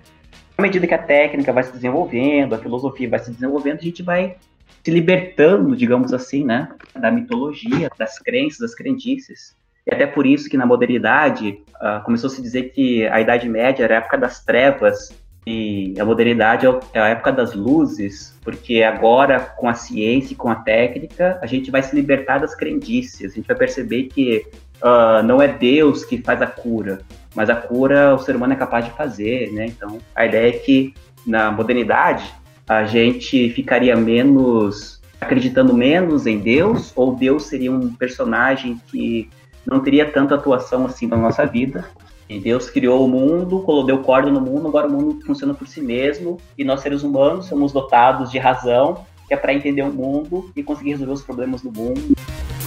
À 0.58 0.62
medida 0.62 0.88
que 0.88 0.94
a 0.94 0.98
técnica 0.98 1.54
vai 1.54 1.64
se 1.64 1.72
desenvolvendo, 1.72 2.56
a 2.56 2.58
filosofia 2.58 3.10
vai 3.10 3.20
se 3.20 3.32
desenvolvendo, 3.32 3.80
a 3.80 3.84
gente 3.84 4.02
vai 4.02 4.38
se 4.86 4.91
libertando, 4.91 5.76
digamos 5.76 6.13
assim, 6.13 6.45
né, 6.45 6.69
da 6.95 7.10
mitologia, 7.10 7.89
das 7.98 8.19
crenças, 8.19 8.60
das 8.60 8.76
crendices. 8.76 9.56
E 9.84 9.91
até 9.91 10.06
por 10.06 10.28
isso 10.28 10.48
que 10.48 10.56
na 10.56 10.65
modernidade 10.65 11.60
uh, 11.82 12.04
começou 12.04 12.28
a 12.28 12.32
se 12.32 12.39
dizer 12.39 12.69
que 12.69 13.08
a 13.08 13.19
Idade 13.19 13.50
Média 13.50 13.84
era 13.84 13.95
a 13.95 13.98
época 13.98 14.15
das 14.15 14.45
trevas 14.45 15.10
e 15.45 15.95
a 16.00 16.06
modernidade 16.06 16.67
é, 16.67 16.80
é 16.93 17.00
a 17.00 17.08
época 17.08 17.32
das 17.32 17.56
luzes, 17.56 18.38
porque 18.43 18.84
agora 18.84 19.39
com 19.39 19.67
a 19.67 19.74
ciência 19.74 20.34
e 20.34 20.38
com 20.38 20.50
a 20.50 20.56
técnica 20.56 21.39
a 21.41 21.48
gente 21.48 21.71
vai 21.71 21.82
se 21.82 21.95
libertar 21.95 22.38
das 22.38 22.54
crendices, 22.54 23.32
a 23.32 23.36
gente 23.36 23.48
vai 23.48 23.56
perceber 23.56 24.04
que 24.04 24.45
uh, 24.84 25.24
não 25.24 25.41
é 25.41 25.48
Deus 25.48 26.06
que 26.06 26.19
faz 26.19 26.43
a 26.43 26.48
cura, 26.48 27.02
mas 27.34 27.50
a 27.50 27.56
cura 27.56 28.13
o 28.13 28.19
ser 28.19 28.36
humano 28.36 28.54
é 28.54 28.56
capaz 28.56 28.86
de 28.86 28.91
fazer, 28.91 29.52
né? 29.52 29.65
Então 29.65 29.98
a 30.15 30.28
ideia 30.28 30.50
é 30.50 30.60
que 30.60 30.93
na 31.26 31.52
modernidade 31.52 32.32
a 32.67 32.86
gente 32.86 33.49
ficaria 33.51 33.95
menos 33.95 34.99
acreditando 35.19 35.73
menos 35.73 36.28
em 36.28 36.39
Deus 36.39 36.91
ou 36.95 37.15
Deus 37.15 37.43
seria 37.43 37.71
um 37.71 37.93
personagem 37.93 38.80
que 38.88 39.30
não 39.65 39.80
teria 39.80 40.10
tanta 40.10 40.36
atuação 40.36 40.86
assim 40.86 41.08
na 41.08 41.17
nossa 41.17 41.45
vida. 41.45 41.86
E 42.28 42.39
Deus 42.39 42.69
criou 42.69 43.06
o 43.06 43.08
mundo, 43.08 43.63
deu 43.86 43.99
corda 43.99 44.32
no 44.32 44.41
mundo, 44.41 44.67
agora 44.67 44.88
o 44.88 44.91
mundo 44.91 45.23
funciona 45.25 45.54
por 45.54 45.67
si 45.67 45.80
mesmo 45.80 46.38
e 46.58 46.63
nós 46.63 46.82
seres 46.82 47.04
humanos 47.04 47.45
somos 47.45 47.71
dotados 47.71 48.32
de 48.32 48.39
razão 48.39 49.06
que 49.28 49.34
é 49.34 49.38
para 49.38 49.54
entender 49.54 49.82
o 49.84 49.91
mundo 49.91 50.51
e 50.56 50.63
conseguir 50.63 50.91
resolver 50.91 51.13
os 51.13 51.23
problemas 51.23 51.62
do 51.62 51.71
mundo. 51.71 52.15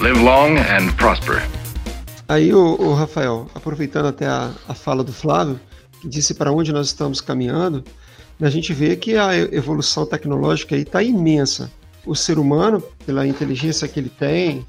Live 0.00 0.20
long 0.20 0.56
and 0.56 0.92
prosper. 0.96 1.42
Aí 2.28 2.52
o, 2.52 2.76
o 2.80 2.94
Rafael, 2.94 3.46
aproveitando 3.54 4.06
até 4.06 4.26
a, 4.26 4.50
a 4.68 4.74
fala 4.74 5.02
do 5.02 5.12
Flávio, 5.12 5.58
que 6.00 6.08
disse 6.08 6.34
para 6.34 6.52
onde 6.52 6.72
nós 6.72 6.86
estamos 6.88 7.20
caminhando, 7.20 7.84
a 8.40 8.50
gente 8.50 8.72
vê 8.72 8.96
que 8.96 9.16
a 9.16 9.36
evolução 9.36 10.06
tecnológica 10.06 10.76
está 10.76 11.02
imensa. 11.02 11.70
O 12.06 12.14
ser 12.14 12.38
humano, 12.38 12.82
pela 13.04 13.26
inteligência 13.26 13.88
que 13.88 13.98
ele 13.98 14.08
tem, 14.08 14.64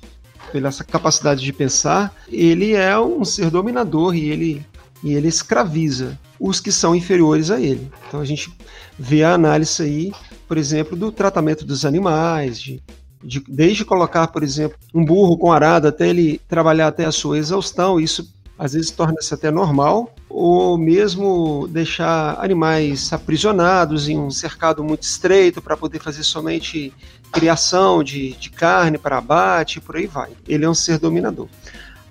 pela 0.52 0.70
essa 0.70 0.84
capacidade 0.84 1.42
de 1.42 1.54
pensar, 1.54 2.14
ele 2.28 2.74
é 2.74 3.00
um 3.00 3.24
ser 3.24 3.50
dominador 3.50 4.16
e 4.16 4.30
ele, 4.30 4.66
e 5.04 5.14
ele 5.14 5.28
escraviza 5.28 6.20
os 6.40 6.60
que 6.60 6.72
são 6.72 6.96
inferiores 6.96 7.52
a 7.52 7.60
ele. 7.60 7.90
Então 8.08 8.20
a 8.20 8.26
gente 8.26 8.52
vê 8.98 9.24
a 9.24 9.34
análise 9.34 9.82
aí, 9.82 10.12
por 10.48 10.58
exemplo, 10.58 10.98
do 10.98 11.12
tratamento 11.12 11.66
dos 11.66 11.86
animais, 11.86 12.60
de 12.60 12.82
de, 13.24 13.44
desde 13.48 13.84
colocar, 13.84 14.28
por 14.28 14.44
exemplo, 14.44 14.78
um 14.94 15.04
burro 15.04 15.38
com 15.38 15.52
arado 15.52 15.88
até 15.88 16.08
ele 16.08 16.40
trabalhar 16.48 16.88
até 16.88 17.06
a 17.06 17.12
sua 17.12 17.38
exaustão, 17.38 18.00
isso 18.00 18.34
às 18.60 18.74
vezes 18.74 18.92
torna-se 18.92 19.34
até 19.34 19.50
normal, 19.50 20.14
ou 20.30 20.78
mesmo 20.78 21.68
deixar 21.70 22.38
animais 22.44 23.12
aprisionados 23.14 24.10
em 24.10 24.20
um 24.20 24.30
cercado 24.30 24.84
muito 24.84 25.04
estreito 25.04 25.62
para 25.62 25.78
poder 25.78 26.00
fazer 26.00 26.24
somente 26.24 26.94
criação 27.32 28.04
de, 28.04 28.34
de 28.34 28.50
carne 28.50 28.98
para 28.98 29.18
abate, 29.18 29.80
por 29.80 29.96
aí 29.96 30.06
vai. 30.06 30.32
Ele 30.46 30.66
é 30.66 30.70
um 30.70 30.74
ser 30.74 31.00
dominador. 31.00 31.48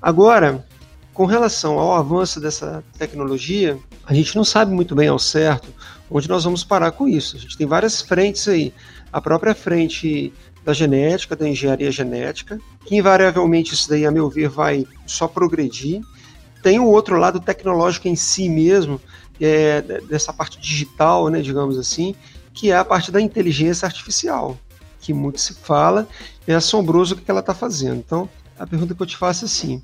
Agora, 0.01 0.65
com 1.13 1.27
relação 1.27 1.79
ao 1.79 1.95
avanço 1.95 2.41
dessa 2.41 2.83
tecnologia, 2.97 3.79
a 4.07 4.15
gente 4.15 4.35
não 4.35 4.45
sabe 4.45 4.73
muito 4.73 4.95
bem 4.95 5.09
ao 5.09 5.19
certo 5.19 5.69
onde 6.11 6.29
nós 6.29 6.45
vamos 6.45 6.65
parar 6.65 6.93
com 6.93 7.07
isso. 7.07 7.37
A 7.37 7.39
gente 7.39 7.57
tem 7.57 7.67
várias 7.67 8.01
frentes 8.01 8.49
aí. 8.49 8.73
A 9.13 9.21
própria 9.21 9.55
frente 9.55 10.33
da 10.65 10.73
genética, 10.73 11.37
da 11.37 11.49
engenharia 11.49 11.91
genética, 11.91 12.61
que 12.85 12.97
invariavelmente 12.97 13.75
isso 13.75 13.89
daí, 13.89 14.07
a 14.07 14.11
meu 14.11 14.29
ver, 14.29 14.49
vai 14.49 14.87
só 15.07 15.27
progredir. 15.27 16.03
Tem 16.63 16.79
o 16.79 16.87
outro 16.87 17.17
lado 17.17 17.41
tecnológico 17.41 18.09
em 18.09 18.17
si 18.17 18.49
mesmo, 18.49 19.01
é, 19.41 19.83
dessa 20.09 20.33
parte 20.33 20.61
digital, 20.61 21.29
né, 21.29 21.41
digamos 21.41 21.79
assim, 21.79 22.15
que 22.53 22.71
é 22.71 22.77
a 22.77 22.85
parte 22.85 23.13
da 23.13 23.21
inteligência 23.21 23.87
artificial, 23.87 24.59
que 25.01 25.13
muito 25.13 25.41
se 25.41 25.55
fala, 25.55 26.09
é 26.47 26.55
assombroso 26.55 27.15
o 27.15 27.19
que 27.19 27.31
ela 27.31 27.41
está 27.41 27.55
fazendo. 27.55 27.99
Então, 27.99 28.29
a 28.59 28.67
pergunta 28.67 28.95
que 28.95 29.03
eu 29.03 29.07
te 29.07 29.17
faço 29.17 29.45
é 29.45 29.47
assim: 29.47 29.83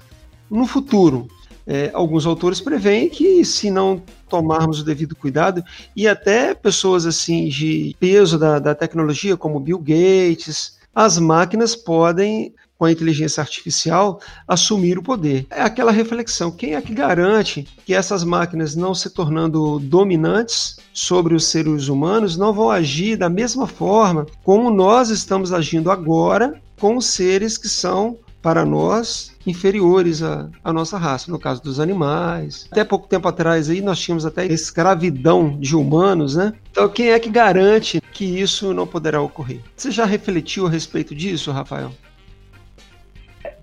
no 0.50 0.66
futuro, 0.66 1.28
é, 1.66 1.90
alguns 1.94 2.26
autores 2.26 2.60
preveem 2.60 3.08
que 3.08 3.44
se 3.44 3.70
não 3.70 4.02
tomarmos 4.28 4.80
o 4.80 4.84
devido 4.84 5.14
cuidado, 5.14 5.62
e 5.94 6.08
até 6.08 6.54
pessoas 6.54 7.06
assim 7.06 7.48
de 7.48 7.96
peso 7.98 8.38
da, 8.38 8.58
da 8.58 8.74
tecnologia, 8.74 9.36
como 9.36 9.60
Bill 9.60 9.78
Gates, 9.78 10.78
as 10.94 11.18
máquinas 11.18 11.74
podem 11.74 12.54
com 12.78 12.84
a 12.84 12.92
inteligência 12.92 13.40
artificial, 13.40 14.20
assumir 14.46 14.98
o 14.98 15.02
poder. 15.02 15.46
É 15.50 15.62
aquela 15.62 15.92
reflexão: 15.92 16.50
quem 16.50 16.74
é 16.74 16.80
que 16.80 16.94
garante 16.94 17.66
que 17.84 17.94
essas 17.94 18.24
máquinas, 18.24 18.74
não 18.74 18.94
se 18.94 19.10
tornando 19.10 19.78
dominantes 19.78 20.76
sobre 20.92 21.34
os 21.34 21.46
seres 21.46 21.88
humanos, 21.88 22.36
não 22.36 22.52
vão 22.52 22.70
agir 22.70 23.16
da 23.16 23.28
mesma 23.28 23.66
forma 23.66 24.26
como 24.42 24.70
nós 24.70 25.10
estamos 25.10 25.52
agindo 25.52 25.90
agora 25.90 26.60
com 26.78 26.96
os 26.96 27.06
seres 27.06 27.56
que 27.56 27.68
são 27.68 28.18
para 28.44 28.62
nós 28.62 29.32
inferiores 29.46 30.22
à, 30.22 30.50
à, 30.62 30.70
nossa 30.70 30.98
raça, 30.98 31.30
no 31.30 31.38
caso 31.38 31.62
dos 31.62 31.80
animais. 31.80 32.66
Até 32.70 32.84
pouco 32.84 33.08
tempo 33.08 33.26
atrás 33.26 33.70
aí 33.70 33.80
nós 33.80 33.98
tínhamos 33.98 34.26
até 34.26 34.44
escravidão 34.44 35.58
de 35.58 35.74
humanos, 35.74 36.36
né? 36.36 36.52
Então 36.70 36.86
quem 36.90 37.08
é 37.08 37.18
que 37.18 37.30
garante 37.30 38.02
que 38.12 38.24
isso 38.24 38.74
não 38.74 38.86
poderá 38.86 39.22
ocorrer? 39.22 39.60
Você 39.74 39.90
já 39.90 40.04
refletiu 40.04 40.66
a 40.66 40.70
respeito 40.70 41.14
disso, 41.14 41.50
Rafael? 41.50 41.90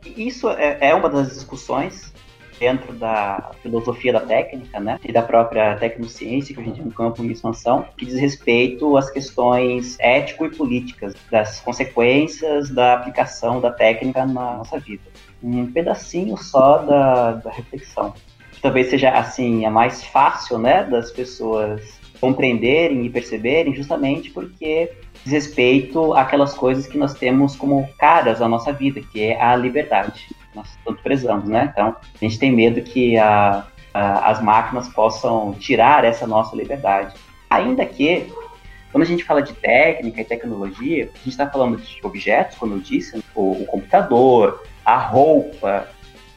Isso 0.05 0.49
é, 0.49 0.77
é 0.81 0.95
uma 0.95 1.09
das 1.09 1.29
discussões 1.29 2.11
dentro 2.61 2.93
da 2.93 3.51
filosofia 3.63 4.13
da 4.13 4.19
técnica, 4.19 4.79
né, 4.79 4.99
e 5.03 5.11
da 5.11 5.23
própria 5.23 5.75
tecnociência, 5.77 6.53
que 6.53 6.61
a 6.61 6.63
gente 6.63 6.79
é 6.79 6.83
um 6.83 6.91
campo 6.91 7.23
em 7.23 7.31
expansão, 7.31 7.87
que 7.97 8.05
diz 8.05 8.19
respeito 8.19 8.95
às 8.95 9.09
questões 9.09 9.97
ético 9.99 10.45
e 10.45 10.55
políticas, 10.55 11.15
das 11.31 11.59
consequências 11.59 12.69
da 12.69 12.93
aplicação 12.93 13.59
da 13.59 13.71
técnica 13.71 14.27
na 14.27 14.57
nossa 14.57 14.77
vida. 14.77 15.01
Um 15.41 15.71
pedacinho 15.71 16.37
só 16.37 16.77
da, 16.77 17.31
da 17.31 17.49
reflexão. 17.49 18.13
Talvez 18.61 18.91
seja, 18.91 19.09
assim, 19.09 19.65
a 19.65 19.71
mais 19.71 20.03
fácil, 20.03 20.59
né, 20.59 20.83
das 20.83 21.09
pessoas 21.09 21.99
compreenderem 22.19 23.03
e 23.03 23.09
perceberem, 23.09 23.73
justamente 23.73 24.29
porque 24.29 24.91
diz 25.23 25.31
respeito 25.31 26.13
àquelas 26.13 26.53
coisas 26.53 26.87
que 26.87 26.97
nós 26.97 27.13
temos 27.13 27.55
como 27.55 27.87
caras 27.97 28.41
à 28.41 28.47
nossa 28.47 28.71
vida, 28.71 29.01
que 29.01 29.21
é 29.21 29.41
a 29.41 29.55
liberdade. 29.55 30.27
Nós 30.53 30.67
tanto 30.83 31.01
prezamos, 31.01 31.47
né? 31.47 31.69
Então, 31.71 31.95
a 31.99 32.25
gente 32.25 32.37
tem 32.37 32.51
medo 32.51 32.81
que 32.81 33.17
a, 33.17 33.65
a, 33.93 34.31
as 34.31 34.41
máquinas 34.41 34.89
possam 34.89 35.53
tirar 35.53 36.03
essa 36.03 36.27
nossa 36.27 36.55
liberdade. 36.55 37.15
Ainda 37.49 37.85
que, 37.85 38.31
quando 38.91 39.03
a 39.03 39.07
gente 39.07 39.23
fala 39.23 39.41
de 39.41 39.53
técnica 39.53 40.21
e 40.21 40.25
tecnologia, 40.25 41.09
a 41.13 41.17
gente 41.17 41.29
está 41.29 41.47
falando 41.47 41.77
de 41.77 41.99
objetos, 42.03 42.57
como 42.57 42.75
eu 42.75 42.79
disse, 42.79 43.23
o, 43.33 43.61
o 43.61 43.65
computador, 43.65 44.63
a 44.83 44.97
roupa, 44.97 45.87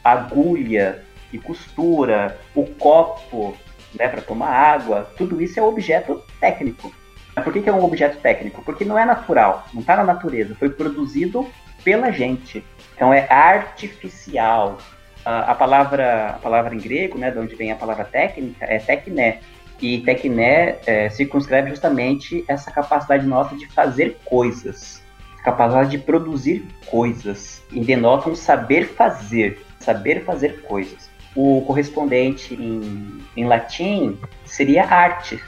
a 0.03 0.11
agulha 0.11 1.03
e 1.33 1.39
costura, 1.39 2.39
o 2.53 2.65
copo, 2.65 3.55
né, 3.93 4.07
para 4.07 4.21
tomar 4.21 4.49
água, 4.49 5.09
tudo 5.17 5.41
isso 5.41 5.59
é 5.59 5.63
objeto 5.63 6.21
técnico. 6.39 6.93
Por 7.43 7.51
que, 7.51 7.61
que 7.61 7.69
é 7.69 7.73
um 7.73 7.83
objeto 7.83 8.17
técnico? 8.19 8.61
Porque 8.63 8.85
não 8.85 8.97
é 8.97 9.05
natural, 9.05 9.67
não 9.73 9.81
está 9.81 9.95
na 9.97 10.03
natureza, 10.03 10.55
foi 10.55 10.69
produzido 10.69 11.47
pela 11.83 12.11
gente. 12.11 12.63
Então 12.95 13.13
é 13.13 13.27
artificial. 13.29 14.77
A, 15.23 15.55
palavra, 15.55 16.29
a 16.29 16.33
palavra 16.33 16.75
em 16.75 16.77
grego, 16.77 17.17
né, 17.17 17.31
de 17.31 17.39
onde 17.39 17.55
vem 17.55 17.71
a 17.71 17.75
palavra 17.75 18.05
técnica, 18.05 18.63
é 18.65 18.77
tecné. 18.77 19.39
E 19.81 19.99
tecné 19.99 20.77
é, 20.85 21.09
circunscreve 21.09 21.69
justamente 21.69 22.45
essa 22.47 22.71
capacidade 22.71 23.25
nossa 23.25 23.55
de 23.55 23.65
fazer 23.67 24.17
coisas, 24.23 25.01
capacidade 25.43 25.89
de 25.89 25.97
produzir 25.97 26.65
coisas, 26.85 27.63
e 27.71 27.79
denota 27.79 28.29
um 28.29 28.35
saber 28.35 28.85
fazer, 28.85 29.65
saber 29.79 30.23
fazer 30.23 30.61
coisas. 30.61 31.09
O 31.35 31.61
correspondente 31.65 32.53
em, 32.53 33.19
em 33.35 33.45
latim 33.45 34.17
seria 34.45 34.85
arte, 34.85 35.41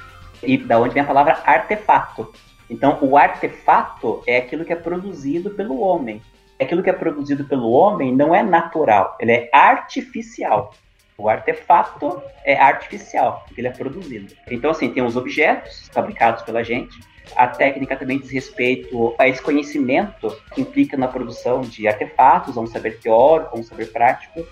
e 0.47 0.57
da 0.57 0.79
onde 0.79 0.93
vem 0.93 1.03
a 1.03 1.05
palavra 1.05 1.41
artefato. 1.45 2.31
Então, 2.69 2.97
o 3.01 3.17
artefato 3.17 4.23
é 4.25 4.37
aquilo 4.37 4.63
que 4.65 4.71
é 4.73 4.75
produzido 4.75 5.51
pelo 5.51 5.79
homem. 5.79 6.21
Aquilo 6.59 6.81
que 6.81 6.89
é 6.89 6.93
produzido 6.93 7.43
pelo 7.43 7.69
homem 7.69 8.15
não 8.15 8.33
é 8.33 8.41
natural, 8.41 9.15
ele 9.19 9.31
é 9.31 9.49
artificial. 9.53 10.73
O 11.17 11.29
artefato 11.29 12.21
é 12.43 12.57
artificial, 12.57 13.45
ele 13.57 13.67
é 13.67 13.71
produzido. 13.71 14.33
Então, 14.49 14.71
assim, 14.71 14.89
tem 14.89 15.03
os 15.03 15.15
objetos 15.15 15.89
fabricados 15.91 16.43
pela 16.43 16.63
gente. 16.63 16.99
A 17.35 17.47
técnica 17.47 17.95
também 17.95 18.19
diz 18.19 18.31
respeito 18.31 19.13
a 19.19 19.27
esse 19.27 19.41
conhecimento 19.41 20.35
que 20.53 20.61
implica 20.61 20.95
na 20.95 21.07
produção 21.07 21.61
de 21.61 21.87
artefatos, 21.87 22.55
um 22.55 22.65
saber 22.65 22.99
teórico, 22.99 23.59
um 23.59 23.63
saber 23.63 23.91
prático 23.91 24.45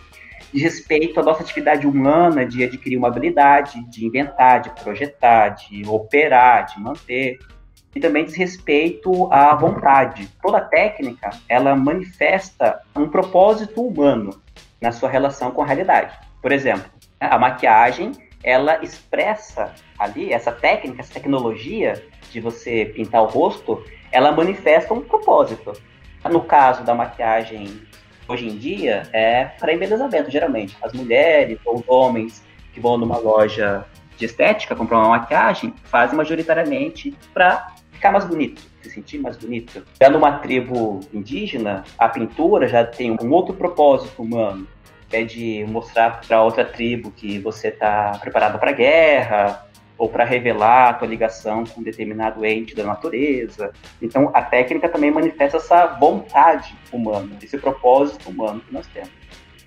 de 0.56 0.62
respeito 0.62 1.20
à 1.20 1.24
nossa 1.24 1.44
atividade 1.44 1.86
humana 1.86 2.46
de 2.46 2.64
adquirir 2.64 2.98
uma 2.98 3.10
habilidade, 3.10 3.84
de 3.90 4.06
inventar, 4.06 4.62
de 4.62 4.70
projetar, 4.70 5.50
de 5.50 5.86
operar, 5.86 6.66
de 6.68 6.80
manter. 6.80 7.40
E 7.94 8.00
também 8.00 8.24
diz 8.24 8.36
respeito 8.36 9.32
à 9.34 9.54
vontade. 9.54 10.30
Toda 10.42 10.62
técnica, 10.62 11.30
ela 11.50 11.76
manifesta 11.76 12.80
um 12.96 13.10
propósito 13.10 13.86
humano 13.86 14.42
na 14.80 14.94
sua 14.94 15.10
relação 15.10 15.52
com 15.52 15.62
a 15.62 15.66
realidade. 15.66 16.18
Por 16.42 16.54
exemplo, 16.54 16.90
a 17.20 17.38
maquiagem, 17.38 18.14
ela 18.42 18.82
expressa 18.82 19.74
ali, 20.00 20.32
essa 20.32 20.54
técnica, 20.54 21.02
essa 21.02 21.14
tecnologia 21.14 22.02
de 22.32 22.40
você 22.40 22.86
pintar 22.96 23.24
o 23.24 23.28
rosto, 23.28 23.84
ela 24.10 24.32
manifesta 24.32 24.94
um 24.94 25.02
propósito. 25.02 25.74
No 26.30 26.42
caso 26.42 26.84
da 26.84 26.96
maquiagem 26.96 27.82
hoje 28.28 28.48
em 28.48 28.58
dia 28.58 29.04
é 29.14 29.46
para 29.46 29.74
embelezamento, 29.74 30.30
geralmente. 30.32 30.76
As 30.82 30.94
mulheres 30.94 31.60
ou 31.66 31.76
os 31.76 31.84
homens 31.88 32.44
que 32.74 32.80
vão 32.80 32.98
numa 32.98 33.18
loja 33.18 33.86
de 34.18 34.26
estética 34.26 34.76
comprar 34.76 35.00
uma 35.00 35.10
maquiagem 35.10 35.74
fazem 35.86 36.16
majoritariamente 36.16 37.16
para 37.34 37.68
ficar 37.92 38.12
mais 38.12 38.26
bonito, 38.26 38.62
se 38.82 38.90
sentir 38.90 39.20
mais 39.20 39.38
bonito. 39.38 39.86
Já 40.02 40.10
numa 40.10 40.40
tribo 40.40 41.00
indígena, 41.14 41.84
a 41.98 42.08
pintura 42.10 42.68
já 42.68 42.86
tem 42.86 43.12
um 43.12 43.32
outro 43.32 43.54
propósito 43.54 44.22
humano, 44.22 44.68
é 45.12 45.24
de 45.24 45.66
mostrar 45.68 46.22
para 46.28 46.44
outra 46.44 46.66
tribo 46.66 47.12
que 47.12 47.40
você 47.40 47.70
está 47.70 48.18
preparado 48.20 48.60
para 48.60 48.72
guerra, 48.72 49.65
ou 49.98 50.10
para 50.10 50.24
revelar 50.26 50.90
a 50.90 50.94
tua 50.94 51.08
ligação 51.08 51.64
com 51.66 51.82
um 51.82 51.84
determinado 51.84 52.46
ente 52.46 52.76
da 52.76 52.84
natureza. 52.84 53.72
Então, 54.02 54.30
a 54.34 54.42
técnica 54.42 54.90
também 54.90 55.12
manifesta 55.12 55.58
essa 55.58 55.86
vontade 55.86 56.76
humana, 56.92 57.32
esse 57.42 57.58
propósito 57.58 58.30
humano 58.30 58.60
que 58.60 58.74
nós 58.74 58.88
temos. 58.88 59.12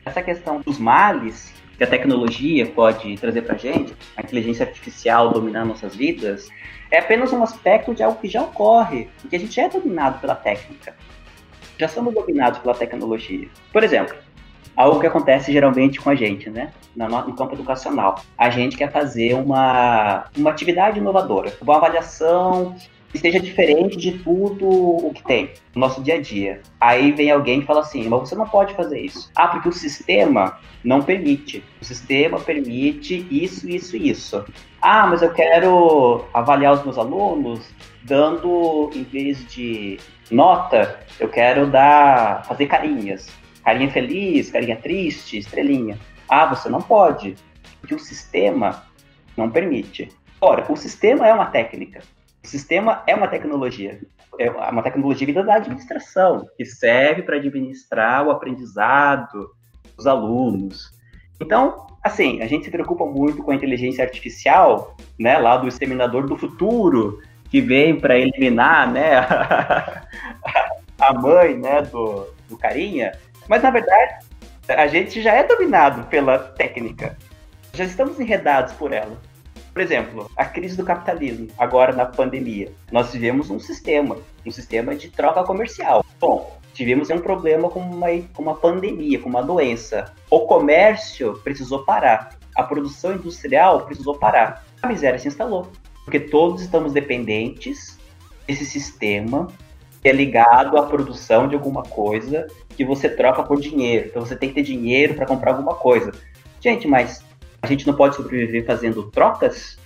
Essa 0.05 0.23
questão 0.23 0.61
dos 0.61 0.79
males 0.79 1.53
que 1.77 1.85
a 1.85 1.87
tecnologia 1.87 2.67
pode 2.67 3.17
trazer 3.19 3.43
para 3.43 3.55
a 3.55 3.59
gente, 3.59 3.95
a 4.17 4.23
inteligência 4.23 4.67
artificial 4.67 5.31
dominar 5.31 5.65
nossas 5.65 5.95
vidas, 5.95 6.49
é 6.91 6.99
apenas 6.99 7.33
um 7.33 7.43
aspecto 7.43 7.95
de 7.95 8.03
algo 8.03 8.21
que 8.21 8.29
já 8.29 8.43
ocorre, 8.43 9.09
porque 9.21 9.37
a 9.37 9.39
gente 9.39 9.61
é 9.61 9.69
dominado 9.69 10.19
pela 10.21 10.35
técnica. 10.35 10.95
Já 11.79 11.87
somos 11.87 12.13
dominados 12.13 12.59
pela 12.59 12.75
tecnologia. 12.75 13.49
Por 13.73 13.85
exemplo, 13.85 14.17
algo 14.79 15.01
que 15.01 15.07
acontece 15.09 15.53
geralmente 15.53 16.01
com 16.01 16.09
a 16.09 16.15
gente, 16.15 16.49
né? 16.49 16.71
No, 16.95 17.35
campo 17.35 17.55
educacional. 17.55 18.21
A 18.39 18.49
gente 18.49 18.77
quer 18.77 18.93
fazer 18.93 19.35
uma, 19.35 20.27
uma 20.37 20.51
atividade 20.51 21.01
inovadora, 21.01 21.53
uma 21.61 21.77
avaliação 21.77 22.77
que 23.09 23.17
esteja 23.17 23.41
diferente 23.41 23.97
de 23.97 24.13
tudo 24.19 24.69
o 24.69 25.13
que 25.13 25.23
tem 25.25 25.51
no 25.75 25.81
nosso 25.81 26.01
dia 26.01 26.15
a 26.15 26.21
dia. 26.21 26.61
Aí 26.81 27.11
vem 27.11 27.31
alguém 27.31 27.61
e 27.61 27.65
fala 27.65 27.81
assim, 27.81 28.09
mas 28.09 28.21
você 28.21 28.37
não 28.37 28.49
pode 28.49 28.75
fazer 28.75 29.01
isso. 29.01 29.31
Ah, 29.35 29.49
porque 29.49 29.69
o 29.69 29.73
sistema 29.73 30.59
não 30.85 31.03
permite. 31.03 31.65
O 31.81 31.85
sistema 31.85 32.39
permite 32.39 33.27
isso, 33.31 33.69
isso 33.69 33.97
e 33.97 34.11
isso. 34.11 34.45
Ah, 34.81 35.09
mas 35.09 35.23
eu 35.23 35.33
quero 35.33 36.25
avaliar 36.33 36.75
os 36.75 36.85
meus 36.85 36.99
alunos 36.99 37.69
dando, 38.05 38.91
em 38.95 39.03
vez 39.03 39.45
de 39.49 39.99
nota, 40.31 41.01
eu 41.19 41.29
quero 41.29 41.67
dar, 41.67 42.45
fazer 42.45 42.67
carinhas. 42.67 43.29
Carinha 43.69 43.91
feliz, 43.91 44.51
carinha 44.51 44.77
triste, 44.77 45.37
estrelinha. 45.37 45.99
Ah, 46.27 46.47
você 46.47 46.71
não 46.71 46.81
pode, 46.81 47.37
porque 47.79 47.95
o 47.95 47.99
sistema 47.99 48.83
não 49.37 49.51
permite. 49.51 50.09
Ora, 50.41 50.65
o 50.73 50.75
sistema 50.75 51.29
é 51.29 51.35
uma 51.35 51.45
técnica. 51.45 52.01
O 52.43 52.49
sistema 52.49 53.03
é 53.07 53.15
uma 53.15 53.29
tecnologia. 53.29 54.01
É 54.39 54.51
uma 54.51 54.83
tecnologia 54.83 55.45
da 55.45 55.57
administração, 55.57 56.47
que 56.57 56.65
serve 56.65 57.21
para 57.21 57.37
administrar 57.37 58.27
o 58.27 58.31
aprendizado 58.31 59.51
dos 59.95 60.07
alunos. 60.07 60.91
Então, 61.39 61.89
assim, 62.03 62.41
a 62.41 62.47
gente 62.47 62.65
se 62.65 62.71
preocupa 62.71 63.05
muito 63.05 63.43
com 63.43 63.51
a 63.51 63.55
inteligência 63.55 64.03
artificial, 64.03 64.97
né, 65.21 65.37
lá 65.37 65.59
do 65.59 65.69
exterminador 65.69 66.27
do 66.27 66.39
futuro, 66.39 67.21
que 67.51 67.61
vem 67.61 68.01
para 68.01 68.19
eliminar, 68.19 68.91
né, 68.91 69.19
a 70.99 71.13
mãe, 71.13 71.55
né, 71.55 71.83
do, 71.83 72.29
do 72.49 72.57
carinha. 72.57 73.13
Mas, 73.49 73.63
na 73.63 73.71
verdade, 73.71 74.27
a 74.69 74.87
gente 74.87 75.23
já 75.23 75.35
é 75.35 75.43
dominado 75.43 76.05
pela 76.09 76.39
técnica. 76.39 77.17
Já 77.73 77.85
estamos 77.85 78.21
enredados 78.21 78.75
por 78.75 78.93
ela. 78.93 79.19
Por 79.73 79.83
exemplo, 79.83 80.31
a 80.37 80.45
crise 80.45 80.77
do 80.77 80.85
capitalismo, 80.85 81.49
agora 81.57 81.93
na 81.95 82.05
pandemia. 82.05 82.73
Nós 82.91 83.11
tivemos 83.11 83.49
um 83.49 83.59
sistema, 83.59 84.19
um 84.45 84.51
sistema 84.51 84.95
de 84.95 85.09
troca 85.09 85.45
comercial. 85.45 86.05
Bom, 86.21 86.59
tivemos 86.75 87.11
um 87.11 87.21
problema 87.21 87.71
com 87.71 87.81
uma, 87.81 88.09
com 88.35 88.43
uma 88.43 88.57
pandemia, 88.57 89.21
com 89.21 89.29
uma 89.29 89.43
doença. 89.43 90.13
O 90.31 90.41
comércio 90.41 91.39
precisou 91.45 91.85
parar. 91.85 92.37
A 92.55 92.63
produção 92.63 93.15
industrial 93.15 93.87
precisou 93.87 94.19
parar. 94.19 94.65
A 94.83 94.89
miséria 94.89 95.19
se 95.19 95.29
instalou. 95.29 95.71
Porque 96.05 96.19
todos 96.19 96.63
estamos 96.63 96.93
dependentes 96.93 97.99
desse 98.47 98.65
sistema 98.65 99.47
que 100.01 100.09
é 100.09 100.13
ligado 100.13 100.77
à 100.77 100.83
produção 100.85 101.49
de 101.49 101.55
alguma 101.55 101.83
coisa 101.83 102.47
que 102.77 102.85
você 102.85 103.09
troca 103.09 103.43
por 103.43 103.61
dinheiro. 103.61 104.07
Então 104.09 104.25
você 104.25 104.37
tem 104.37 104.49
que 104.49 104.57
ter 104.57 104.63
dinheiro 104.63 105.15
para 105.15 105.27
comprar 105.27 105.53
alguma 105.53 105.75
coisa. 105.75 106.13
Gente, 106.61 106.87
mas 106.87 107.25
a 107.61 107.67
gente 107.67 107.87
não 107.87 107.95
pode 107.95 108.17
sobreviver 108.17 108.65
fazendo 108.65 109.11
trocas? 109.11 109.79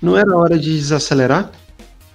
Não 0.00 0.16
era 0.16 0.36
hora 0.36 0.58
de 0.58 0.76
desacelerar? 0.76 1.50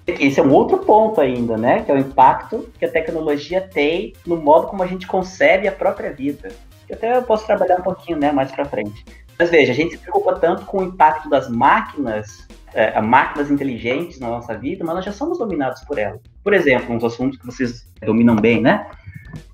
Esse 0.06 0.40
é 0.40 0.44
um 0.44 0.52
outro 0.52 0.80
ponto 0.80 1.22
ainda, 1.22 1.58
né? 1.58 1.82
Que 1.84 1.92
é 1.92 1.96
o 1.96 2.00
impacto 2.00 2.70
que 2.78 2.86
a 2.86 2.92
tecnologia 2.92 3.62
tem 3.62 4.14
no 4.26 4.38
modo 4.38 4.68
como 4.68 4.82
a 4.82 4.88
gente 4.88 5.06
concebe 5.06 5.68
a 5.68 5.72
própria 5.72 6.12
vida. 6.12 6.50
Que 6.88 6.94
até 6.94 7.16
eu 7.16 7.24
posso 7.24 7.46
trabalhar 7.46 7.78
um 7.78 7.84
pouquinho, 7.84 8.18
né, 8.18 8.32
mais 8.32 8.52
para 8.52 8.66
frente. 8.66 9.06
Mas 9.40 9.50
veja, 9.50 9.72
a 9.72 9.76
gente 9.76 9.92
se 9.92 9.98
preocupa 9.98 10.36
tanto 10.36 10.66
com 10.66 10.80
o 10.80 10.84
impacto 10.84 11.30
das 11.30 11.50
máquinas, 11.50 12.46
é, 12.74 13.00
máquinas 13.00 13.50
inteligentes 13.50 14.20
na 14.20 14.28
nossa 14.28 14.54
vida, 14.58 14.84
mas 14.84 14.96
nós 14.96 15.06
já 15.06 15.14
somos 15.14 15.38
dominados 15.38 15.82
por 15.86 15.98
elas. 15.98 16.20
Por 16.44 16.54
exemplo, 16.54 16.94
dos 16.94 17.06
assuntos 17.06 17.40
que 17.40 17.46
vocês 17.46 17.88
dominam 18.06 18.36
bem, 18.36 18.62
né? 18.62 18.86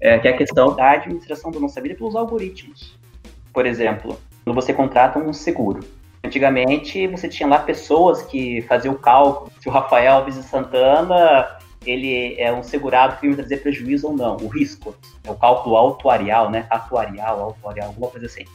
É, 0.01 0.17
que 0.17 0.27
é 0.27 0.31
a 0.31 0.37
questão 0.37 0.75
da 0.75 0.91
administração 0.91 1.51
da 1.51 1.59
nossa 1.59 1.79
vida 1.79 1.93
pelos 1.93 2.15
algoritmos. 2.15 2.97
Por 3.53 3.67
exemplo, 3.67 4.17
quando 4.43 4.55
você 4.55 4.73
contrata 4.73 5.19
um 5.19 5.31
seguro. 5.31 5.81
Antigamente, 6.23 7.05
você 7.05 7.29
tinha 7.29 7.47
lá 7.47 7.59
pessoas 7.59 8.23
que 8.23 8.63
faziam 8.63 8.95
o 8.95 8.97
cálculo 8.97 9.51
se 9.61 9.69
o 9.69 9.71
Rafael 9.71 10.13
Alves 10.13 10.33
de 10.33 10.41
Santana 10.41 11.59
ele 11.85 12.33
é 12.39 12.51
um 12.51 12.63
segurado 12.63 13.17
que 13.19 13.27
vai 13.27 13.35
trazer 13.35 13.57
prejuízo 13.57 14.07
ou 14.07 14.17
não, 14.17 14.37
o 14.37 14.47
risco. 14.47 14.95
É 15.23 15.29
o 15.29 15.35
cálculo 15.35 15.75
autuarial, 15.75 16.49
né? 16.49 16.65
Atuarial, 16.71 17.39
autuarial, 17.39 17.89
alguma 17.89 18.09
coisa 18.09 18.25
assim. 18.25 18.45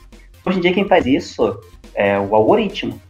Hoje 0.44 0.58
em 0.58 0.60
dia, 0.62 0.72
quem 0.72 0.86
faz 0.86 1.06
isso 1.06 1.60
é 1.94 2.18
o 2.18 2.34
algoritmo. 2.34 3.00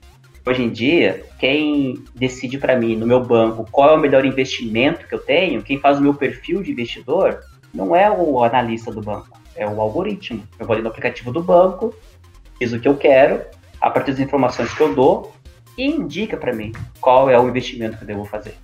Hoje 0.45 0.63
em 0.63 0.71
dia, 0.71 1.25
quem 1.39 2.03
decide 2.15 2.59
para 2.59 2.77
mim 2.77 2.97
no 2.97 3.07
meu 3.07 3.23
banco 3.23 3.67
qual 3.71 3.91
é 3.91 3.95
o 3.95 4.01
melhor 4.01 4.25
investimento 4.25 5.07
que 5.07 5.15
eu 5.15 5.19
tenho, 5.19 5.63
quem 5.63 5.79
faz 5.79 5.99
o 5.99 6.03
meu 6.03 6.15
perfil 6.15 6.63
de 6.63 6.73
investidor, 6.73 7.41
não 7.73 7.95
é 7.95 8.11
o 8.11 8.43
analista 8.43 8.91
do 8.91 9.01
banco, 9.01 9.39
é 9.55 9.67
o 9.69 9.81
algoritmo. 9.81 10.43
Eu 10.59 10.67
vou 10.67 10.75
ali 10.75 10.83
no 10.83 10.89
aplicativo 10.89 11.31
do 11.31 11.43
banco, 11.43 11.95
fiz 12.59 12.73
o 12.73 12.81
que 12.81 12.89
eu 12.89 12.97
quero, 12.97 13.43
a 13.81 13.91
partir 13.91 14.13
das 14.13 14.21
informações 14.21 14.73
que 14.75 14.81
eu 14.81 14.95
dou, 14.95 15.33
e 15.79 15.87
indica 15.87 16.37
para 16.37 16.53
mim 16.53 16.73
qual 17.01 17.31
é 17.31 17.39
o 17.39 17.49
investimento 17.49 17.97
que 17.97 18.03
eu 18.03 18.09
devo 18.09 18.25
fazer. 18.25 18.55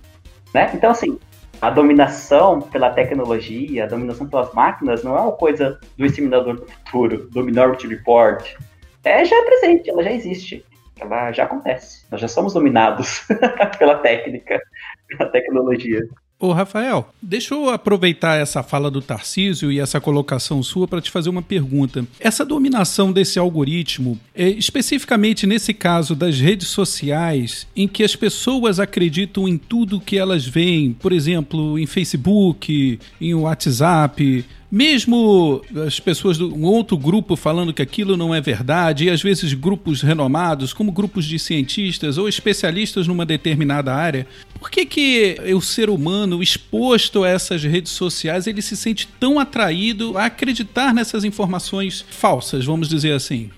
Né? 0.53 0.71
Então, 0.73 0.91
assim, 0.91 1.17
a 1.61 1.69
dominação 1.69 2.61
pela 2.61 2.91
tecnologia, 2.91 3.83
a 3.83 3.87
dominação 3.87 4.27
pelas 4.27 4.53
máquinas, 4.53 5.03
não 5.03 5.17
é 5.17 5.21
uma 5.21 5.31
coisa 5.31 5.79
do 5.97 6.05
exterminador 6.05 6.55
do 6.55 6.67
futuro, 6.67 7.29
do 7.29 7.43
Minority 7.43 7.87
Report. 7.87 8.55
É, 9.03 9.25
já 9.25 9.35
é 9.35 9.45
presente, 9.45 9.89
ela 9.89 10.03
já 10.03 10.11
existe, 10.11 10.65
ela 10.99 11.31
já 11.31 11.45
acontece. 11.45 12.05
Nós 12.11 12.21
já 12.21 12.27
somos 12.27 12.53
dominados 12.53 13.25
pela 13.79 13.95
técnica, 13.95 14.59
pela 15.07 15.29
tecnologia. 15.31 16.01
Ô, 16.39 16.51
Rafael, 16.51 17.09
deixa 17.19 17.55
eu 17.55 17.67
aproveitar 17.67 18.35
essa 18.35 18.61
fala 18.61 18.91
do 18.91 19.01
Tarcísio 19.01 19.71
e 19.71 19.79
essa 19.79 19.99
colocação 19.99 20.61
sua 20.61 20.87
para 20.87 21.01
te 21.01 21.09
fazer 21.09 21.31
uma 21.31 21.41
pergunta. 21.41 22.05
Essa 22.19 22.45
dominação 22.45 23.11
desse 23.11 23.39
algoritmo, 23.39 24.19
é, 24.35 24.47
especificamente 24.47 25.47
nesse 25.47 25.73
caso 25.73 26.13
das 26.13 26.39
redes 26.39 26.67
sociais, 26.67 27.65
em 27.75 27.87
que 27.87 28.03
as 28.03 28.15
pessoas 28.15 28.79
acreditam 28.79 29.47
em 29.47 29.57
tudo 29.57 29.99
que 29.99 30.15
elas 30.15 30.45
veem, 30.45 30.93
por 30.93 31.11
exemplo, 31.11 31.79
em 31.79 31.87
Facebook, 31.87 32.99
em 33.19 33.33
WhatsApp, 33.33 34.45
mesmo 34.69 35.61
as 35.85 35.99
pessoas 35.99 36.37
de 36.37 36.43
um 36.43 36.65
outro 36.65 36.97
grupo 36.97 37.35
falando 37.35 37.73
que 37.73 37.81
aquilo 37.81 38.17
não 38.17 38.35
é 38.35 38.41
verdade, 38.41 39.05
e 39.05 39.09
às 39.09 39.21
vezes 39.21 39.53
grupos 39.53 40.01
renomados, 40.01 40.73
como 40.73 40.91
grupos 40.91 41.25
de 41.25 41.39
cientistas 41.39 42.17
ou 42.17 42.27
especialistas 42.27 43.07
numa 43.07 43.25
determinada 43.25 43.93
área, 43.93 44.27
por 44.59 44.69
que, 44.69 44.85
que 44.85 45.37
o 45.55 45.61
ser 45.61 45.89
humano 45.89 46.43
exposto 46.43 47.23
a 47.23 47.29
essas 47.29 47.63
redes 47.63 47.91
sociais 47.91 48.47
ele 48.47 48.61
se 48.61 48.75
sente 48.75 49.07
tão 49.19 49.39
atraído 49.39 50.17
a 50.17 50.25
acreditar 50.25 50.93
nessas 50.93 51.23
informações 51.23 52.05
falsas, 52.09 52.65
vamos 52.65 52.89
dizer 52.89 53.13
assim? 53.13 53.49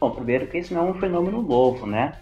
Bom, 0.00 0.10
primeiro 0.10 0.46
que 0.46 0.58
isso 0.58 0.72
não 0.72 0.88
é 0.88 0.90
um 0.90 0.94
fenômeno 0.94 1.42
novo, 1.42 1.86
né? 1.86 2.12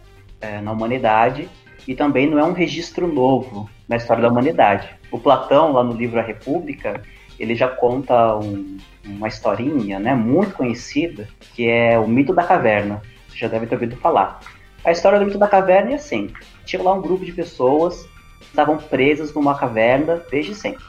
É, 0.41 0.61
na 0.61 0.73
humanidade 0.73 1.49
e 1.87 1.95
também 1.95 2.29
não 2.29 2.39
é 2.39 2.45
um 2.45 2.53
registro 2.53 3.13
novo 3.13 3.69
na 3.89 3.97
história 3.97 4.23
da 4.23 4.29
humanidade. 4.29 4.89
O 5.11 5.19
Platão, 5.19 5.73
lá 5.73 5.83
no 5.83 5.95
livro 5.95 6.19
A 6.19 6.23
República, 6.23 7.03
ele 7.39 7.55
já 7.55 7.69
conta 7.69 8.37
um, 8.37 8.79
uma 9.05 9.29
historinha, 9.29 9.99
né, 9.99 10.15
muito 10.15 10.55
conhecida, 10.55 11.29
que 11.55 11.69
é 11.69 11.99
o 11.99 12.09
mito 12.09 12.35
da 12.35 12.43
caverna. 12.43 13.01
Você 13.29 13.39
já 13.39 13.49
deve 13.49 13.67
ter 13.67 13.77
ouvido 13.77 13.97
falar. 13.97 14.41
A 14.85 14.91
história 14.91 15.19
do 15.19 15.27
mito 15.27 15.39
da 15.39 15.49
caverna 15.49 15.93
é 15.93 15.95
assim: 15.95 16.33
tinha 16.65 16.83
lá 16.83 16.93
um 16.93 17.03
grupo 17.03 17.25
de 17.25 17.33
pessoas 17.33 18.09
que 18.41 18.47
estavam 18.47 18.77
presas 18.77 19.33
numa 19.33 19.57
caverna 19.57 20.23
desde 20.31 20.55
sempre. 20.55 20.85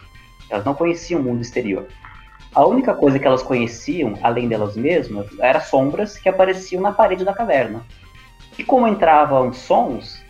Elas 0.49 0.65
não 0.65 0.73
conheciam 0.73 1.21
o 1.21 1.23
mundo 1.23 1.41
exterior. 1.41 1.87
A 2.53 2.65
única 2.65 2.95
coisa 2.95 3.19
que 3.19 3.27
elas 3.27 3.43
conheciam, 3.43 4.17
além 4.23 4.47
delas 4.47 4.75
mesmas, 4.75 5.27
eram 5.39 5.61
sombras 5.61 6.17
que 6.17 6.27
apareciam 6.27 6.81
na 6.81 6.91
parede 6.91 7.23
da 7.23 7.33
caverna. 7.33 7.85
E 8.57 8.63
como 8.63 8.87
entravam 8.87 9.53
sons 9.53 10.21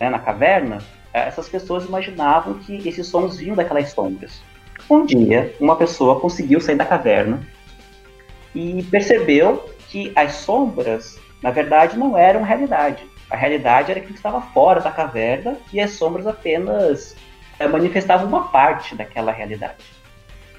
né, 0.00 0.08
na 0.08 0.18
caverna, 0.18 0.78
essas 1.12 1.48
pessoas 1.48 1.84
imaginavam 1.84 2.54
que 2.54 2.88
esses 2.88 3.06
sons 3.06 3.36
vinham 3.36 3.54
daquelas 3.54 3.90
sombras. 3.92 4.40
Um 4.88 5.04
dia, 5.04 5.54
uma 5.60 5.74
pessoa 5.76 6.20
conseguiu 6.20 6.60
sair 6.60 6.76
da 6.76 6.84
caverna 6.84 7.44
e 8.54 8.84
percebeu 8.84 9.68
que 9.88 10.12
as 10.14 10.34
sombras, 10.34 11.18
na 11.42 11.50
verdade, 11.50 11.98
não 11.98 12.16
eram 12.16 12.42
realidade. 12.42 13.04
A 13.28 13.36
realidade 13.36 13.90
era 13.90 14.00
que 14.00 14.12
estava 14.12 14.40
fora 14.40 14.80
da 14.80 14.92
caverna 14.92 15.56
e 15.72 15.80
as 15.80 15.90
sombras 15.90 16.26
apenas 16.26 17.16
é, 17.58 17.66
manifestavam 17.66 18.28
uma 18.28 18.48
parte 18.48 18.94
daquela 18.94 19.32
realidade. 19.32 19.84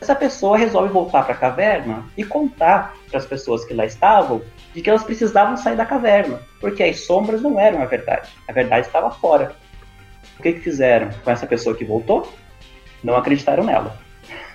Essa 0.02 0.14
pessoa 0.14 0.58
resolve 0.58 0.90
voltar 0.90 1.24
para 1.24 1.34
a 1.34 1.38
caverna 1.38 2.06
e 2.16 2.24
contar 2.24 2.96
para 3.10 3.18
as 3.18 3.26
pessoas 3.26 3.64
que 3.64 3.74
lá 3.74 3.86
estavam 3.86 4.42
de 4.74 4.82
que 4.82 4.90
elas 4.90 5.04
precisavam 5.04 5.56
sair 5.58 5.76
da 5.76 5.86
caverna, 5.86 6.42
porque 6.60 6.84
as 6.84 7.00
sombras 7.00 7.42
não 7.42 7.58
eram 7.60 7.82
a 7.82 7.86
verdade. 7.86 8.30
A 8.48 8.52
verdade 8.52 8.86
estava 8.86 9.10
fora. 9.10 9.56
O 10.38 10.44
que, 10.44 10.54
que 10.54 10.60
fizeram 10.60 11.10
com 11.24 11.32
essa 11.32 11.48
pessoa 11.48 11.76
que 11.76 11.86
voltou? 11.86 12.32
Não 13.04 13.16
acreditaram 13.16 13.64
nela. 13.64 14.07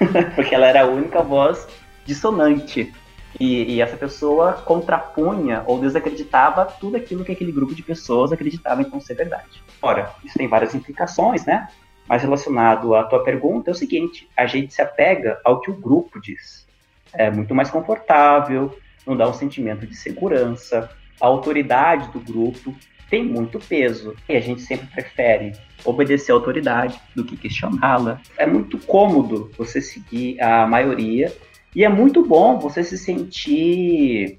porque 0.35 0.55
ela 0.55 0.67
era 0.67 0.83
a 0.83 0.87
única 0.87 1.23
voz 1.23 1.67
dissonante. 2.05 2.93
E, 3.41 3.77
e, 3.77 3.81
essa 3.81 3.97
pessoa 3.97 4.53
contrapunha 4.53 5.63
ou 5.67 5.81
desacreditava 5.81 6.67
tudo 6.67 6.99
aquilo 6.99 7.25
que 7.25 7.33
aquele 7.33 7.51
grupo 7.51 7.75
de 7.75 7.83
pessoas 7.83 8.31
acreditava 8.31 8.83
então 8.83 9.01
ser 9.01 9.15
verdade. 9.15 9.63
Ora, 9.81 10.13
isso 10.23 10.37
tem 10.37 10.47
várias 10.47 10.75
implicações, 10.75 11.47
né? 11.47 11.67
Mas 12.07 12.23
relacionado 12.23 12.95
à 12.95 13.05
tua 13.05 13.25
pergunta 13.25 13.71
é 13.71 13.73
o 13.73 13.75
seguinte: 13.75 14.29
a 14.37 14.47
gente 14.47 14.75
se 14.75 14.83
apega 14.83 15.41
ao 15.45 15.61
que 15.61 15.71
o 15.71 15.75
grupo 15.75 16.21
diz. 16.21 16.67
É 17.15 17.31
muito 17.31 17.55
mais 17.55 17.71
confortável, 17.71 18.77
não 19.07 19.17
dá 19.17 19.29
um 19.29 19.35
sentimento 19.35 19.87
de 19.87 19.95
segurança. 19.95 20.91
A 21.21 21.27
autoridade 21.27 22.11
do 22.11 22.21
grupo 22.21 22.75
tem 23.09 23.25
muito 23.25 23.59
peso 23.59 24.15
e 24.29 24.37
a 24.37 24.41
gente 24.41 24.63
sempre 24.63 24.87
prefere 24.87 25.53
obedecer 25.85 26.33
à 26.33 26.35
autoridade 26.35 27.01
do 27.15 27.25
que 27.25 27.37
questioná-la. 27.37 28.21
É 28.37 28.47
muito 28.47 28.79
cômodo 28.79 29.51
você 29.57 29.81
seguir 29.81 30.41
a 30.41 30.67
maioria 30.67 31.33
e 31.75 31.85
é 31.85 31.89
muito 31.89 32.25
bom 32.25 32.59
você 32.59 32.85
se 32.85 32.97
sentir 32.99 34.39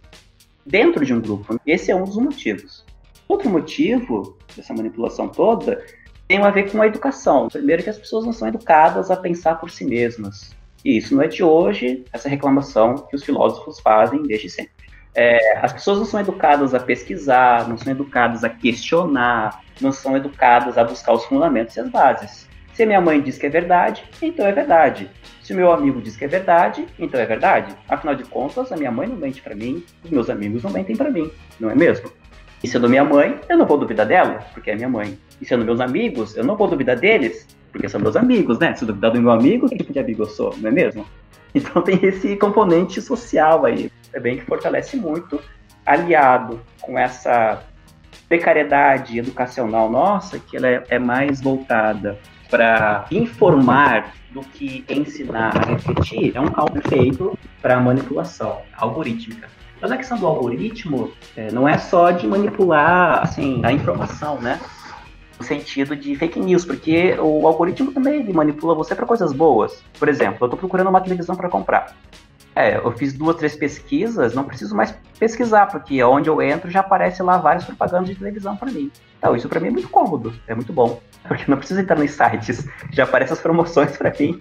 dentro 0.65 1.05
de 1.05 1.13
um 1.13 1.21
grupo. 1.21 1.59
Esse 1.65 1.91
é 1.91 1.95
um 1.95 2.03
dos 2.03 2.17
motivos. 2.17 2.85
Outro 3.27 3.49
motivo 3.49 4.37
dessa 4.55 4.73
manipulação 4.73 5.27
toda 5.27 5.83
tem 6.27 6.37
a 6.39 6.49
ver 6.49 6.71
com 6.71 6.81
a 6.81 6.87
educação. 6.87 7.47
Primeiro 7.47 7.83
que 7.83 7.89
as 7.89 7.97
pessoas 7.97 8.25
não 8.25 8.33
são 8.33 8.47
educadas 8.47 9.11
a 9.11 9.15
pensar 9.15 9.55
por 9.55 9.69
si 9.69 9.85
mesmas. 9.85 10.55
E 10.83 10.97
isso 10.97 11.15
não 11.15 11.23
é 11.23 11.27
de 11.27 11.43
hoje, 11.43 12.03
essa 12.11 12.27
reclamação 12.27 12.95
que 12.95 13.15
os 13.15 13.23
filósofos 13.23 13.79
fazem 13.79 14.23
desde 14.23 14.49
sempre. 14.49 14.82
É, 15.15 15.57
as 15.59 15.71
pessoas 15.73 15.99
não 15.99 16.05
são 16.05 16.19
educadas 16.19 16.73
a 16.73 16.79
pesquisar, 16.79 17.67
não 17.67 17.77
são 17.77 17.91
educadas 17.91 18.43
a 18.43 18.49
questionar, 18.49 19.61
não 19.79 19.91
são 19.91 20.17
educadas 20.17 20.77
a 20.77 20.83
buscar 20.83 21.13
os 21.13 21.25
fundamentos 21.25 21.75
e 21.75 21.79
as 21.79 21.89
bases. 21.89 22.49
Se 22.73 22.85
minha 22.85 22.99
mãe 22.99 23.21
diz 23.21 23.37
que 23.37 23.45
é 23.45 23.49
verdade, 23.49 24.03
então 24.19 24.47
é 24.47 24.51
verdade. 24.51 25.09
Se 25.43 25.53
meu 25.53 25.71
amigo 25.71 26.01
diz 26.01 26.17
que 26.17 26.25
é 26.25 26.27
verdade, 26.27 26.87
então 26.97 27.19
é 27.19 27.25
verdade. 27.25 27.75
Afinal 27.87 28.15
de 28.15 28.23
contas, 28.23 28.71
a 28.71 28.75
minha 28.75 28.91
mãe 28.91 29.07
não 29.07 29.15
mente 29.15 29.41
para 29.41 29.53
mim, 29.53 29.83
os 30.03 30.09
meus 30.09 30.29
amigos 30.29 30.63
não 30.63 30.71
mentem 30.71 30.95
para 30.95 31.11
mim, 31.11 31.29
não 31.59 31.69
é 31.69 31.75
mesmo? 31.75 32.11
E 32.63 32.67
sendo 32.67 32.89
minha 32.89 33.03
mãe, 33.03 33.39
eu 33.47 33.57
não 33.57 33.65
vou 33.65 33.77
duvidar 33.77 34.07
dela, 34.07 34.39
porque 34.53 34.71
é 34.71 34.75
minha 34.75 34.89
mãe. 34.89 35.19
E 35.39 35.45
sendo 35.45 35.65
meus 35.65 35.81
amigos, 35.81 36.35
eu 36.35 36.43
não 36.43 36.55
vou 36.55 36.67
duvidar 36.67 36.95
deles, 36.95 37.45
porque 37.71 37.89
são 37.89 37.99
meus 37.99 38.15
amigos, 38.15 38.57
né? 38.57 38.73
Se 38.73 38.85
duvidar 38.85 39.11
do 39.11 39.21
meu 39.21 39.31
amigo, 39.31 39.69
que 39.69 39.77
tipo 39.77 39.93
de 39.93 39.99
amigo 39.99 40.23
eu 40.23 40.27
sou, 40.27 40.55
não 40.57 40.69
é 40.69 40.71
mesmo? 40.71 41.05
Então 41.53 41.83
tem 41.83 41.99
esse 42.03 42.35
componente 42.37 42.99
social 42.99 43.65
aí, 43.65 43.91
também 44.13 44.37
que 44.37 44.45
fortalece 44.45 44.95
muito, 44.95 45.41
aliado 45.85 46.61
com 46.79 46.97
essa 46.97 47.63
precariedade 48.29 49.19
educacional 49.19 49.89
nossa, 49.89 50.39
que 50.39 50.55
ela 50.55 50.67
é, 50.67 50.83
é 50.89 50.99
mais 50.99 51.41
voltada 51.41 52.17
para 52.49 53.05
informar 53.11 54.13
do 54.31 54.41
que 54.41 54.85
ensinar 54.87 55.57
a 55.57 55.71
refletir, 55.71 56.35
é 56.35 56.39
um 56.39 56.47
caldo 56.47 56.81
feito 56.87 57.37
para 57.61 57.79
manipulação 57.79 58.61
algorítmica. 58.77 59.47
Mas 59.81 59.91
a 59.91 59.97
questão 59.97 60.17
do 60.17 60.25
algoritmo 60.25 61.11
é, 61.35 61.51
não 61.51 61.67
é 61.67 61.77
só 61.77 62.11
de 62.11 62.25
manipular 62.25 63.21
assim, 63.21 63.61
a 63.65 63.71
informação, 63.71 64.39
né? 64.39 64.59
No 65.37 65.45
sentido 65.45 65.95
de 65.95 66.15
fake 66.15 66.39
news, 66.39 66.63
porque 66.63 67.17
o 67.19 67.45
algoritmo 67.45 67.91
também 67.91 68.23
manipula 68.31 68.75
você 68.75 68.95
para 68.95 69.05
coisas 69.05 69.33
boas. 69.33 69.83
Por 69.99 70.07
exemplo, 70.07 70.37
eu 70.41 70.45
estou 70.45 70.57
procurando 70.57 70.89
uma 70.89 71.01
televisão 71.01 71.35
para 71.35 71.49
comprar. 71.49 71.93
É, 72.55 72.77
eu 72.77 72.91
fiz 72.91 73.13
duas, 73.13 73.35
três 73.35 73.55
pesquisas, 73.55 74.33
não 74.33 74.43
preciso 74.43 74.75
mais 74.75 74.93
pesquisar, 75.17 75.67
porque 75.67 76.03
onde 76.03 76.29
eu 76.29 76.41
entro 76.41 76.69
já 76.69 76.81
aparece 76.81 77.23
lá 77.23 77.37
várias 77.37 77.65
propagandas 77.65 78.09
de 78.09 78.15
televisão 78.15 78.55
para 78.55 78.71
mim. 78.71 78.91
Então, 79.17 79.35
isso 79.35 79.49
para 79.49 79.59
mim 79.59 79.67
é 79.67 79.71
muito 79.71 79.89
cômodo, 79.89 80.33
é 80.47 80.53
muito 80.53 80.71
bom, 80.71 81.01
porque 81.27 81.45
não 81.47 81.57
preciso 81.57 81.79
entrar 81.79 81.97
nos 81.97 82.11
sites, 82.11 82.67
já 82.91 83.03
aparecem 83.05 83.33
as 83.33 83.41
promoções 83.41 83.97
para 83.97 84.13
mim 84.19 84.39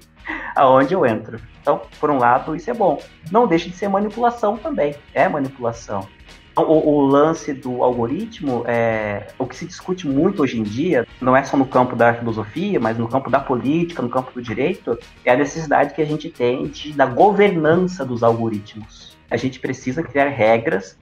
aonde 0.54 0.94
eu 0.94 1.06
entro. 1.06 1.40
Então, 1.60 1.82
por 1.98 2.10
um 2.10 2.18
lado, 2.18 2.54
isso 2.54 2.70
é 2.70 2.74
bom. 2.74 3.00
Não 3.30 3.46
deixa 3.46 3.68
de 3.68 3.76
ser 3.76 3.88
manipulação 3.88 4.56
também, 4.56 4.94
é 5.14 5.28
manipulação. 5.28 6.06
O, 6.55 6.61
o, 6.62 7.07
lance 7.07 7.55
do 7.55 7.82
algoritmo, 7.82 8.62
é, 8.66 9.28
o 9.38 9.46
que 9.46 9.57
se 9.57 9.64
discute 9.66 10.07
muito 10.07 10.42
hoje 10.42 10.59
em 10.61 10.62
dia, 10.62 11.07
não 11.18 11.34
é 11.34 11.42
só 11.42 11.57
no 11.57 11.66
campo 11.66 11.96
da 11.96 12.12
filosofia, 12.12 12.78
mas 12.78 12.98
no 12.98 13.09
campo 13.09 13.30
da 13.30 13.40
política, 13.40 14.03
no 14.03 14.11
campo 14.11 14.32
do 14.32 14.42
direito, 14.42 14.98
é 15.24 15.32
a 15.32 15.36
necessidade 15.36 15.94
que 15.94 16.03
a 16.03 16.05
gente 16.05 16.28
tem 16.28 16.66
de, 16.66 16.92
da 16.92 17.07
governança 17.07 18.05
dos 18.05 18.22
algoritmos. 18.22 19.16
A 19.30 19.36
gente 19.38 19.59
precisa 19.59 20.03
criar 20.03 20.28
regras 20.28 20.98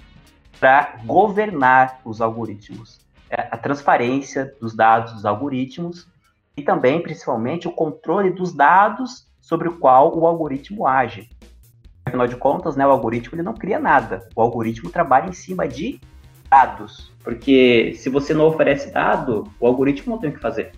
para 0.61 0.99
governar 1.05 2.01
os 2.05 2.21
algoritmos. 2.21 3.01
É 3.29 3.49
a 3.51 3.57
transparência 3.57 4.55
dos 4.61 4.75
dados 4.75 5.15
dos 5.15 5.25
algoritmos 5.25 6.07
e 6.57 6.63
também, 6.63 7.03
principalmente, 7.03 7.67
o 7.67 7.73
controle 7.73 8.31
dos 8.31 8.53
dados 8.53 9.27
sobre 9.41 9.69
o 9.69 9.79
qual 9.79 10.17
o 10.17 10.27
algoritmo 10.27 10.87
age. 10.87 11.29
Afinal 12.11 12.27
de 12.27 12.35
contas, 12.35 12.75
né, 12.75 12.85
o 12.85 12.91
algoritmo 12.91 13.37
ele 13.37 13.45
não 13.45 13.55
cria 13.55 13.79
nada. 13.79 14.27
O 14.35 14.43
algoritmo 14.43 14.91
trabalha 14.91 15.29
em 15.29 15.33
cima 15.33 15.69
de 15.69 16.01
dados. 16.51 17.13
Porque 17.23 17.95
se 17.97 18.11
você 18.11 18.35
não 18.35 18.47
oferece 18.47 18.93
dado, 18.93 19.45
o 19.61 19.67
algoritmo 19.67 20.13
não 20.13 20.19
tem 20.21 20.31
o 20.31 20.33
que 20.33 20.41
fazer. 20.41 20.73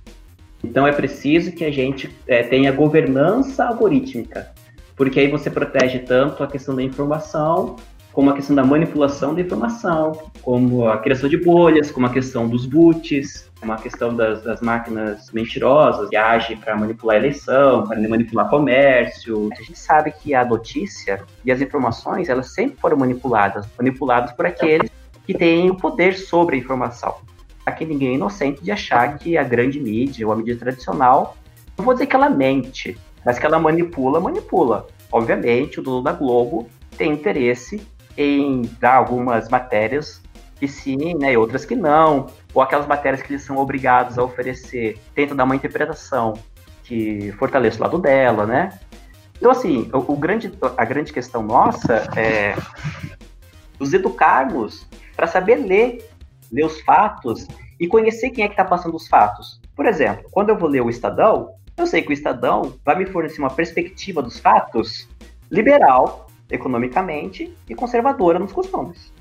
Então 0.62 0.86
é 0.86 0.92
preciso 0.92 1.52
que 1.52 1.64
a 1.64 1.70
gente 1.70 2.14
é, 2.28 2.42
tenha 2.42 2.70
governança 2.70 3.64
algorítmica. 3.64 4.52
Porque 4.94 5.18
aí 5.18 5.28
você 5.28 5.50
protege 5.50 6.00
tanto 6.00 6.44
a 6.44 6.46
questão 6.46 6.76
da 6.76 6.82
informação, 6.82 7.76
como 8.12 8.28
a 8.28 8.34
questão 8.34 8.54
da 8.54 8.62
manipulação 8.62 9.34
da 9.34 9.40
informação, 9.40 10.12
como 10.42 10.86
a 10.86 10.98
criação 10.98 11.30
de 11.30 11.38
bolhas, 11.38 11.90
como 11.90 12.06
a 12.06 12.10
questão 12.10 12.46
dos 12.46 12.66
boots, 12.66 13.50
uma 13.62 13.76
questão 13.76 14.14
das, 14.14 14.42
das 14.42 14.60
máquinas 14.60 15.30
mentirosas 15.30 16.08
que 16.08 16.16
agem 16.16 16.56
para 16.56 16.76
manipular 16.76 17.16
a 17.16 17.18
eleição, 17.18 17.86
para 17.86 18.00
manipular 18.08 18.48
comércio. 18.48 19.48
A 19.52 19.62
gente 19.62 19.78
sabe 19.78 20.12
que 20.12 20.34
a 20.34 20.44
notícia 20.44 21.22
e 21.44 21.52
as 21.52 21.60
informações, 21.60 22.28
elas 22.28 22.52
sempre 22.52 22.76
foram 22.80 22.96
manipuladas, 22.96 23.66
manipuladas 23.78 24.32
por 24.32 24.46
aqueles 24.46 24.90
que 25.26 25.34
têm 25.34 25.70
o 25.70 25.76
poder 25.76 26.14
sobre 26.14 26.56
a 26.56 26.58
informação. 26.58 27.16
Aqui 27.64 27.84
ninguém 27.84 28.10
é 28.10 28.14
inocente 28.14 28.62
de 28.62 28.72
achar 28.72 29.18
que 29.18 29.38
a 29.38 29.44
grande 29.44 29.78
mídia 29.78 30.26
ou 30.26 30.32
a 30.32 30.36
mídia 30.36 30.56
tradicional, 30.56 31.36
não 31.78 31.84
vou 31.84 31.94
dizer 31.94 32.06
que 32.06 32.16
ela 32.16 32.28
mente, 32.28 32.98
mas 33.24 33.38
que 33.38 33.46
ela 33.46 33.60
manipula, 33.60 34.20
manipula. 34.20 34.88
Obviamente, 35.12 35.78
o 35.78 35.82
dono 35.82 36.02
da 36.02 36.12
Globo 36.12 36.68
tem 36.96 37.12
interesse 37.12 37.86
em 38.16 38.62
dar 38.80 38.96
algumas 38.96 39.48
matérias 39.48 40.20
que 40.58 40.68
sim, 40.68 41.14
né, 41.14 41.32
e 41.32 41.36
outras 41.36 41.64
que 41.64 41.74
não, 41.74 42.26
ou 42.54 42.62
aquelas 42.62 42.86
matérias 42.86 43.22
que 43.22 43.32
eles 43.32 43.42
são 43.42 43.56
obrigados 43.56 44.18
a 44.18 44.22
oferecer, 44.22 44.98
tenta 45.14 45.34
dar 45.34 45.44
uma 45.44 45.56
interpretação 45.56 46.34
que 46.84 47.32
fortaleça 47.32 47.78
o 47.78 47.82
lado 47.82 47.98
dela, 47.98 48.46
né? 48.46 48.78
Então, 49.36 49.50
assim, 49.50 49.90
o, 49.92 49.98
o 50.12 50.16
grande, 50.16 50.52
a 50.76 50.84
grande 50.84 51.12
questão 51.12 51.42
nossa 51.42 52.08
é 52.16 52.54
nos 53.78 53.92
educarmos 53.92 54.86
para 55.16 55.26
saber 55.26 55.56
ler, 55.56 56.08
ler 56.50 56.64
os 56.64 56.80
fatos 56.82 57.46
e 57.80 57.88
conhecer 57.88 58.30
quem 58.30 58.44
é 58.44 58.48
que 58.48 58.54
está 58.54 58.64
passando 58.64 58.94
os 58.94 59.08
fatos. 59.08 59.60
Por 59.74 59.86
exemplo, 59.86 60.28
quando 60.30 60.50
eu 60.50 60.58
vou 60.58 60.68
ler 60.68 60.82
o 60.82 60.90
Estadão, 60.90 61.54
eu 61.76 61.86
sei 61.86 62.02
que 62.02 62.10
o 62.10 62.12
Estadão 62.12 62.74
vai 62.84 62.96
me 62.96 63.06
fornecer 63.06 63.40
uma 63.40 63.50
perspectiva 63.50 64.22
dos 64.22 64.38
fatos 64.38 65.08
liberal, 65.50 66.28
economicamente, 66.50 67.52
e 67.68 67.74
conservadora 67.74 68.38
nos 68.38 68.52
costumes. 68.52 69.12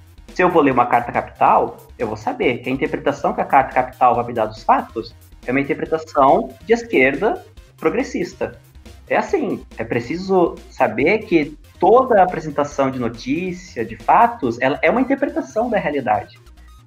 Se 0.41 0.43
eu 0.43 0.49
vou 0.49 0.63
ler 0.63 0.71
uma 0.71 0.87
carta 0.87 1.11
capital, 1.11 1.77
eu 1.99 2.07
vou 2.07 2.17
saber 2.17 2.63
que 2.63 2.69
a 2.69 2.73
interpretação 2.73 3.31
que 3.31 3.41
a 3.41 3.45
carta 3.45 3.75
capital 3.75 4.15
vai 4.15 4.25
me 4.25 4.33
dar 4.33 4.47
dos 4.47 4.63
fatos 4.63 5.13
é 5.45 5.51
uma 5.51 5.61
interpretação 5.61 6.49
de 6.65 6.73
esquerda 6.73 7.45
progressista. 7.77 8.59
É 9.07 9.17
assim, 9.17 9.63
é 9.77 9.83
preciso 9.83 10.55
saber 10.71 11.19
que 11.19 11.55
toda 11.79 12.23
apresentação 12.23 12.89
de 12.89 12.97
notícia, 12.97 13.85
de 13.85 13.95
fatos, 13.97 14.59
ela 14.59 14.79
é 14.81 14.89
uma 14.89 14.99
interpretação 14.99 15.69
da 15.69 15.77
realidade. 15.77 16.39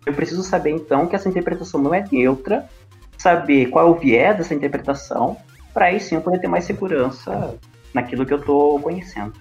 Eu 0.05 0.13
preciso 0.15 0.43
saber 0.43 0.71
então 0.71 1.07
que 1.07 1.15
essa 1.15 1.29
interpretação 1.29 1.81
não 1.81 1.95
é 1.95 2.05
neutra, 2.11 2.69
saber 3.17 3.67
qual 3.67 3.87
é 3.87 3.89
o 3.89 3.95
viés 3.95 4.37
dessa 4.37 4.53
interpretação, 4.53 5.37
para 5.73 5.85
aí 5.85 6.01
sim 6.01 6.17
eu 6.17 6.21
poder 6.21 6.41
ter 6.41 6.49
mais 6.49 6.65
segurança 6.65 7.57
naquilo 7.95 8.27
que 8.27 8.35
eu 8.35 8.39
estou 8.41 8.81
conhecendo, 8.81 9.33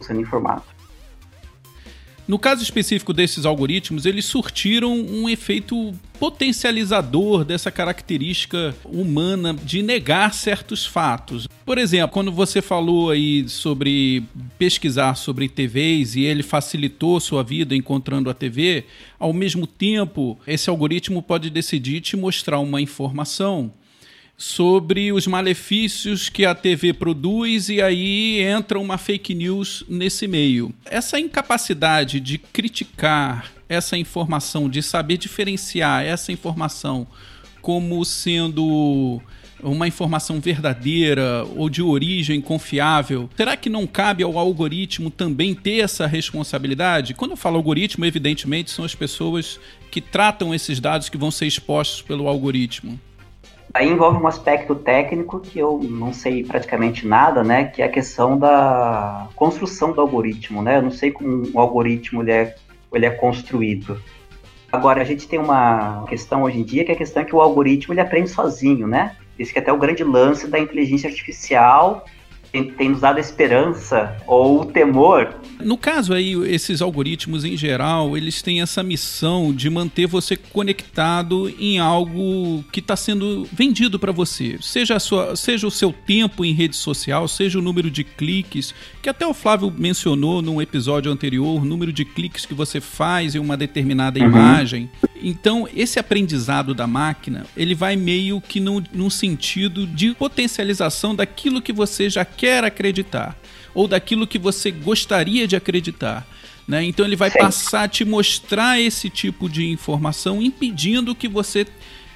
sendo 0.00 0.20
informado. 0.20 0.64
No 2.30 2.38
caso 2.38 2.62
específico 2.62 3.12
desses 3.12 3.44
algoritmos, 3.44 4.06
eles 4.06 4.24
surtiram 4.24 4.92
um 4.94 5.28
efeito 5.28 5.92
potencializador 6.16 7.44
dessa 7.44 7.72
característica 7.72 8.72
humana 8.84 9.52
de 9.52 9.82
negar 9.82 10.32
certos 10.32 10.86
fatos. 10.86 11.48
Por 11.66 11.76
exemplo, 11.76 12.12
quando 12.12 12.30
você 12.30 12.62
falou 12.62 13.10
aí 13.10 13.48
sobre 13.48 14.22
pesquisar 14.56 15.16
sobre 15.16 15.48
TVs 15.48 16.14
e 16.14 16.20
ele 16.20 16.44
facilitou 16.44 17.18
sua 17.18 17.42
vida 17.42 17.74
encontrando 17.74 18.30
a 18.30 18.34
TV, 18.34 18.84
ao 19.18 19.32
mesmo 19.32 19.66
tempo, 19.66 20.38
esse 20.46 20.70
algoritmo 20.70 21.20
pode 21.20 21.50
decidir 21.50 22.00
te 22.00 22.16
mostrar 22.16 22.60
uma 22.60 22.80
informação 22.80 23.72
sobre 24.40 25.12
os 25.12 25.26
malefícios 25.26 26.30
que 26.30 26.46
a 26.46 26.54
TV 26.54 26.94
produz 26.94 27.68
e 27.68 27.82
aí 27.82 28.40
entra 28.40 28.80
uma 28.80 28.96
fake 28.96 29.34
news 29.34 29.84
nesse 29.86 30.26
meio. 30.26 30.72
Essa 30.86 31.20
incapacidade 31.20 32.18
de 32.18 32.38
criticar 32.38 33.52
essa 33.68 33.98
informação, 33.98 34.66
de 34.66 34.82
saber 34.82 35.18
diferenciar 35.18 36.06
essa 36.06 36.32
informação 36.32 37.06
como 37.60 38.02
sendo 38.02 39.20
uma 39.62 39.86
informação 39.86 40.40
verdadeira 40.40 41.44
ou 41.54 41.68
de 41.68 41.82
origem 41.82 42.40
confiável, 42.40 43.28
será 43.36 43.58
que 43.58 43.68
não 43.68 43.86
cabe 43.86 44.22
ao 44.22 44.38
algoritmo 44.38 45.10
também 45.10 45.54
ter 45.54 45.80
essa 45.80 46.06
responsabilidade? 46.06 47.12
Quando 47.12 47.32
eu 47.32 47.36
falo 47.36 47.56
algoritmo, 47.56 48.06
evidentemente 48.06 48.70
são 48.70 48.86
as 48.86 48.94
pessoas 48.94 49.60
que 49.90 50.00
tratam 50.00 50.54
esses 50.54 50.80
dados 50.80 51.10
que 51.10 51.18
vão 51.18 51.30
ser 51.30 51.46
expostos 51.46 52.00
pelo 52.00 52.26
algoritmo. 52.26 52.98
Aí 53.72 53.88
envolve 53.88 54.20
um 54.20 54.26
aspecto 54.26 54.74
técnico 54.74 55.38
que 55.38 55.58
eu 55.58 55.78
não 55.82 56.12
sei 56.12 56.44
praticamente 56.44 57.06
nada, 57.06 57.44
né? 57.44 57.64
Que 57.64 57.82
é 57.82 57.84
a 57.84 57.88
questão 57.90 58.36
da 58.36 59.28
construção 59.36 59.92
do 59.92 60.00
algoritmo, 60.00 60.60
né? 60.62 60.78
Eu 60.78 60.82
não 60.82 60.90
sei 60.90 61.12
como 61.12 61.48
o 61.54 61.60
algoritmo 61.60 62.22
ele 62.22 62.32
é, 62.32 62.54
ele 62.92 63.06
é 63.06 63.10
construído. 63.10 64.00
Agora, 64.72 65.02
a 65.02 65.04
gente 65.04 65.28
tem 65.28 65.38
uma 65.38 66.04
questão 66.08 66.42
hoje 66.42 66.58
em 66.58 66.64
dia, 66.64 66.84
que 66.84 66.90
é 66.90 66.94
a 66.94 66.98
questão 66.98 67.22
é 67.22 67.24
que 67.24 67.34
o 67.34 67.40
algoritmo 67.40 67.94
ele 67.94 68.00
aprende 68.00 68.30
sozinho, 68.30 68.86
né? 68.86 69.16
Esse 69.38 69.52
que 69.52 69.58
é 69.58 69.62
até 69.62 69.72
o 69.72 69.78
grande 69.78 70.04
lance 70.04 70.46
da 70.46 70.58
inteligência 70.58 71.08
artificial 71.08 72.04
tem, 72.52 72.70
tem 72.70 72.88
nos 72.90 73.00
dado 73.00 73.18
esperança 73.18 74.16
ou 74.26 74.64
temor. 74.64 75.34
No 75.62 75.76
caso 75.76 76.14
aí, 76.14 76.32
esses 76.52 76.80
algoritmos 76.80 77.44
em 77.44 77.56
geral, 77.56 78.16
eles 78.16 78.42
têm 78.42 78.62
essa 78.62 78.82
missão 78.82 79.52
de 79.52 79.68
manter 79.68 80.06
você 80.06 80.36
conectado 80.36 81.52
em 81.58 81.78
algo 81.78 82.64
que 82.72 82.80
está 82.80 82.96
sendo 82.96 83.46
vendido 83.52 83.98
para 83.98 84.12
você. 84.12 84.56
Seja, 84.60 84.96
a 84.96 85.00
sua, 85.00 85.36
seja 85.36 85.66
o 85.66 85.70
seu 85.70 85.92
tempo 85.92 86.44
em 86.44 86.52
rede 86.52 86.76
social, 86.76 87.28
seja 87.28 87.58
o 87.58 87.62
número 87.62 87.90
de 87.90 88.04
cliques, 88.04 88.74
que 89.02 89.08
até 89.08 89.26
o 89.26 89.34
Flávio 89.34 89.72
mencionou 89.76 90.40
num 90.40 90.60
episódio 90.60 91.12
anterior, 91.12 91.60
o 91.60 91.64
número 91.64 91.92
de 91.92 92.04
cliques 92.04 92.46
que 92.46 92.54
você 92.54 92.80
faz 92.80 93.34
em 93.34 93.38
uma 93.38 93.56
determinada 93.56 94.18
uhum. 94.18 94.26
imagem. 94.26 94.90
Então, 95.22 95.68
esse 95.74 95.98
aprendizado 95.98 96.74
da 96.74 96.86
máquina, 96.86 97.46
ele 97.56 97.74
vai 97.74 97.96
meio 97.96 98.40
que 98.40 98.58
num, 98.58 98.82
num 98.92 99.10
sentido 99.10 99.86
de 99.86 100.14
potencialização 100.14 101.14
daquilo 101.14 101.60
que 101.60 101.72
você 101.72 102.08
já 102.08 102.24
quer 102.40 102.64
acreditar 102.64 103.36
ou 103.74 103.86
daquilo 103.86 104.26
que 104.26 104.38
você 104.38 104.70
gostaria 104.70 105.46
de 105.46 105.54
acreditar. 105.54 106.26
Né? 106.66 106.84
Então 106.84 107.04
ele 107.04 107.16
vai 107.16 107.30
Sim. 107.30 107.38
passar 107.38 107.82
a 107.82 107.88
te 107.88 108.02
mostrar 108.02 108.80
esse 108.80 109.10
tipo 109.10 109.46
de 109.46 109.68
informação, 109.68 110.40
impedindo 110.40 111.14
que 111.14 111.28
você 111.28 111.66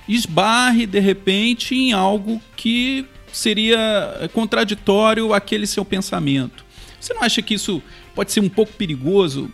esbarre 0.08 0.86
de 0.86 0.98
repente 0.98 1.74
em 1.74 1.92
algo 1.92 2.40
que 2.56 3.04
seria 3.30 4.30
contraditório 4.32 5.34
àquele 5.34 5.66
seu 5.66 5.84
pensamento. 5.84 6.64
Você 6.98 7.12
não 7.12 7.22
acha 7.22 7.42
que 7.42 7.54
isso 7.54 7.82
pode 8.14 8.32
ser 8.32 8.40
um 8.40 8.48
pouco 8.48 8.72
perigoso 8.72 9.50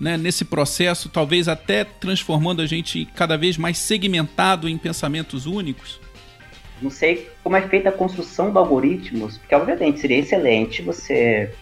né, 0.00 0.16
nesse 0.16 0.44
processo, 0.44 1.08
talvez 1.08 1.48
até 1.48 1.84
transformando 1.84 2.62
a 2.62 2.66
gente 2.66 3.06
cada 3.14 3.36
vez 3.36 3.58
mais 3.58 3.76
segmentado 3.76 4.68
em 4.68 4.78
pensamentos 4.78 5.44
únicos? 5.44 6.00
Não 6.80 6.90
sei 6.90 7.30
como 7.42 7.56
é 7.56 7.62
feita 7.62 7.88
a 7.88 7.92
construção 7.92 8.50
do 8.50 8.58
algoritmos, 8.58 9.38
porque 9.38 9.54
obviamente 9.54 10.00
seria 10.00 10.18
excelente 10.18 10.82
você 10.82 11.52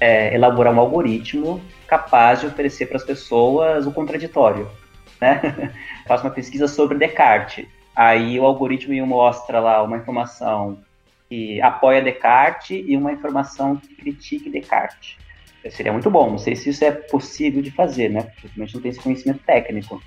é, 0.00 0.34
elaborar 0.34 0.74
um 0.74 0.80
algoritmo 0.80 1.60
capaz 1.86 2.40
de 2.40 2.46
oferecer 2.46 2.86
para 2.86 2.96
as 2.96 3.04
pessoas 3.04 3.86
o 3.86 3.92
contraditório. 3.92 4.68
Né? 5.20 5.72
Faço 6.06 6.24
uma 6.24 6.30
pesquisa 6.30 6.66
sobre 6.66 6.98
Descartes. 6.98 7.66
Aí 7.94 8.38
o 8.38 8.46
algoritmo 8.46 9.06
mostra 9.06 9.60
lá 9.60 9.82
uma 9.82 9.98
informação 9.98 10.78
que 11.28 11.60
apoia 11.60 12.02
Descartes 12.02 12.82
e 12.86 12.96
uma 12.96 13.12
informação 13.12 13.76
que 13.76 13.94
critique 13.94 14.48
Descartes. 14.48 15.16
Seria 15.68 15.92
muito 15.92 16.10
bom. 16.10 16.30
Não 16.30 16.38
sei 16.38 16.56
se 16.56 16.70
isso 16.70 16.84
é 16.84 16.90
possível 16.90 17.60
de 17.60 17.70
fazer, 17.70 18.08
né? 18.08 18.32
Porque 18.40 18.58
não 18.58 18.66
tem 18.80 18.90
esse 18.90 19.00
conhecimento 19.00 19.40
técnico. 19.44 20.02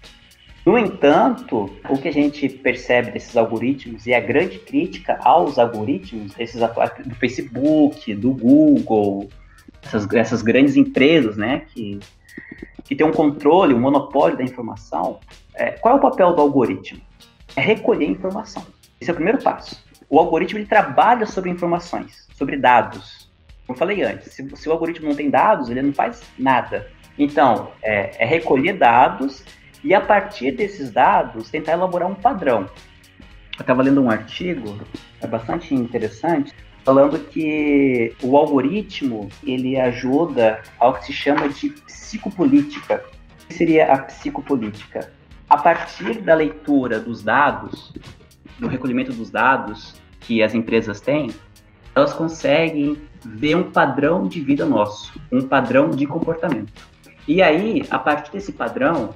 No 0.65 0.77
entanto, 0.77 1.69
o 1.89 1.97
que 1.97 2.07
a 2.07 2.13
gente 2.13 2.47
percebe 2.47 3.11
desses 3.11 3.35
algoritmos 3.35 4.07
e 4.07 4.13
a 4.13 4.19
grande 4.21 4.59
crítica 4.59 5.19
aos 5.21 5.59
algoritmos, 5.59 6.33
esses 6.39 6.61
do 6.61 7.15
Facebook, 7.15 8.15
do 8.15 8.31
Google, 8.31 9.27
essas, 9.81 10.09
essas 10.13 10.41
grandes 10.41 10.77
empresas, 10.77 11.35
né, 11.35 11.63
que, 11.73 11.99
que 12.85 12.95
têm 12.95 13.05
um 13.05 13.11
controle, 13.11 13.73
um 13.73 13.79
monopólio 13.79 14.37
da 14.37 14.43
informação, 14.43 15.19
é, 15.53 15.71
qual 15.71 15.95
é 15.95 15.97
o 15.97 16.01
papel 16.01 16.33
do 16.33 16.41
algoritmo? 16.41 17.01
É 17.55 17.61
recolher 17.61 18.09
informação. 18.09 18.65
Esse 19.01 19.09
é 19.09 19.13
o 19.13 19.15
primeiro 19.15 19.43
passo. 19.43 19.83
O 20.09 20.17
algoritmo 20.17 20.59
ele 20.59 20.65
trabalha 20.65 21.25
sobre 21.25 21.49
informações, 21.49 22.27
sobre 22.35 22.55
dados. 22.55 23.29
Como 23.67 23.75
eu 23.75 23.79
falei 23.79 24.01
antes, 24.01 24.31
se, 24.31 24.55
se 24.55 24.69
o 24.69 24.71
algoritmo 24.71 25.09
não 25.09 25.15
tem 25.15 25.29
dados, 25.29 25.69
ele 25.69 25.81
não 25.81 25.93
faz 25.93 26.23
nada. 26.39 26.87
Então, 27.19 27.71
é, 27.81 28.23
é 28.23 28.25
recolher 28.25 28.73
dados 28.73 29.43
e 29.83 29.93
a 29.93 30.01
partir 30.01 30.51
desses 30.51 30.91
dados 30.91 31.49
tentar 31.49 31.73
elaborar 31.73 32.09
um 32.09 32.15
padrão. 32.15 32.69
Eu 33.57 33.61
estava 33.61 33.83
lendo 33.83 34.01
um 34.01 34.09
artigo, 34.09 34.79
é 35.21 35.27
bastante 35.27 35.75
interessante, 35.75 36.53
falando 36.83 37.19
que 37.19 38.15
o 38.21 38.35
algoritmo 38.35 39.29
ele 39.43 39.79
ajuda 39.79 40.61
ao 40.79 40.93
que 40.95 41.05
se 41.05 41.13
chama 41.13 41.47
de 41.49 41.69
psicopolítica. 41.69 43.03
O 43.43 43.47
que 43.47 43.53
seria 43.53 43.93
a 43.93 43.97
psicopolítica? 43.99 45.11
A 45.49 45.57
partir 45.57 46.21
da 46.21 46.33
leitura 46.33 46.99
dos 46.99 47.21
dados, 47.21 47.93
do 48.59 48.67
recolhimento 48.67 49.13
dos 49.13 49.29
dados 49.29 49.95
que 50.19 50.41
as 50.41 50.53
empresas 50.53 50.99
têm, 50.99 51.29
elas 51.95 52.13
conseguem 52.13 52.97
ver 53.23 53.55
um 53.55 53.71
padrão 53.71 54.27
de 54.27 54.41
vida 54.41 54.65
nosso, 54.65 55.13
um 55.31 55.41
padrão 55.41 55.91
de 55.91 56.05
comportamento. 56.05 56.73
E 57.27 57.41
aí, 57.41 57.85
a 57.89 57.99
partir 57.99 58.31
desse 58.31 58.51
padrão, 58.51 59.13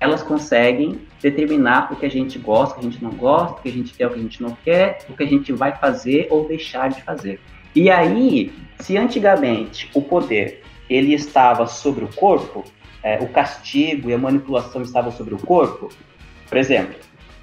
elas 0.00 0.22
conseguem 0.22 1.00
determinar 1.20 1.92
o 1.92 1.96
que 1.96 2.06
a 2.06 2.10
gente 2.10 2.38
gosta, 2.38 2.76
o 2.76 2.80
que 2.80 2.86
a 2.86 2.90
gente 2.90 3.02
não 3.02 3.10
gosta, 3.10 3.58
o 3.58 3.62
que 3.62 3.68
a 3.68 3.72
gente 3.72 3.94
quer, 3.94 4.06
o 4.06 4.10
que 4.10 4.18
a 4.18 4.22
gente 4.22 4.42
não 4.42 4.56
quer, 4.64 4.98
o 5.08 5.16
que 5.16 5.22
a 5.22 5.26
gente 5.26 5.52
vai 5.52 5.76
fazer 5.76 6.28
ou 6.30 6.46
deixar 6.46 6.88
de 6.90 7.02
fazer. 7.02 7.40
E 7.74 7.90
aí, 7.90 8.52
se 8.80 8.96
antigamente 8.96 9.90
o 9.94 10.00
poder 10.00 10.62
ele 10.88 11.14
estava 11.14 11.66
sobre 11.66 12.04
o 12.04 12.08
corpo, 12.14 12.64
é, 13.02 13.18
o 13.18 13.28
castigo 13.28 14.10
e 14.10 14.14
a 14.14 14.18
manipulação 14.18 14.82
estavam 14.82 15.12
sobre 15.12 15.34
o 15.34 15.38
corpo, 15.38 15.88
por 16.48 16.56
exemplo, 16.56 16.96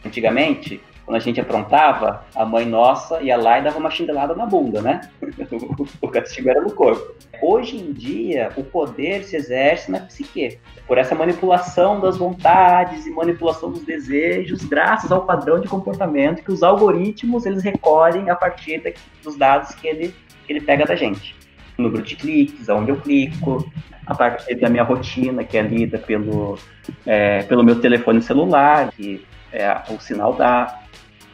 antigamente 0.03 0.81
quando 1.05 1.17
a 1.17 1.19
gente 1.19 1.39
aprontava, 1.39 2.25
a 2.35 2.43
mãe 2.43 2.65
nossa 2.65 3.21
ia 3.21 3.37
lá 3.37 3.59
e 3.59 3.63
dava 3.63 3.77
uma 3.77 3.91
chinelada 3.91 4.33
na 4.33 4.45
bunda, 4.45 4.81
né? 4.81 5.01
o 6.01 6.07
castigo 6.07 6.49
era 6.49 6.61
no 6.61 6.71
corpo. 6.71 7.13
Hoje 7.41 7.77
em 7.77 7.93
dia, 7.93 8.51
o 8.57 8.63
poder 8.63 9.23
se 9.23 9.35
exerce 9.35 9.91
na 9.91 9.99
psique, 9.99 10.57
por 10.87 10.97
essa 10.97 11.13
manipulação 11.13 11.99
das 11.99 12.17
vontades 12.17 13.05
e 13.05 13.11
manipulação 13.11 13.71
dos 13.71 13.83
desejos, 13.83 14.65
graças 14.65 15.11
ao 15.11 15.25
padrão 15.25 15.59
de 15.59 15.67
comportamento 15.67 16.43
que 16.43 16.51
os 16.51 16.63
algoritmos 16.63 17.45
eles 17.45 17.63
recolhem 17.63 18.29
a 18.31 18.35
partir 18.35 18.81
dos 19.23 19.37
dados 19.37 19.75
que 19.75 19.87
ele, 19.87 20.15
que 20.45 20.53
ele 20.53 20.61
pega 20.61 20.85
da 20.85 20.95
gente. 20.95 21.35
O 21.77 21.83
número 21.83 22.01
de 22.01 22.15
cliques, 22.15 22.67
aonde 22.67 22.89
eu 22.89 22.97
clico, 22.97 23.69
a 24.07 24.15
partir 24.15 24.55
da 24.55 24.69
minha 24.69 24.83
rotina, 24.83 25.43
que 25.43 25.57
é 25.57 25.61
lida 25.61 25.99
pelo, 25.99 26.57
é, 27.05 27.43
pelo 27.43 27.63
meu 27.63 27.79
telefone 27.79 28.21
celular, 28.21 28.91
que 28.91 29.25
é, 29.51 29.81
o 29.89 29.99
sinal 29.99 30.33
dá. 30.33 30.81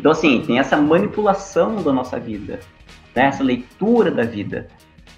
Então, 0.02 0.12
assim, 0.12 0.42
tem 0.42 0.58
essa 0.58 0.76
manipulação 0.78 1.76
da 1.76 1.94
nossa 1.94 2.20
vida, 2.20 2.60
né? 3.16 3.26
essa 3.26 3.44
leitura 3.44 4.10
da 4.10 4.24
vida. 4.24 4.68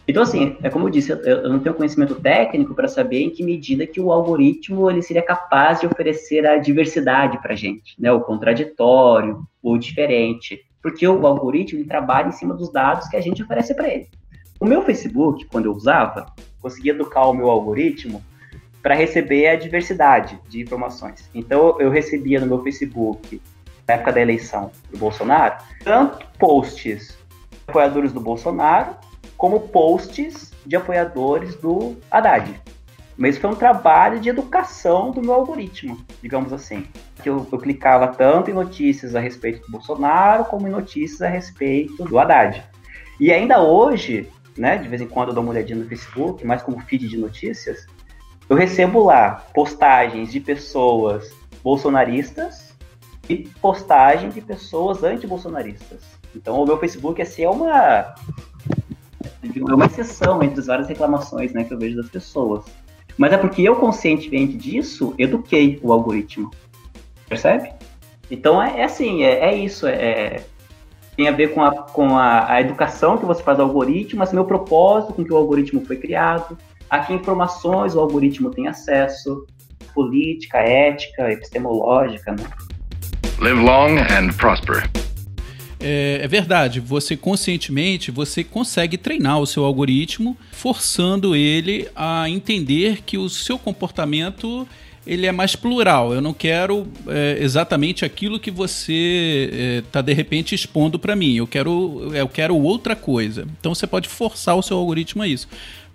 Então, 0.05 0.21
assim, 0.21 0.57
é 0.61 0.69
como 0.69 0.87
eu 0.87 0.89
disse, 0.89 1.09
eu 1.09 1.47
não 1.47 1.59
tenho 1.59 1.73
conhecimento 1.73 2.15
técnico 2.15 2.75
para 2.75 2.89
saber 2.89 3.21
em 3.21 3.29
que 3.29 3.45
medida 3.45 3.87
que 3.87 4.01
o 4.01 4.11
algoritmo 4.11 4.91
ele 4.91 5.01
seria 5.01 5.21
capaz 5.21 5.79
de 5.79 5.87
oferecer 5.87 6.45
a 6.45 6.57
diversidade 6.57 7.41
para 7.41 7.53
a 7.53 7.55
gente, 7.55 7.95
né? 7.97 8.11
o 8.11 8.19
contraditório, 8.19 9.47
o 9.61 9.77
diferente. 9.77 10.59
Porque 10.81 11.07
o 11.07 11.25
algoritmo 11.25 11.79
ele 11.79 11.87
trabalha 11.87 12.27
em 12.27 12.33
cima 12.33 12.53
dos 12.53 12.69
dados 12.69 13.07
que 13.07 13.15
a 13.15 13.21
gente 13.21 13.41
oferece 13.41 13.73
para 13.73 13.87
ele. 13.87 14.09
O 14.59 14.65
meu 14.65 14.81
Facebook, 14.81 15.45
quando 15.45 15.67
eu 15.67 15.71
usava, 15.71 16.25
conseguia 16.61 16.91
educar 16.91 17.25
o 17.27 17.33
meu 17.33 17.49
algoritmo 17.49 18.21
para 18.81 18.95
receber 18.95 19.47
a 19.47 19.55
diversidade 19.55 20.37
de 20.49 20.59
informações. 20.59 21.29
Então, 21.33 21.79
eu 21.79 21.89
recebia 21.89 22.41
no 22.41 22.47
meu 22.47 22.61
Facebook 22.61 23.41
na 23.87 23.95
época 23.95 24.13
da 24.13 24.21
eleição 24.21 24.71
do 24.91 24.97
Bolsonaro, 24.97 25.55
tanto 25.83 26.25
posts 26.37 27.17
de 27.49 27.69
apoiadores 27.69 28.11
do 28.11 28.19
Bolsonaro, 28.19 28.95
como 29.37 29.59
posts 29.59 30.53
de 30.65 30.75
apoiadores 30.75 31.55
do 31.55 31.97
Haddad. 32.09 32.61
Mas 33.17 33.37
foi 33.37 33.49
um 33.49 33.55
trabalho 33.55 34.19
de 34.19 34.29
educação 34.29 35.11
do 35.11 35.21
meu 35.21 35.33
algoritmo, 35.33 35.99
digamos 36.21 36.51
assim. 36.51 36.87
Que 37.21 37.29
eu, 37.29 37.47
eu, 37.51 37.59
clicava 37.59 38.07
tanto 38.07 38.49
em 38.49 38.53
notícias 38.53 39.15
a 39.15 39.19
respeito 39.19 39.61
do 39.65 39.71
Bolsonaro, 39.71 40.45
como 40.45 40.67
em 40.67 40.71
notícias 40.71 41.21
a 41.21 41.27
respeito 41.27 42.03
do 42.05 42.17
Haddad. 42.17 42.63
E 43.19 43.31
ainda 43.31 43.61
hoje, 43.61 44.29
né, 44.57 44.77
de 44.77 44.87
vez 44.87 45.01
em 45.01 45.07
quando 45.07 45.29
eu 45.29 45.35
dou 45.35 45.43
uma 45.43 45.51
olhadinha 45.51 45.77
no 45.77 45.87
Facebook, 45.87 46.45
mais 46.45 46.61
como 46.63 46.79
feed 46.81 47.07
de 47.07 47.17
notícias, 47.17 47.85
eu 48.49 48.57
recebo 48.57 49.03
lá 49.03 49.45
postagens 49.53 50.31
de 50.31 50.39
pessoas 50.39 51.31
bolsonaristas 51.63 52.72
e 53.29 53.37
postagem 53.61 54.29
de 54.29 54.41
pessoas 54.41 55.03
anti-bolsonaristas. 55.03 56.03
Então 56.35 56.61
o 56.61 56.65
meu 56.65 56.77
Facebook 56.77 57.21
assim, 57.21 57.43
é 57.43 57.49
uma 57.49 58.15
é 59.43 59.73
uma 59.73 59.85
exceção 59.85 60.41
entre 60.43 60.59
as 60.59 60.67
várias 60.67 60.87
reclamações 60.87 61.53
né, 61.53 61.63
que 61.63 61.73
eu 61.73 61.77
vejo 61.77 61.97
das 61.97 62.09
pessoas. 62.09 62.65
Mas 63.17 63.31
é 63.31 63.37
porque 63.37 63.61
eu, 63.61 63.75
conscientemente 63.75 64.57
disso, 64.57 65.13
eduquei 65.17 65.79
o 65.83 65.93
algoritmo. 65.93 66.51
Percebe? 67.27 67.71
Então 68.29 68.61
é, 68.61 68.81
é 68.81 68.83
assim, 68.83 69.23
é, 69.23 69.49
é 69.49 69.55
isso. 69.55 69.85
É, 69.87 70.43
tem 71.15 71.27
a 71.27 71.31
ver 71.31 71.53
com, 71.53 71.61
a, 71.61 71.71
com 71.71 72.17
a, 72.17 72.51
a, 72.51 72.61
educação 72.61 73.17
que 73.17 73.25
você 73.25 73.43
faz 73.43 73.59
ao 73.59 73.67
algoritmo, 73.67 74.19
mas 74.19 74.33
meu 74.33 74.45
propósito 74.45 75.13
com 75.13 75.23
que 75.23 75.31
o 75.31 75.37
algoritmo 75.37 75.85
foi 75.85 75.97
criado, 75.97 76.57
a 76.89 76.99
que 76.99 77.13
informações 77.13 77.95
o 77.95 77.99
algoritmo 77.99 78.49
tem 78.49 78.67
acesso, 78.67 79.45
política, 79.93 80.57
ética, 80.57 81.31
epistemológica, 81.31 82.31
né? 82.31 82.43
Live 83.39 83.59
long 83.59 83.97
and 83.97 84.33
prosper. 84.37 84.89
É, 85.79 86.21
é, 86.21 86.27
verdade, 86.27 86.79
você 86.79 87.17
conscientemente 87.17 88.09
você 88.09 88.41
consegue 88.43 88.97
treinar 88.97 89.39
o 89.39 89.45
seu 89.45 89.65
algoritmo, 89.65 90.37
forçando 90.51 91.35
ele 91.35 91.89
a 91.93 92.29
entender 92.29 93.01
que 93.05 93.17
o 93.17 93.29
seu 93.29 93.59
comportamento 93.59 94.65
ele 95.05 95.25
é 95.25 95.31
mais 95.31 95.55
plural. 95.55 96.13
Eu 96.13 96.21
não 96.21 96.33
quero 96.33 96.87
é, 97.07 97.37
exatamente 97.39 98.05
aquilo 98.05 98.39
que 98.39 98.49
você 98.49 99.81
está 99.85 99.99
é, 99.99 100.03
de 100.03 100.13
repente 100.13 100.55
expondo 100.55 100.97
para 100.97 101.15
mim. 101.15 101.35
Eu 101.35 101.45
quero, 101.45 102.11
eu 102.13 102.29
quero 102.29 102.55
outra 102.55 102.95
coisa. 102.95 103.45
Então 103.59 103.75
você 103.75 103.85
pode 103.85 104.07
forçar 104.07 104.55
o 104.55 104.61
seu 104.61 104.77
algoritmo 104.77 105.21
a 105.21 105.27
isso. 105.27 105.47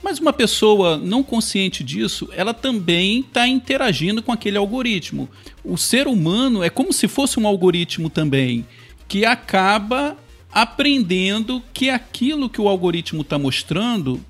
Mas 0.02 0.18
uma 0.18 0.32
pessoa 0.32 0.96
não 0.96 1.22
consciente 1.22 1.82
disso, 1.82 2.28
ela 2.32 2.54
também 2.54 3.20
está 3.20 3.48
interagindo 3.48 4.22
com 4.22 4.30
aquele 4.30 4.56
algoritmo. 4.56 5.28
O 5.64 5.76
ser 5.76 6.06
humano 6.06 6.62
é 6.62 6.70
como 6.70 6.92
se 6.92 7.08
fosse 7.08 7.40
um 7.40 7.46
algoritmo 7.46 8.08
também, 8.08 8.64
que 9.08 9.24
acaba 9.24 10.16
aprendendo 10.52 11.62
que 11.74 11.90
aquilo 11.90 12.48
que 12.48 12.60
o 12.60 12.68
algoritmo 12.68 13.22
está 13.22 13.38
mostrando 13.38 14.20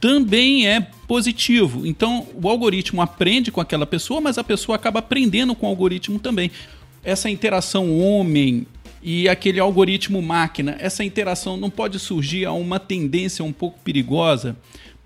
também 0.00 0.66
é 0.66 0.80
positivo. 1.08 1.86
Então, 1.86 2.26
o 2.34 2.48
algoritmo 2.48 3.02
aprende 3.02 3.50
com 3.50 3.60
aquela 3.60 3.86
pessoa, 3.86 4.20
mas 4.20 4.38
a 4.38 4.44
pessoa 4.44 4.76
acaba 4.76 5.00
aprendendo 5.00 5.54
com 5.54 5.66
o 5.66 5.68
algoritmo 5.68 6.18
também. 6.18 6.50
Essa 7.02 7.30
interação 7.30 7.98
homem 7.98 8.66
e 9.02 9.28
aquele 9.28 9.60
algoritmo 9.60 10.20
máquina, 10.20 10.76
essa 10.78 11.04
interação 11.04 11.56
não 11.56 11.70
pode 11.70 11.98
surgir 11.98 12.44
a 12.44 12.52
uma 12.52 12.78
tendência 12.78 13.44
um 13.44 13.52
pouco 13.52 13.78
perigosa. 13.80 14.56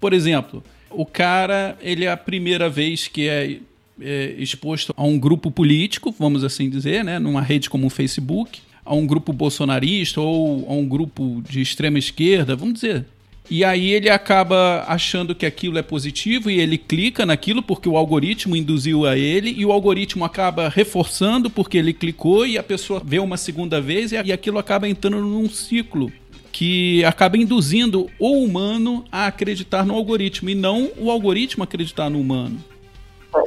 Por 0.01 0.12
exemplo, 0.12 0.64
o 0.90 1.05
cara, 1.05 1.76
ele 1.80 2.05
é 2.05 2.11
a 2.11 2.16
primeira 2.16 2.68
vez 2.68 3.07
que 3.07 3.28
é, 3.28 3.59
é 4.01 4.34
exposto 4.38 4.94
a 4.96 5.05
um 5.05 5.18
grupo 5.18 5.51
político, 5.51 6.14
vamos 6.18 6.42
assim 6.42 6.70
dizer, 6.70 7.05
né, 7.05 7.18
numa 7.18 7.42
rede 7.42 7.68
como 7.68 7.86
o 7.86 7.90
Facebook, 7.90 8.61
a 8.84 8.94
um 8.94 9.07
grupo 9.07 9.32
bolsonarista 9.32 10.20
ou 10.20 10.66
a 10.68 10.72
um 10.72 10.88
grupo 10.88 11.42
de 11.48 11.61
extrema 11.61 11.98
esquerda, 11.98 12.57
vamos 12.57 12.74
dizer, 12.74 13.05
e 13.51 13.64
aí 13.64 13.90
ele 13.90 14.09
acaba 14.09 14.84
achando 14.86 15.34
que 15.34 15.44
aquilo 15.44 15.76
é 15.76 15.82
positivo 15.82 16.48
e 16.48 16.61
ele 16.61 16.78
clica 16.78 17.26
naquilo 17.26 17.61
porque 17.61 17.88
o 17.88 17.96
algoritmo 17.96 18.55
induziu 18.55 19.05
a 19.05 19.18
ele 19.18 19.53
e 19.59 19.66
o 19.66 19.72
algoritmo 19.72 20.24
acaba 20.24 20.68
reforçando 20.68 21.51
porque 21.51 21.76
ele 21.76 21.92
clicou 21.92 22.46
e 22.46 22.57
a 22.57 22.62
pessoa 22.62 23.03
vê 23.05 23.18
uma 23.18 23.36
segunda 23.36 23.80
vez 23.80 24.12
e 24.12 24.16
aquilo 24.16 24.57
acaba 24.57 24.88
entrando 24.88 25.20
num 25.20 25.51
ciclo 25.51 26.12
que 26.53 27.05
acaba 27.05 27.36
induzindo 27.36 28.09
o 28.18 28.44
humano 28.44 29.05
a 29.11 29.26
acreditar 29.26 29.84
no 29.84 29.94
algoritmo 29.94 30.51
e 30.51 30.55
não 30.55 30.90
o 30.96 31.11
algoritmo 31.11 31.64
acreditar 31.64 32.11
no 32.11 32.20
humano. 32.20 32.59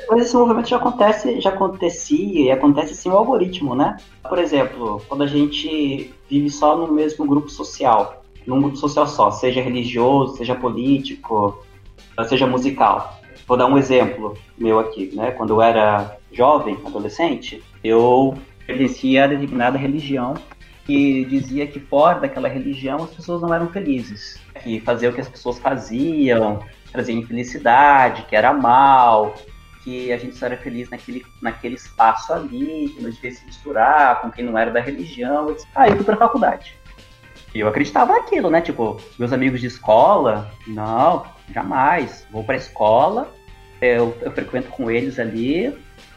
Mas 0.09 0.21
esse 0.21 0.35
movimento 0.35 0.69
já 0.69 0.77
acontece, 0.77 1.41
já 1.41 1.49
acontecia 1.49 2.45
e 2.45 2.51
acontece 2.51 2.95
sim 2.95 3.09
o 3.09 3.17
algoritmo, 3.17 3.75
né? 3.75 3.97
Por 4.27 4.39
exemplo, 4.39 5.01
quando 5.09 5.23
a 5.23 5.27
gente 5.27 6.13
vive 6.29 6.49
só 6.49 6.77
no 6.77 6.93
mesmo 6.93 7.25
grupo 7.25 7.49
social, 7.49 8.23
num 8.47 8.61
grupo 8.61 8.77
social 8.77 9.07
só, 9.07 9.29
seja 9.31 9.61
religioso, 9.61 10.37
seja 10.37 10.55
político, 10.55 11.61
seja 12.27 12.47
musical. 12.47 13.19
Vou 13.45 13.57
dar 13.57 13.65
um 13.65 13.77
exemplo 13.77 14.37
meu 14.57 14.79
aqui, 14.79 15.11
né? 15.13 15.31
Quando 15.31 15.51
eu 15.51 15.61
era 15.61 16.17
jovem, 16.31 16.77
adolescente, 16.85 17.61
eu 17.83 18.37
pertencia 18.65 19.25
a 19.25 19.27
determinada 19.27 19.77
religião 19.77 20.35
que 20.85 21.25
dizia 21.25 21.65
que 21.65 21.79
fora 21.79 22.19
daquela 22.19 22.47
religião 22.47 23.03
as 23.03 23.11
pessoas 23.11 23.41
não 23.41 23.53
eram 23.53 23.69
felizes, 23.69 24.39
que 24.61 24.79
fazer 24.81 25.07
o 25.07 25.13
que 25.13 25.21
as 25.21 25.29
pessoas 25.29 25.59
faziam 25.59 26.59
trazia 26.93 27.15
infelicidade, 27.15 28.23
que 28.23 28.35
era 28.35 28.53
mal, 28.53 29.33
que 29.83 30.13
a 30.13 30.17
gente 30.17 30.37
só 30.37 30.45
era 30.45 30.55
feliz 30.55 30.89
naquele, 30.89 31.25
naquele 31.41 31.75
espaço 31.75 32.31
ali, 32.31 32.89
que 32.95 33.01
não 33.01 33.09
devia 33.09 33.31
se 33.31 33.43
misturar 33.45 34.21
com 34.21 34.31
quem 34.31 34.45
não 34.45 34.57
era 34.57 34.71
da 34.71 34.79
religião. 34.79 35.53
Aí 35.75 35.89
eu 35.89 35.97
fui 35.97 36.05
pra 36.05 36.15
faculdade. 36.15 36.77
E 37.53 37.59
eu 37.59 37.67
acreditava 37.67 38.13
naquilo, 38.13 38.49
né? 38.49 38.61
Tipo, 38.61 39.01
meus 39.17 39.33
amigos 39.33 39.59
de 39.59 39.67
escola, 39.67 40.51
não, 40.67 41.25
jamais. 41.53 42.25
Vou 42.31 42.43
pra 42.43 42.55
escola, 42.55 43.29
eu, 43.81 44.15
eu 44.21 44.31
frequento 44.31 44.69
com 44.69 44.89
eles 44.89 45.19
ali 45.19 45.75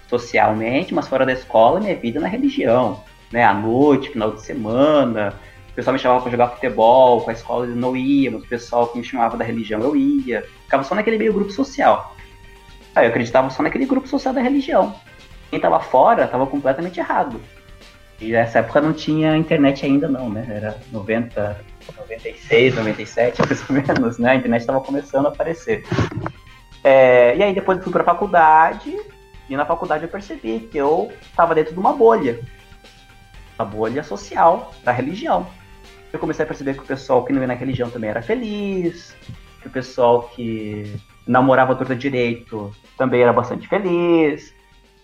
socialmente, 0.08 0.94
mas 0.94 1.08
fora 1.08 1.26
da 1.26 1.32
escola, 1.32 1.80
minha 1.80 1.96
vida 1.96 2.18
é 2.18 2.22
na 2.22 2.28
religião. 2.28 3.02
Né? 3.32 3.44
À 3.44 3.54
noite, 3.54 4.10
final 4.10 4.32
de 4.32 4.42
semana, 4.42 5.34
o 5.70 5.74
pessoal 5.74 5.92
me 5.92 5.98
chamava 5.98 6.22
para 6.22 6.30
jogar 6.30 6.48
futebol, 6.48 7.20
com 7.20 7.30
a 7.30 7.32
escola 7.32 7.66
eu 7.66 7.76
não 7.76 7.96
ia, 7.96 8.30
mas 8.30 8.42
o 8.42 8.46
pessoal 8.46 8.88
que 8.88 8.98
me 8.98 9.04
chamava 9.04 9.36
da 9.36 9.44
religião 9.44 9.80
eu 9.80 9.96
ia. 9.96 10.44
Ficava 10.64 10.82
só 10.84 10.94
naquele 10.94 11.18
meio 11.18 11.32
grupo 11.32 11.50
social. 11.50 12.14
Aí 12.94 13.04
eu 13.04 13.10
acreditava 13.10 13.50
só 13.50 13.62
naquele 13.62 13.84
grupo 13.84 14.08
social 14.08 14.32
da 14.32 14.40
religião. 14.40 14.94
Quem 15.50 15.60
tava 15.60 15.80
fora 15.80 16.26
tava 16.26 16.46
completamente 16.46 16.98
errado. 16.98 17.40
E 18.20 18.32
nessa 18.32 18.60
época 18.60 18.80
não 18.80 18.94
tinha 18.94 19.36
internet 19.36 19.84
ainda 19.84 20.08
não, 20.08 20.30
né? 20.30 20.46
Era 20.48 20.78
90, 20.90 21.60
96, 21.98 22.74
97, 22.74 23.42
mais 23.42 23.68
ou 23.68 23.76
menos, 23.76 24.18
né? 24.18 24.30
A 24.30 24.34
internet 24.36 24.60
estava 24.62 24.80
começando 24.80 25.26
a 25.26 25.28
aparecer. 25.28 25.84
É, 26.82 27.36
e 27.36 27.42
aí 27.42 27.54
depois 27.54 27.76
eu 27.76 27.84
fui 27.84 27.92
para 27.92 28.04
faculdade, 28.04 28.96
e 29.48 29.56
na 29.56 29.66
faculdade 29.66 30.04
eu 30.04 30.08
percebi 30.08 30.60
que 30.60 30.78
eu 30.78 31.12
estava 31.20 31.54
dentro 31.54 31.74
de 31.74 31.78
uma 31.78 31.92
bolha. 31.92 32.40
Uma 33.58 33.64
bolha 33.64 34.02
social, 34.02 34.72
da 34.84 34.92
religião. 34.92 35.46
Eu 36.12 36.18
comecei 36.18 36.44
a 36.44 36.48
perceber 36.48 36.74
que 36.74 36.80
o 36.80 36.86
pessoal 36.86 37.24
que 37.24 37.32
não 37.32 37.40
ia 37.40 37.46
na 37.46 37.54
religião 37.54 37.90
também 37.90 38.10
era 38.10 38.22
feliz, 38.22 39.14
que 39.60 39.68
o 39.68 39.70
pessoal 39.70 40.24
que 40.34 40.94
namorava 41.26 41.74
torta 41.74 41.94
direito 41.94 42.74
também 42.96 43.22
era 43.22 43.32
bastante 43.32 43.66
feliz, 43.66 44.54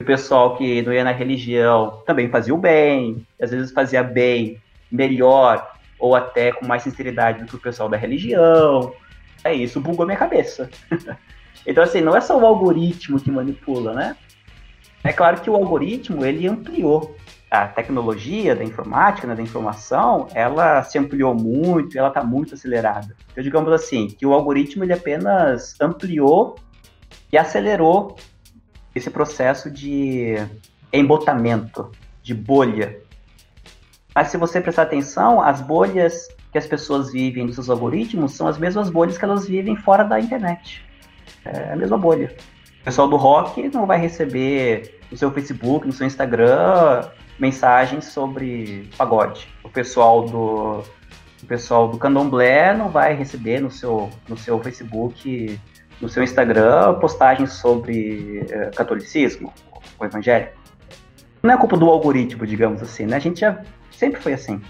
o 0.01 0.05
pessoal 0.05 0.57
que 0.57 0.83
não 0.83 0.93
ia 0.93 1.05
na 1.05 1.13
religião 1.13 2.03
também 2.07 2.29
fazia 2.29 2.55
o 2.55 2.59
bem, 2.59 3.27
às 3.41 3.51
vezes 3.51 3.73
fazia 3.73 4.03
bem 4.03 4.61
melhor 4.91 5.73
ou 5.99 6.15
até 6.17 6.53
com 6.53 6.67
mais 6.67 6.83
sinceridade 6.83 7.41
do 7.41 7.47
que 7.47 7.57
o 7.57 7.61
pessoal 7.61 7.89
da 7.89 7.97
religião. 7.97 8.93
É 9.45 9.55
isso, 9.55 9.81
bugou 9.81 10.05
minha 10.05 10.19
cabeça. 10.19 10.69
então, 11.67 11.83
assim, 11.83 12.01
não 12.01 12.17
é 12.17 12.21
só 12.21 12.39
o 12.39 12.45
algoritmo 12.45 13.21
que 13.21 13.31
manipula, 13.31 13.93
né? 13.93 14.17
É 15.05 15.13
claro 15.13 15.41
que 15.41 15.51
o 15.51 15.55
algoritmo, 15.55 16.25
ele 16.25 16.47
ampliou. 16.47 17.17
A 17.53 17.69
tecnologia 17.69 18.57
da 18.57 18.65
informática, 18.65 19.27
né, 19.27 19.35
da 19.35 19.43
informação, 19.43 20.27
ela 20.33 20.83
se 20.85 20.99
ampliou 20.99 21.35
muito, 21.35 21.99
ela 21.99 22.09
está 22.09 22.25
muito 22.25 22.55
acelerada. 22.55 23.15
Então, 23.31 23.45
digamos 23.45 23.71
assim, 23.75 24.07
que 24.07 24.25
o 24.25 24.33
algoritmo, 24.33 24.83
ele 24.83 24.95
apenas 24.95 25.79
ampliou 25.79 26.57
e 27.31 27.37
acelerou 27.37 28.17
esse 28.95 29.11
processo 29.11 29.71
de 29.71 30.37
embotamento, 30.91 31.91
de 32.23 32.33
bolha. 32.33 32.99
Mas 34.15 34.29
se 34.29 34.39
você 34.39 34.59
prestar 34.59 34.85
atenção, 34.85 35.43
as 35.43 35.61
bolhas 35.61 36.29
que 36.51 36.57
as 36.57 36.67
pessoas 36.67 37.13
vivem 37.13 37.45
dos 37.45 37.57
seus 37.57 37.69
algoritmos 37.69 38.33
são 38.33 38.49
as 38.49 38.57
mesmas 38.57 38.89
bolhas 38.89 39.19
que 39.19 39.27
elas 39.27 39.47
vivem 39.47 39.77
fora 39.77 40.05
da 40.05 40.19
internet. 40.19 40.83
É 41.45 41.75
a 41.75 41.77
mesma 41.77 41.99
bolha. 41.99 42.35
O 42.81 42.85
pessoal 42.85 43.09
do 43.09 43.17
rock 43.17 43.69
não 43.75 43.85
vai 43.85 43.99
receber 43.99 44.99
no 45.11 45.19
seu 45.19 45.31
Facebook, 45.31 45.87
no 45.87 45.93
seu 45.93 46.07
Instagram, 46.07 47.11
mensagens 47.43 48.05
sobre 48.05 48.89
pagode. 48.97 49.49
O 49.65 49.69
pessoal 49.69 50.25
do 50.25 50.85
o 51.43 51.47
pessoal 51.47 51.89
do 51.89 51.99
candomblé 51.99 52.73
não 52.73 52.89
vai 52.89 53.17
receber 53.17 53.61
no 53.61 53.69
seu, 53.69 54.09
no 54.29 54.37
seu 54.37 54.63
Facebook 54.63 55.59
no 56.01 56.09
seu 56.09 56.23
Instagram 56.23 56.95
postagens 57.01 57.55
sobre 57.55 58.47
uh, 58.49 58.77
catolicismo, 58.77 59.53
o 59.99 60.05
evangelho. 60.05 60.49
Não 61.43 61.55
é 61.55 61.57
culpa 61.57 61.77
do 61.77 61.89
algoritmo, 61.91 62.47
digamos 62.47 62.81
assim, 62.81 63.07
né? 63.07 63.17
A 63.17 63.21
gente 63.21 63.41
já 63.41 63.61
sempre 63.91 64.21
foi 64.21 64.33
assim. 64.33 64.61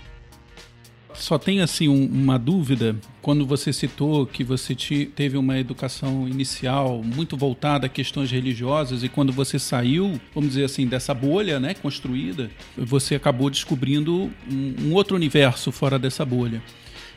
Só 1.22 1.38
tem 1.38 1.60
assim 1.60 1.86
um, 1.86 2.04
uma 2.04 2.36
dúvida 2.36 2.96
quando 3.20 3.46
você 3.46 3.72
citou 3.72 4.26
que 4.26 4.42
você 4.42 4.74
te, 4.74 5.06
teve 5.06 5.36
uma 5.36 5.56
educação 5.56 6.26
inicial 6.26 7.00
muito 7.00 7.36
voltada 7.36 7.86
a 7.86 7.88
questões 7.88 8.28
religiosas 8.28 9.04
e 9.04 9.08
quando 9.08 9.32
você 9.32 9.56
saiu, 9.56 10.20
vamos 10.34 10.50
dizer 10.50 10.64
assim, 10.64 10.84
dessa 10.84 11.14
bolha, 11.14 11.60
né, 11.60 11.74
construída, 11.74 12.50
você 12.76 13.14
acabou 13.14 13.48
descobrindo 13.48 14.32
um, 14.50 14.74
um 14.80 14.94
outro 14.94 15.14
universo 15.14 15.70
fora 15.70 15.96
dessa 15.96 16.24
bolha. 16.24 16.60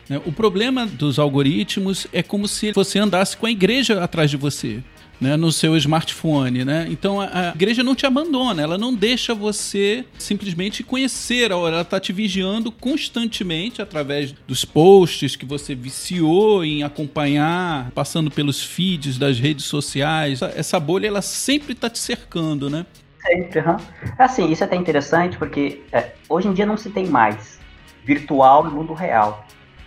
Né? 0.07 0.21
O 0.23 0.31
problema 0.31 0.85
dos 0.85 1.17
algoritmos 1.17 2.05
é 2.13 2.21
como 2.21 2.47
se 2.47 2.73
você 2.73 2.99
andasse 2.99 3.35
com 3.35 3.47
a 3.47 3.51
igreja 3.51 4.03
atrás 4.03 4.29
de 4.29 4.37
você. 4.37 4.83
Né, 5.19 5.37
no 5.37 5.49
seu 5.49 5.77
smartphone, 5.77 6.65
né? 6.65 6.87
Então 6.89 7.21
a, 7.21 7.25
a, 7.25 7.49
igreja 7.55 7.81
não 7.81 7.95
te 7.95 8.05
abandona, 8.05 8.61
ela 8.61 8.77
não 8.77 8.93
deixa 8.93 9.33
você 9.33 10.03
simplesmente 10.17 10.83
conhecer 10.83 11.53
a 11.53 11.57
hora, 11.57 11.75
ela 11.75 11.81
está 11.83 12.01
te 12.01 12.11
vigiando 12.11 12.69
constantemente 12.69 13.81
através 13.81 14.33
dos 14.45 14.65
posts 14.65 15.37
que 15.37 15.45
você 15.45 15.73
viciou 15.73 16.65
em 16.65 16.83
acompanhar, 16.83 17.91
passando 17.91 18.29
pelos 18.29 18.61
feeds 18.61 19.17
das 19.17 19.39
redes 19.39 19.63
sociais. 19.63 20.41
Essa 20.41 20.81
bolha 20.81 21.07
ela 21.07 21.21
sempre 21.21 21.71
está 21.71 21.89
te 21.89 21.99
cercando, 21.99 22.69
né? 22.69 22.85
Sempre, 23.25 23.61
uhum. 23.61 23.77
Assim, 24.19 24.51
isso 24.51 24.63
é 24.63 24.67
até 24.67 24.75
interessante 24.75 25.37
porque 25.37 25.81
é, 25.91 26.11
hoje 26.29 26.47
em 26.47 26.53
dia 26.53 26.65
não 26.65 26.77
se 26.77 26.89
tem 26.89 27.07
mais 27.07 27.59
virtual 28.03 28.67
e 28.67 28.69
mundo 28.69 28.93
real. 28.93 29.45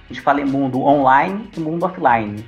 A 0.09 0.13
gente 0.13 0.23
fala 0.23 0.41
em 0.41 0.45
mundo 0.45 0.81
online 0.81 1.49
e 1.57 1.61
mundo 1.61 1.85
offline. 1.85 2.45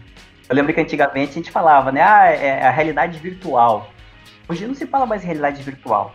Eu 0.50 0.56
lembro 0.56 0.74
que 0.74 0.80
antigamente 0.80 1.30
a 1.30 1.34
gente 1.34 1.50
falava, 1.52 1.92
né? 1.92 2.02
Ah, 2.02 2.28
é, 2.28 2.46
é 2.46 2.66
a 2.66 2.72
realidade 2.72 3.16
virtual. 3.20 3.88
Hoje 4.48 4.66
não 4.66 4.74
se 4.74 4.84
fala 4.84 5.06
mais 5.06 5.22
realidade 5.22 5.62
virtual. 5.62 6.12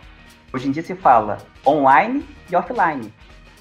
Hoje 0.52 0.68
em 0.68 0.72
dia 0.72 0.82
se 0.82 0.94
fala 0.94 1.38
online 1.66 2.22
e 2.50 2.54
offline. 2.54 3.14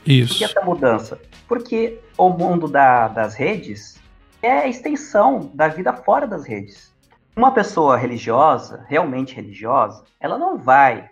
Isso. 0.06 0.34
Por 0.34 0.38
que 0.38 0.44
essa 0.44 0.62
mudança? 0.62 1.22
Porque 1.48 2.02
o 2.18 2.28
mundo 2.28 2.68
da, 2.68 3.08
das 3.08 3.36
redes 3.36 4.02
é 4.42 4.52
a 4.52 4.68
extensão 4.68 5.50
da 5.54 5.70
vida 5.70 5.94
fora 5.94 6.28
das 6.28 6.46
redes. 6.46 6.94
Uma 7.38 7.52
pessoa 7.52 7.96
religiosa, 7.96 8.86
realmente 8.90 9.34
religiosa, 9.34 10.04
ela 10.20 10.38
não 10.38 10.58
vai 10.58 11.10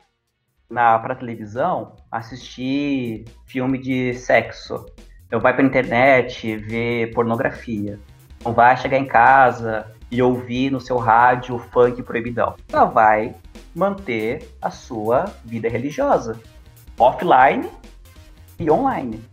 na 0.70 1.00
para 1.00 1.16
televisão 1.16 1.96
assistir 2.12 3.24
filme 3.46 3.78
de 3.78 4.14
sexo, 4.14 4.86
não 5.32 5.40
vai 5.40 5.56
para 5.56 5.64
internet 5.64 6.58
ver 6.58 7.14
pornografia, 7.14 7.98
não 8.44 8.54
vai 8.54 8.76
chegar 8.78 8.98
em 8.98 9.06
casa 9.06 9.88
e 10.12 10.22
ouvir 10.22 10.72
no 10.72 10.80
seu 10.80 10.98
rádio 10.98 11.58
funk 11.72 12.02
proibidão. 12.04 12.56
Ela 12.72 12.86
vai 12.86 13.36
manter 13.76 14.48
a 14.62 14.70
sua 14.70 15.26
vida 15.44 15.68
religiosa 15.68 16.40
offline 16.98 17.70
e 18.60 18.70
online. 18.70 19.24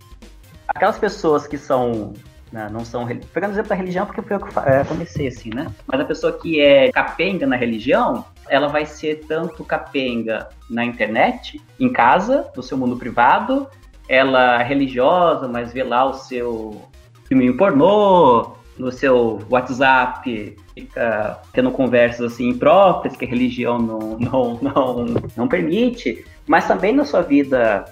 Aquelas 0.69 0.99
pessoas 0.99 1.47
que 1.47 1.59
são 1.59 2.13
né, 2.53 2.69
não 2.71 2.85
são 2.85 3.07
pegando 3.07 3.51
o 3.51 3.55
exemplo 3.55 3.69
da 3.69 3.75
religião 3.75 4.07
porque 4.07 4.23
foi 4.23 4.37
eu 4.37 4.41
que 4.41 4.59
é, 4.59 4.85
comecei 4.85 5.29
assim, 5.29 5.51
né? 5.55 5.69
Mas 5.87 6.01
a 6.01 6.05
pessoa 6.05 6.33
que 6.33 6.61
é 6.61 6.91
capenga 6.91 7.47
na 7.47 7.57
religião, 7.57 8.25
ela 8.49 8.67
vai 8.67 8.85
ser 8.85 9.25
tanto 9.27 9.65
capenga 9.65 10.49
na 10.69 10.85
internet, 10.85 11.61
em 11.79 11.93
casa, 11.93 12.49
no 12.57 12.63
seu 12.63 12.77
mundo 12.77 12.97
privado, 12.97 13.69
ela 14.09 14.61
é 14.61 14.65
religiosa, 14.65 15.47
mas 15.47 15.73
vê 15.73 15.85
lá 15.85 16.05
o 16.05 16.15
seu 16.15 16.83
filme 17.27 17.53
pornô, 17.53 18.57
no 18.81 18.91
seu 18.91 19.41
WhatsApp, 19.51 20.57
fica 20.75 21.39
tendo 21.53 21.71
conversas 21.71 22.33
assim 22.33 22.49
impróprias 22.49 23.15
que 23.15 23.25
a 23.25 23.29
religião 23.29 23.79
não, 23.79 24.19
não, 24.19 24.55
não, 24.61 25.07
não 25.37 25.49
permite, 25.49 26.25
mas 26.47 26.67
também 26.67 26.95
na 26.95 27.05
sua 27.05 27.21
vida 27.21 27.85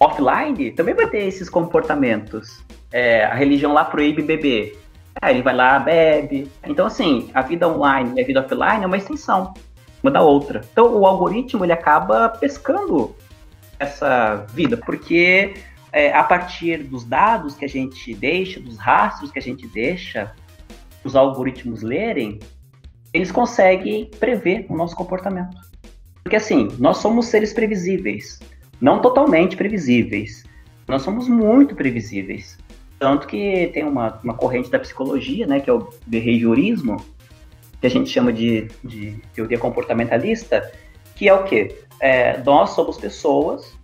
offline 0.00 0.72
também 0.72 0.94
vai 0.94 1.06
ter 1.06 1.24
esses 1.24 1.48
comportamentos. 1.48 2.62
É, 2.90 3.24
a 3.24 3.34
religião 3.34 3.72
lá 3.72 3.84
proíbe 3.84 4.20
beber. 4.22 4.78
Aí 5.20 5.34
ele 5.36 5.42
vai 5.42 5.54
lá, 5.54 5.78
bebe. 5.78 6.50
Então, 6.66 6.86
assim, 6.86 7.30
a 7.32 7.42
vida 7.42 7.68
online 7.68 8.12
e 8.16 8.22
a 8.22 8.26
vida 8.26 8.40
offline 8.40 8.82
é 8.82 8.86
uma 8.86 8.96
extensão 8.96 9.54
uma 10.02 10.10
da 10.10 10.20
outra. 10.20 10.62
Então, 10.72 10.96
o 10.96 11.06
algoritmo 11.06 11.64
ele 11.64 11.72
acaba 11.72 12.28
pescando 12.28 13.14
essa 13.78 14.44
vida, 14.52 14.76
porque 14.76 15.54
é, 15.92 16.12
a 16.12 16.24
partir 16.24 16.84
dos 16.84 17.04
dados 17.04 17.54
que 17.54 17.64
a 17.64 17.68
gente 17.68 18.14
deixa, 18.14 18.58
dos 18.58 18.78
rastros 18.78 19.30
que 19.30 19.38
a 19.38 19.42
gente 19.42 19.66
deixa, 19.68 20.32
os 21.04 21.14
algoritmos 21.14 21.82
lerem, 21.82 22.38
eles 23.12 23.30
conseguem 23.30 24.06
prever 24.18 24.64
o 24.68 24.76
nosso 24.76 24.96
comportamento. 24.96 25.56
Porque 26.22 26.36
assim, 26.36 26.68
nós 26.78 26.98
somos 26.98 27.26
seres 27.26 27.52
previsíveis, 27.52 28.40
não 28.80 29.00
totalmente 29.00 29.56
previsíveis. 29.56 30.44
Nós 30.88 31.02
somos 31.02 31.28
muito 31.28 31.74
previsíveis. 31.74 32.58
Tanto 32.98 33.26
que 33.26 33.70
tem 33.74 33.84
uma, 33.84 34.18
uma 34.22 34.34
corrente 34.34 34.70
da 34.70 34.78
psicologia, 34.78 35.46
né, 35.46 35.60
que 35.60 35.68
é 35.68 35.72
o 35.72 35.90
behaviorismo, 36.06 37.04
que 37.80 37.86
a 37.86 37.90
gente 37.90 38.08
chama 38.08 38.32
de, 38.32 38.68
de 38.82 39.16
teoria 39.34 39.58
comportamentalista, 39.58 40.70
que 41.16 41.28
é 41.28 41.34
o 41.34 41.42
quê? 41.44 41.76
É, 42.00 42.40
nós 42.42 42.70
somos 42.70 42.96
pessoas, 42.96 43.76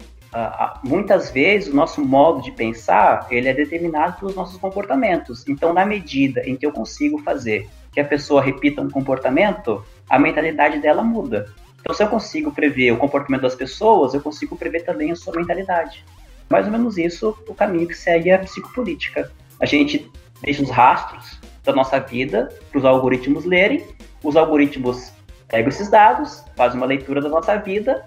muitas 0.84 1.30
vezes 1.30 1.72
o 1.72 1.76
nosso 1.76 2.04
modo 2.04 2.42
de 2.42 2.52
pensar 2.52 3.26
ele 3.30 3.48
é 3.48 3.54
determinado 3.54 4.18
pelos 4.18 4.34
nossos 4.34 4.58
comportamentos. 4.58 5.46
Então, 5.48 5.72
na 5.72 5.86
medida 5.86 6.42
em 6.48 6.56
que 6.56 6.66
eu 6.66 6.72
consigo 6.72 7.18
fazer 7.22 7.68
que 7.92 8.00
a 8.00 8.04
pessoa 8.04 8.42
repita 8.42 8.82
um 8.82 8.90
comportamento, 8.90 9.84
a 10.08 10.18
mentalidade 10.18 10.78
dela 10.78 11.02
muda. 11.02 11.52
Então, 11.80 11.94
se 11.94 12.02
eu 12.02 12.08
consigo 12.08 12.52
prever 12.52 12.92
o 12.92 12.98
comportamento 12.98 13.42
das 13.42 13.54
pessoas, 13.54 14.12
eu 14.12 14.20
consigo 14.20 14.56
prever 14.56 14.84
também 14.84 15.10
a 15.10 15.16
sua 15.16 15.34
mentalidade. 15.34 16.04
Mais 16.48 16.66
ou 16.66 16.72
menos 16.72 16.98
isso 16.98 17.36
o 17.48 17.54
caminho 17.54 17.86
que 17.86 17.94
segue 17.94 18.30
a 18.30 18.38
psicopolítica. 18.38 19.30
A 19.60 19.66
gente 19.66 20.10
deixa 20.42 20.62
os 20.62 20.70
rastros 20.70 21.38
da 21.64 21.72
nossa 21.72 21.98
vida 21.98 22.48
para 22.70 22.78
os 22.78 22.84
algoritmos 22.84 23.44
lerem. 23.44 23.84
Os 24.22 24.36
algoritmos 24.36 25.12
pegam 25.48 25.68
esses 25.68 25.88
dados, 25.88 26.44
fazem 26.56 26.78
uma 26.78 26.86
leitura 26.86 27.20
da 27.20 27.28
nossa 27.28 27.56
vida, 27.56 28.06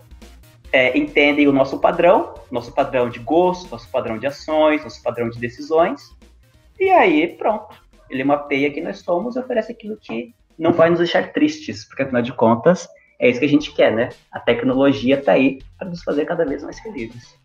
é, 0.72 0.98
entendem 0.98 1.48
o 1.48 1.52
nosso 1.52 1.80
padrão, 1.80 2.34
nosso 2.50 2.72
padrão 2.72 3.10
de 3.10 3.20
gosto, 3.20 3.70
nosso 3.70 3.90
padrão 3.90 4.18
de 4.18 4.28
ações, 4.28 4.84
nosso 4.84 5.02
padrão 5.02 5.30
de 5.30 5.40
decisões, 5.40 6.16
e 6.80 6.90
aí 6.90 7.28
pronto. 7.28 7.82
Ele 8.10 8.24
mapeia 8.24 8.72
quem 8.72 8.84
nós 8.84 9.00
somos 9.00 9.36
e 9.36 9.40
oferece 9.40 9.72
aquilo 9.72 9.98
que 9.98 10.34
não 10.58 10.74
vai 10.74 10.90
nos 10.90 11.00
deixar 11.00 11.32
tristes, 11.32 11.86
porque 11.86 12.04
afinal 12.04 12.22
de 12.22 12.34
contas 12.34 12.88
é 13.20 13.30
isso 13.30 13.40
que 13.40 13.46
a 13.46 13.50
gente 13.50 13.72
quer, 13.74 13.94
né? 13.94 14.10
A 14.32 14.40
tecnologia 14.40 15.20
está 15.20 15.34
aí 15.34 15.60
para 15.78 15.88
nos 15.88 16.04
fazer 16.04 16.26
cada 16.26 16.44
vez 16.44 16.64
mais 16.64 16.80
felizes. 16.80 17.36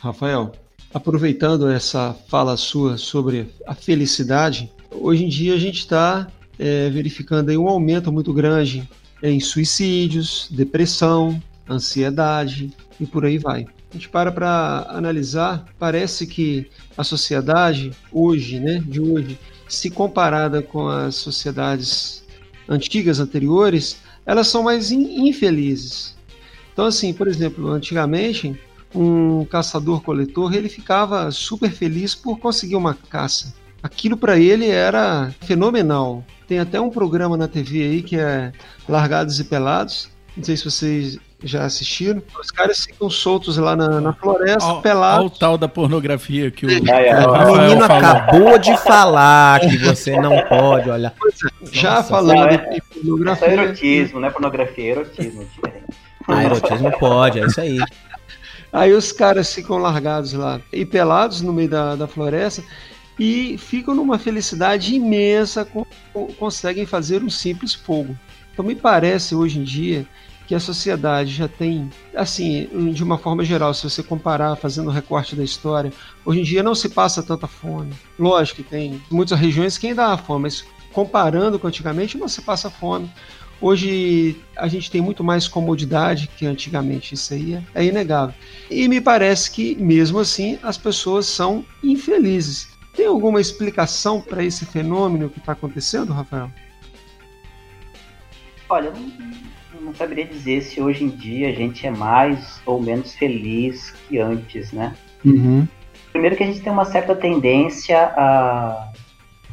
Rafael, 0.00 0.52
aproveitando 0.94 1.68
essa 1.68 2.14
fala 2.28 2.56
sua 2.56 2.96
sobre 2.96 3.48
a 3.66 3.74
felicidade, 3.74 4.72
hoje 4.90 5.24
em 5.24 5.28
dia 5.28 5.54
a 5.54 5.58
gente 5.58 5.78
está 5.78 6.28
é, 6.58 6.88
verificando 6.88 7.50
um 7.60 7.68
aumento 7.68 8.12
muito 8.12 8.32
grande 8.32 8.88
em 9.22 9.40
suicídios, 9.40 10.48
depressão, 10.50 11.40
ansiedade 11.68 12.72
e 12.98 13.06
por 13.06 13.24
aí 13.24 13.38
vai. 13.38 13.66
A 13.90 13.94
gente 13.94 14.08
para 14.08 14.32
para 14.32 14.86
analisar, 14.88 15.66
parece 15.78 16.26
que 16.26 16.70
a 16.96 17.04
sociedade 17.04 17.90
hoje, 18.10 18.58
né, 18.58 18.82
de 18.86 19.00
hoje, 19.00 19.38
se 19.68 19.90
comparada 19.90 20.62
com 20.62 20.88
as 20.88 21.14
sociedades 21.14 22.24
antigas 22.68 23.20
anteriores, 23.20 24.00
elas 24.24 24.48
são 24.48 24.62
mais 24.62 24.90
infelizes. 24.90 26.16
Então 26.72 26.86
assim, 26.86 27.12
por 27.12 27.28
exemplo, 27.28 27.68
antigamente 27.68 28.58
um 28.94 29.44
caçador-coletor 29.44 30.54
ele 30.54 30.68
ficava 30.68 31.30
super 31.30 31.70
feliz 31.70 32.14
por 32.14 32.38
conseguir 32.38 32.76
uma 32.76 32.94
caça. 32.94 33.54
Aquilo 33.82 34.16
para 34.16 34.38
ele 34.38 34.68
era 34.68 35.34
fenomenal. 35.40 36.24
Tem 36.46 36.58
até 36.58 36.80
um 36.80 36.90
programa 36.90 37.36
na 37.36 37.48
TV 37.48 37.82
aí 37.82 38.02
que 38.02 38.16
é 38.16 38.52
Largados 38.88 39.40
e 39.40 39.44
Pelados. 39.44 40.08
Não 40.36 40.44
sei 40.44 40.56
se 40.56 40.64
vocês 40.64 41.18
já 41.44 41.64
assistiram. 41.64 42.22
Os 42.40 42.50
caras 42.50 42.84
ficam 42.84 43.10
soltos 43.10 43.56
lá 43.56 43.74
na, 43.74 44.00
na 44.00 44.12
floresta, 44.12 44.68
ao, 44.68 44.82
pelados. 44.82 45.18
Olha 45.18 45.26
o 45.26 45.30
tal 45.30 45.58
da 45.58 45.68
pornografia 45.68 46.50
que 46.50 46.66
o, 46.66 46.68
o 46.68 46.72
menino 46.72 47.84
acabou 47.84 48.58
de 48.58 48.76
falar 48.78 49.60
que 49.60 49.76
você 49.78 50.18
não 50.20 50.42
pode 50.48 50.90
olhar. 50.90 51.12
É, 51.12 51.66
já 51.70 51.96
Nossa, 51.96 52.08
falando 52.08 52.52
é, 52.52 52.56
de 52.56 52.82
pornografia. 52.82 53.48
É 53.48 53.52
erotismo, 53.52 54.20
não 54.20 54.28
é 54.28 54.30
pornografia, 54.30 54.84
é 54.84 54.88
erotismo. 54.88 55.46
Ah, 56.28 56.44
erotismo 56.44 56.98
pode, 56.98 57.40
é 57.40 57.46
isso 57.46 57.60
aí. 57.60 57.78
Aí 58.72 58.92
os 58.92 59.12
caras 59.12 59.52
ficam 59.52 59.76
largados 59.76 60.32
lá 60.32 60.60
e 60.72 60.86
pelados 60.86 61.42
no 61.42 61.52
meio 61.52 61.68
da, 61.68 61.94
da 61.94 62.06
floresta 62.06 62.62
e 63.18 63.58
ficam 63.58 63.94
numa 63.94 64.18
felicidade 64.18 64.94
imensa, 64.94 65.64
com, 65.64 65.84
conseguem 66.38 66.86
fazer 66.86 67.22
um 67.22 67.28
simples 67.28 67.74
fogo. 67.74 68.16
Então 68.52 68.64
me 68.64 68.74
parece 68.74 69.34
hoje 69.34 69.58
em 69.58 69.62
dia 69.62 70.06
que 70.52 70.56
a 70.56 70.60
sociedade 70.60 71.32
já 71.32 71.48
tem, 71.48 71.88
assim, 72.14 72.68
de 72.92 73.02
uma 73.02 73.16
forma 73.16 73.42
geral, 73.42 73.72
se 73.72 73.88
você 73.88 74.02
comparar, 74.02 74.54
fazendo 74.54 74.90
recorte 74.90 75.34
da 75.34 75.42
história, 75.42 75.90
hoje 76.26 76.40
em 76.40 76.42
dia 76.42 76.62
não 76.62 76.74
se 76.74 76.90
passa 76.90 77.22
tanta 77.22 77.46
fome. 77.46 77.94
Lógico 78.18 78.62
que 78.62 78.68
tem 78.68 79.02
muitas 79.10 79.40
regiões 79.40 79.78
que 79.78 79.86
ainda 79.86 80.08
há 80.08 80.18
fome, 80.18 80.42
mas 80.42 80.62
comparando 80.92 81.58
com 81.58 81.66
antigamente, 81.66 82.18
não 82.18 82.28
se 82.28 82.42
passa 82.42 82.68
fome. 82.68 83.10
Hoje 83.62 84.36
a 84.54 84.68
gente 84.68 84.90
tem 84.90 85.00
muito 85.00 85.24
mais 85.24 85.48
comodidade 85.48 86.28
que 86.36 86.44
antigamente, 86.44 87.14
isso 87.14 87.32
aí 87.32 87.54
é, 87.54 87.62
é 87.74 87.84
inegável. 87.86 88.34
E 88.70 88.86
me 88.88 89.00
parece 89.00 89.50
que, 89.50 89.74
mesmo 89.76 90.18
assim, 90.18 90.58
as 90.62 90.76
pessoas 90.76 91.24
são 91.24 91.64
infelizes. 91.82 92.68
Tem 92.94 93.06
alguma 93.06 93.40
explicação 93.40 94.20
para 94.20 94.44
esse 94.44 94.66
fenômeno 94.66 95.30
que 95.30 95.38
está 95.38 95.52
acontecendo, 95.52 96.12
Rafael? 96.12 96.52
Olha, 98.68 98.90
não, 98.90 99.51
não 99.82 99.94
saberia 99.94 100.24
dizer 100.24 100.62
se 100.62 100.80
hoje 100.80 101.04
em 101.04 101.08
dia 101.08 101.48
a 101.48 101.52
gente 101.52 101.86
é 101.86 101.90
mais 101.90 102.60
ou 102.64 102.80
menos 102.80 103.14
feliz 103.14 103.90
que 103.90 104.18
antes, 104.18 104.72
né? 104.72 104.94
Uhum. 105.24 105.66
Primeiro 106.12 106.36
que 106.36 106.42
a 106.42 106.46
gente 106.46 106.60
tem 106.60 106.72
uma 106.72 106.84
certa 106.84 107.14
tendência 107.14 107.98
a 108.16 108.92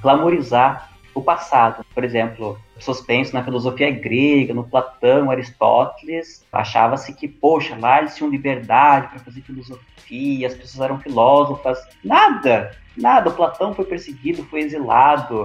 glamorizar 0.02 0.90
o 1.14 1.22
passado. 1.22 1.86
Por 1.94 2.04
exemplo, 2.04 2.58
pessoas 2.76 3.02
pensam 3.02 3.40
na 3.40 3.44
filosofia 3.44 3.92
grega, 3.92 4.54
no 4.54 4.64
Platão, 4.64 5.32
Aristóteles, 5.32 6.46
achava-se 6.52 7.14
que, 7.14 7.28
poxa, 7.28 7.78
lá 7.78 8.00
eles 8.00 8.16
tinham 8.16 8.30
liberdade 8.30 9.08
para 9.08 9.20
fazer 9.20 9.42
filosofia, 9.42 10.48
as 10.48 10.54
pessoas 10.54 10.86
eram 10.86 11.00
filósofas. 11.00 11.80
Nada! 12.04 12.72
Nada! 12.96 13.30
O 13.30 13.34
Platão 13.34 13.74
foi 13.74 13.86
perseguido, 13.86 14.44
foi 14.46 14.62
exilado. 14.62 15.44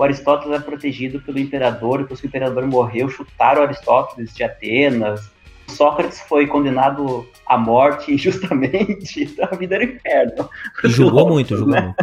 O 0.00 0.02
Aristóteles 0.02 0.54
era 0.54 0.62
protegido 0.62 1.20
pelo 1.20 1.38
imperador, 1.38 1.98
depois 1.98 2.18
que 2.18 2.26
o 2.26 2.28
imperador 2.28 2.66
morreu, 2.66 3.10
chutaram 3.10 3.60
Aristóteles 3.60 4.34
de 4.34 4.42
Atenas. 4.42 5.30
Sócrates 5.68 6.22
foi 6.22 6.46
condenado 6.46 7.28
à 7.46 7.58
morte 7.58 8.14
injustamente, 8.14 9.24
então 9.30 9.46
a 9.52 9.54
vida 9.54 9.74
era 9.74 9.84
inferno. 9.84 10.48
Jogou 10.84 11.28
muito, 11.28 11.54
jogou 11.54 11.74
muito. 11.74 11.94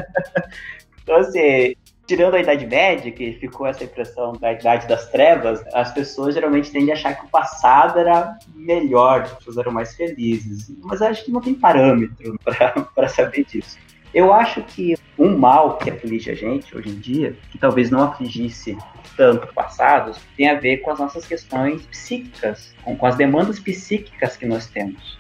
Então, 1.01 1.15
assim, 1.15 1.73
tirando 2.05 2.35
a 2.35 2.39
Idade 2.39 2.67
Média, 2.67 3.11
que 3.11 3.33
ficou 3.33 3.65
essa 3.65 3.83
impressão 3.83 4.33
da 4.33 4.53
Idade 4.53 4.87
das 4.87 5.09
Trevas, 5.09 5.63
as 5.73 5.91
pessoas 5.91 6.35
geralmente 6.35 6.69
tendem 6.69 6.91
a 6.91 6.93
achar 6.93 7.15
que 7.15 7.25
o 7.25 7.29
passado 7.29 7.97
era 7.97 8.37
melhor, 8.53 9.21
as 9.21 9.33
pessoas 9.33 9.57
eram 9.57 9.71
mais 9.71 9.95
felizes. 9.95 10.71
Mas 10.83 11.01
acho 11.01 11.25
que 11.25 11.31
não 11.31 11.41
tem 11.41 11.55
parâmetro 11.55 12.37
para 12.93 13.07
saber 13.07 13.43
disso. 13.43 13.75
Eu 14.13 14.31
acho 14.31 14.61
que 14.61 14.93
um 15.18 15.38
mal 15.38 15.78
que 15.78 15.89
aflige 15.89 16.30
a 16.30 16.36
gente 16.36 16.76
hoje 16.78 16.89
em 16.89 16.99
dia, 16.99 17.36
que 17.51 17.57
talvez 17.57 17.89
não 17.89 18.03
afligisse 18.03 18.78
tanto 19.15 19.51
passados, 19.53 20.20
tem 20.36 20.49
a 20.49 20.55
ver 20.55 20.78
com 20.78 20.91
as 20.91 20.99
nossas 20.99 21.26
questões 21.26 21.82
psíquicas, 21.88 22.74
com, 22.84 22.95
com 22.95 23.05
as 23.05 23.15
demandas 23.15 23.59
psíquicas 23.59 24.38
que 24.38 24.45
nós 24.45 24.68
temos. 24.68 25.18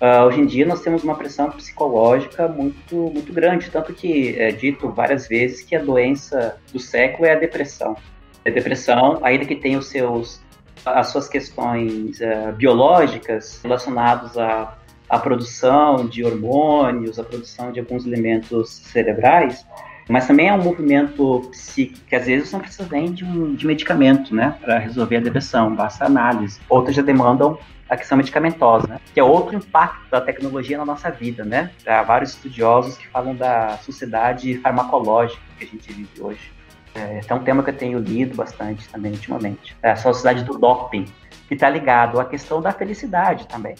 Uh, 0.00 0.24
hoje 0.26 0.40
em 0.40 0.46
dia 0.46 0.66
nós 0.66 0.80
temos 0.80 1.04
uma 1.04 1.14
pressão 1.14 1.50
psicológica 1.50 2.48
muito, 2.48 2.96
muito 2.96 3.32
grande, 3.32 3.70
tanto 3.70 3.92
que 3.92 4.38
é 4.38 4.50
dito 4.50 4.88
várias 4.90 5.28
vezes 5.28 5.62
que 5.62 5.76
a 5.76 5.82
doença 5.82 6.56
do 6.72 6.80
século 6.80 7.26
é 7.26 7.32
a 7.32 7.38
depressão. 7.38 7.96
A 8.44 8.50
depressão, 8.50 9.20
ainda 9.22 9.44
que 9.44 9.54
tenha 9.54 9.78
os 9.78 9.86
seus, 9.88 10.42
as 10.84 11.08
suas 11.08 11.28
questões 11.28 12.18
uh, 12.20 12.52
biológicas 12.54 13.60
relacionadas 13.62 14.36
à, 14.36 14.76
à 15.14 15.18
produção 15.18 16.06
de 16.06 16.24
hormônios, 16.24 17.18
à 17.18 17.24
produção 17.24 17.70
de 17.70 17.78
alguns 17.78 18.04
elementos 18.04 18.70
cerebrais, 18.70 19.64
mas 20.08 20.26
também 20.26 20.48
é 20.48 20.52
um 20.52 20.62
movimento 20.62 21.48
psíquico, 21.50 22.04
que 22.06 22.16
às 22.16 22.26
vezes 22.26 22.52
não 22.52 22.60
precisa 22.60 22.86
nem 22.90 23.12
de, 23.12 23.24
um, 23.24 23.54
de 23.54 23.66
medicamento, 23.66 24.34
né, 24.34 24.54
para 24.60 24.78
resolver 24.78 25.16
a 25.16 25.20
depressão, 25.20 25.74
basta 25.74 26.04
análise. 26.04 26.60
Outras 26.68 26.96
já 26.96 27.02
demandam 27.02 27.56
a 27.88 27.96
questão 27.96 28.18
medicamentosa, 28.18 28.88
né? 28.88 29.00
que 29.12 29.20
é 29.20 29.22
outro 29.22 29.54
impacto 29.54 30.10
da 30.10 30.20
tecnologia 30.20 30.76
na 30.78 30.86
nossa 30.86 31.10
vida, 31.10 31.44
né? 31.44 31.70
Há 31.86 32.02
vários 32.02 32.30
estudiosos 32.30 32.96
que 32.96 33.06
falam 33.08 33.36
da 33.36 33.76
sociedade 33.76 34.58
farmacológica 34.58 35.40
que 35.58 35.64
a 35.64 35.68
gente 35.68 35.92
vive 35.92 36.08
hoje. 36.18 36.50
É, 36.94 37.20
é 37.28 37.34
um 37.34 37.40
tema 37.40 37.62
que 37.62 37.68
eu 37.68 37.76
tenho 37.76 37.98
lido 37.98 38.34
bastante 38.34 38.88
também 38.88 39.12
ultimamente. 39.12 39.76
É 39.82 39.90
a 39.90 39.96
sociedade 39.96 40.44
do 40.44 40.58
doping, 40.58 41.04
que 41.46 41.54
está 41.54 41.68
ligado 41.68 42.18
à 42.18 42.24
questão 42.24 42.62
da 42.62 42.72
felicidade 42.72 43.46
também. 43.46 43.74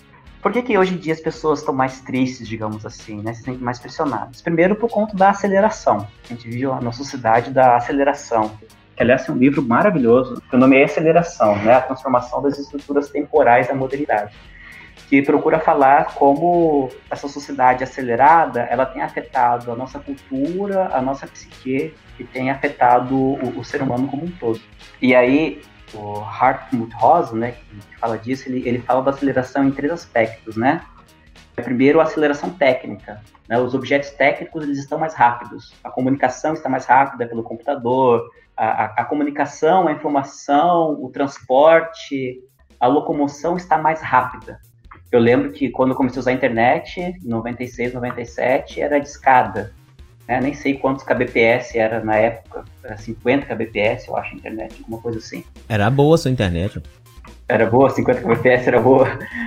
Por 0.44 0.52
que, 0.52 0.60
que 0.60 0.76
hoje 0.76 0.92
em 0.92 0.98
dia 0.98 1.14
as 1.14 1.20
pessoas 1.20 1.60
estão 1.60 1.72
mais 1.72 2.02
tristes, 2.02 2.46
digamos 2.46 2.84
assim, 2.84 3.22
né? 3.22 3.32
Se 3.32 3.42
sentem 3.44 3.62
mais 3.62 3.78
pressionadas? 3.78 4.42
Primeiro, 4.42 4.76
por 4.76 4.90
conta 4.90 5.16
da 5.16 5.30
aceleração. 5.30 6.06
A 6.22 6.28
gente 6.28 6.46
vive 6.46 6.66
uma 6.66 6.92
sociedade 6.92 7.50
da 7.50 7.76
aceleração 7.76 8.50
que 8.94 9.02
aliás 9.02 9.26
é 9.26 9.32
um 9.32 9.36
livro 9.38 9.62
maravilhoso, 9.62 10.42
que 10.42 10.54
o 10.54 10.58
nome 10.58 10.76
é 10.76 10.84
Aceleração, 10.84 11.56
né, 11.56 11.72
a 11.72 11.80
transformação 11.80 12.42
das 12.42 12.58
estruturas 12.58 13.08
temporais 13.08 13.68
da 13.68 13.74
modernidade, 13.74 14.36
que 15.08 15.22
procura 15.22 15.58
falar 15.58 16.14
como 16.14 16.90
essa 17.10 17.26
sociedade 17.26 17.82
acelerada, 17.82 18.60
ela 18.70 18.84
tem 18.84 19.00
afetado 19.00 19.72
a 19.72 19.74
nossa 19.74 19.98
cultura, 19.98 20.90
a 20.92 21.00
nossa 21.00 21.26
psique, 21.26 21.94
e 22.18 22.24
tem 22.24 22.50
afetado 22.50 23.16
o, 23.16 23.58
o 23.58 23.64
ser 23.64 23.82
humano 23.82 24.06
como 24.06 24.26
um 24.26 24.30
todo. 24.30 24.60
E 25.00 25.14
aí, 25.14 25.60
o 25.94 26.20
Hartmut 26.20 26.94
Rosa, 26.96 27.36
né, 27.36 27.52
que 27.52 27.98
fala 27.98 28.18
disso, 28.18 28.48
ele, 28.48 28.66
ele 28.68 28.80
fala 28.80 29.02
da 29.02 29.10
aceleração 29.10 29.64
em 29.64 29.70
três 29.70 29.92
aspectos, 29.92 30.56
né? 30.56 30.84
Primeiro, 31.54 32.00
a 32.00 32.04
aceleração 32.04 32.50
técnica. 32.50 33.20
Né? 33.48 33.58
Os 33.58 33.74
objetos 33.74 34.10
técnicos 34.10 34.62
eles 34.64 34.78
estão 34.78 34.98
mais 34.98 35.14
rápidos. 35.14 35.72
A 35.84 35.90
comunicação 35.90 36.52
está 36.52 36.68
mais 36.68 36.84
rápida 36.86 37.26
pelo 37.26 37.42
computador, 37.42 38.28
a, 38.56 39.02
a, 39.02 39.04
comunicação, 39.04 39.86
a 39.86 39.92
informação, 39.92 40.98
o 41.00 41.10
transporte, 41.10 42.40
a 42.78 42.86
locomoção 42.86 43.56
está 43.56 43.78
mais 43.78 44.00
rápida. 44.00 44.60
Eu 45.10 45.20
lembro 45.20 45.52
que 45.52 45.70
quando 45.70 45.90
eu 45.90 45.96
comecei 45.96 46.18
a 46.18 46.22
usar 46.22 46.30
a 46.32 46.34
internet, 46.34 47.00
em 47.00 47.28
96, 47.28 47.94
97, 47.94 48.80
era 48.80 48.98
de 48.98 49.08
escada. 49.08 49.72
Né? 50.28 50.40
Nem 50.40 50.54
sei 50.54 50.74
quantos 50.74 51.04
kbps 51.04 51.74
era 51.74 52.02
na 52.02 52.16
época, 52.16 52.64
era 52.82 52.96
50 52.96 53.46
kbps, 53.46 54.08
eu 54.08 54.16
acho, 54.16 54.34
a 54.34 54.36
internet, 54.36 54.76
alguma 54.80 55.00
coisa 55.00 55.18
assim. 55.18 55.44
Era 55.68 55.90
boa 55.90 56.14
a 56.14 56.18
sua 56.18 56.30
internet. 56.30 56.82
Era 57.48 57.66
boa, 57.66 57.90
50 57.90 58.20
kbps 58.22 58.66
era 58.66 58.80
boa. 58.80 59.06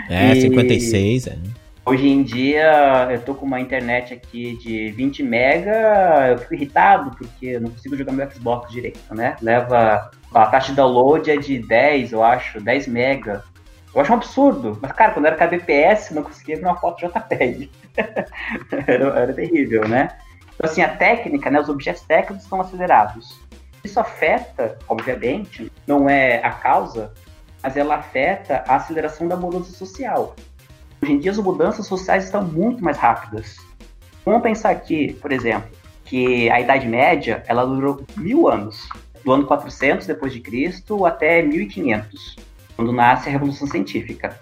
É, 0.10 0.34
e... 0.34 0.42
56, 0.42 1.28
é. 1.28 1.38
Hoje 1.86 2.06
em 2.06 2.22
dia 2.22 3.08
eu 3.10 3.22
tô 3.22 3.34
com 3.34 3.46
uma 3.46 3.62
internet 3.62 4.14
aqui 4.14 4.58
de 4.58 4.92
20 4.92 5.24
mega, 5.24 6.28
eu 6.32 6.38
fico 6.38 6.54
irritado 6.54 7.12
porque 7.18 7.46
eu 7.46 7.62
não 7.62 7.70
consigo 7.70 7.96
jogar 7.96 8.12
meu 8.12 8.30
Xbox 8.30 8.70
direito, 8.70 9.00
né? 9.16 9.38
Leva 9.42 10.12
a 10.34 10.46
taxa 10.48 10.72
de 10.72 10.76
download 10.76 11.32
é 11.32 11.38
de 11.38 11.60
10, 11.60 12.12
eu 12.12 12.22
acho, 12.22 12.60
10 12.60 12.88
mega. 12.88 13.42
Eu 13.96 14.02
acho 14.02 14.12
um 14.12 14.16
absurdo. 14.16 14.78
Mas, 14.82 14.92
cara, 14.92 15.14
quando 15.14 15.28
era 15.28 15.36
kbps, 15.38 16.12
não 16.12 16.24
conseguia 16.24 16.58
ver 16.58 16.66
uma 16.66 16.76
foto 16.76 17.08
JPEG. 17.08 17.72
era, 18.86 19.06
era 19.20 19.34
terrível, 19.34 19.88
né? 19.88 20.10
Então, 20.58 20.72
assim, 20.72 20.82
a 20.82 20.90
técnica, 20.90 21.52
né, 21.52 21.62
os 21.62 21.70
objetos 21.70 22.02
técnicos 22.02 22.44
estão 22.44 22.60
acelerados. 22.60 23.40
Isso 23.84 24.00
afeta, 24.00 24.78
obviamente, 24.90 25.72
não 25.86 26.10
é 26.10 26.44
a 26.44 26.52
causa, 26.52 27.14
mas 27.62 27.78
ela 27.78 27.96
afeta 27.96 28.64
a 28.68 28.76
aceleração 28.76 29.28
da 29.28 29.36
mudança 29.38 29.72
social. 29.72 30.36
Hoje 31.02 31.14
em 31.14 31.20
dia 31.20 31.30
as 31.30 31.38
mudanças 31.38 31.86
sociais 31.86 32.26
estão 32.26 32.44
muito 32.44 32.84
mais 32.84 32.98
rápidas. 32.98 33.58
Vamos 34.26 34.42
pensar 34.42 34.72
aqui, 34.72 35.14
por 35.22 35.32
exemplo, 35.32 35.70
que 36.04 36.50
a 36.50 36.60
Idade 36.60 36.88
Média 36.88 37.44
ela 37.46 37.64
durou 37.64 38.04
mil 38.18 38.48
anos, 38.48 38.90
do 39.24 39.32
ano 39.32 39.46
400 39.46 40.08
depois 40.08 40.34
de 40.34 40.40
Cristo 40.40 41.06
até 41.06 41.44
1500, 41.44 42.36
quando 42.76 42.92
nasce 42.92 43.30
a 43.30 43.32
Revolução 43.32 43.68
Científica. 43.68 44.40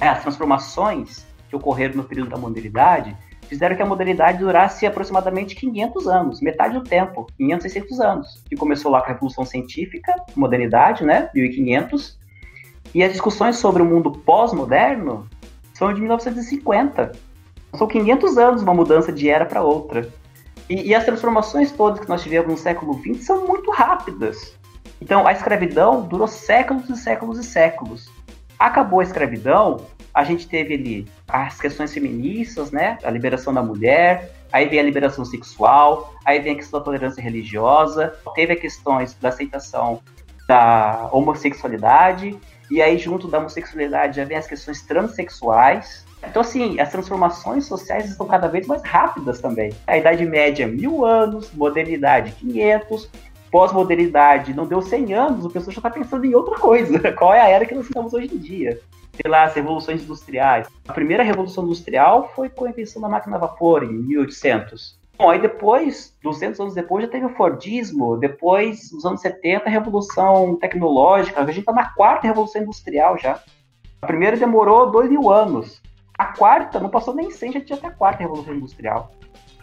É, 0.00 0.08
as 0.08 0.22
transformações 0.22 1.24
que 1.48 1.54
ocorreram 1.54 1.94
no 1.96 2.04
período 2.04 2.30
da 2.30 2.36
modernidade 2.36 3.16
fizeram 3.52 3.76
que 3.76 3.82
a 3.82 3.86
modernidade 3.86 4.38
durasse 4.38 4.86
aproximadamente 4.86 5.54
500 5.54 6.08
anos, 6.08 6.40
metade 6.40 6.72
do 6.72 6.82
tempo, 6.82 7.26
500, 7.36 7.62
600 7.70 8.00
anos, 8.00 8.42
que 8.48 8.56
começou 8.56 8.90
lá 8.90 9.00
com 9.00 9.10
a 9.10 9.12
Revolução 9.12 9.44
Científica, 9.44 10.14
modernidade, 10.34 11.04
né, 11.04 11.28
1500, 11.34 12.18
e 12.94 13.02
as 13.02 13.12
discussões 13.12 13.56
sobre 13.56 13.82
o 13.82 13.84
mundo 13.84 14.10
pós-moderno 14.10 15.28
são 15.74 15.92
de 15.92 16.00
1950. 16.00 17.12
São 17.74 17.86
500 17.86 18.38
anos 18.38 18.62
uma 18.62 18.72
mudança 18.72 19.12
de 19.12 19.28
era 19.28 19.44
para 19.44 19.62
outra. 19.62 20.08
E, 20.70 20.88
e, 20.88 20.94
as 20.94 21.04
transformações 21.04 21.70
todas 21.70 22.00
que 22.00 22.08
nós 22.08 22.22
tivemos 22.22 22.50
no 22.50 22.56
século 22.56 22.98
XX 23.02 23.22
são 23.22 23.46
muito 23.46 23.70
rápidas. 23.70 24.56
Então, 24.98 25.26
a 25.26 25.32
escravidão 25.32 26.00
durou 26.06 26.26
séculos 26.26 26.88
e 26.88 26.96
séculos 26.96 27.38
e 27.38 27.44
séculos. 27.44 28.10
Acabou 28.58 29.00
a 29.00 29.02
escravidão, 29.02 29.84
a 30.14 30.24
gente 30.24 30.48
teve 30.48 30.74
ali 30.74 31.06
as 31.28 31.60
questões 31.60 31.92
feministas, 31.92 32.70
né? 32.70 32.98
A 33.02 33.10
liberação 33.10 33.52
da 33.52 33.62
mulher, 33.62 34.32
aí 34.52 34.68
vem 34.68 34.78
a 34.78 34.82
liberação 34.82 35.24
sexual, 35.24 36.14
aí 36.24 36.38
vem 36.40 36.52
a 36.52 36.56
questão 36.56 36.78
da 36.78 36.84
tolerância 36.84 37.22
religiosa, 37.22 38.14
teve 38.34 38.52
as 38.52 38.60
questões 38.60 39.14
da 39.14 39.30
aceitação 39.30 40.00
da 40.46 41.08
homossexualidade, 41.12 42.38
e 42.70 42.80
aí, 42.80 42.96
junto 42.96 43.28
da 43.28 43.38
homossexualidade, 43.38 44.16
já 44.16 44.24
vem 44.24 44.36
as 44.36 44.46
questões 44.46 44.80
transexuais. 44.82 46.06
Então, 46.26 46.40
assim, 46.40 46.80
as 46.80 46.90
transformações 46.90 47.66
sociais 47.66 48.08
estão 48.08 48.26
cada 48.26 48.48
vez 48.48 48.66
mais 48.66 48.82
rápidas 48.82 49.40
também. 49.40 49.72
A 49.86 49.98
Idade 49.98 50.24
Média, 50.24 50.66
mil 50.66 51.04
anos, 51.04 51.52
modernidade, 51.52 52.32
500, 52.32 53.10
pós-modernidade, 53.50 54.54
não 54.54 54.66
deu 54.66 54.80
100 54.80 55.12
anos, 55.12 55.44
o 55.44 55.50
pessoal 55.50 55.72
já 55.72 55.80
está 55.80 55.90
pensando 55.90 56.24
em 56.24 56.34
outra 56.34 56.58
coisa. 56.58 56.98
Qual 57.12 57.34
é 57.34 57.40
a 57.40 57.48
era 57.48 57.66
que 57.66 57.74
nós 57.74 57.84
estamos 57.84 58.14
hoje 58.14 58.34
em 58.34 58.38
dia? 58.38 58.80
Sei 59.22 59.30
lá, 59.30 59.44
as 59.44 59.54
revoluções 59.54 60.02
industriais. 60.02 60.66
A 60.88 60.92
primeira 60.92 61.22
revolução 61.22 61.64
industrial 61.64 62.32
foi 62.34 62.48
com 62.48 62.64
a 62.64 62.70
invenção 62.70 63.00
da 63.00 63.08
máquina 63.08 63.36
a 63.36 63.38
vapor, 63.38 63.84
em 63.84 63.92
1800. 63.92 65.00
Bom, 65.16 65.30
aí 65.30 65.40
depois, 65.40 66.16
200 66.22 66.58
anos 66.58 66.74
depois, 66.74 67.04
já 67.04 67.10
teve 67.10 67.26
o 67.26 67.36
Fordismo, 67.36 68.16
depois, 68.16 68.90
nos 68.92 69.04
anos 69.04 69.20
70, 69.20 69.66
a 69.66 69.70
Revolução 69.70 70.56
Tecnológica, 70.56 71.40
a 71.40 71.46
gente 71.46 71.60
está 71.60 71.72
na 71.72 71.92
quarta 71.94 72.26
Revolução 72.26 72.62
Industrial 72.62 73.16
já. 73.16 73.40
A 74.00 74.06
primeira 74.08 74.36
demorou 74.36 74.90
dois 74.90 75.08
mil 75.08 75.30
anos. 75.30 75.80
A 76.18 76.26
quarta, 76.26 76.80
não 76.80 76.90
passou 76.90 77.14
nem 77.14 77.30
100, 77.30 77.52
já 77.52 77.60
tinha 77.60 77.78
até 77.78 77.86
a 77.86 77.92
quarta 77.92 78.22
Revolução 78.22 78.54
Industrial. 78.54 79.12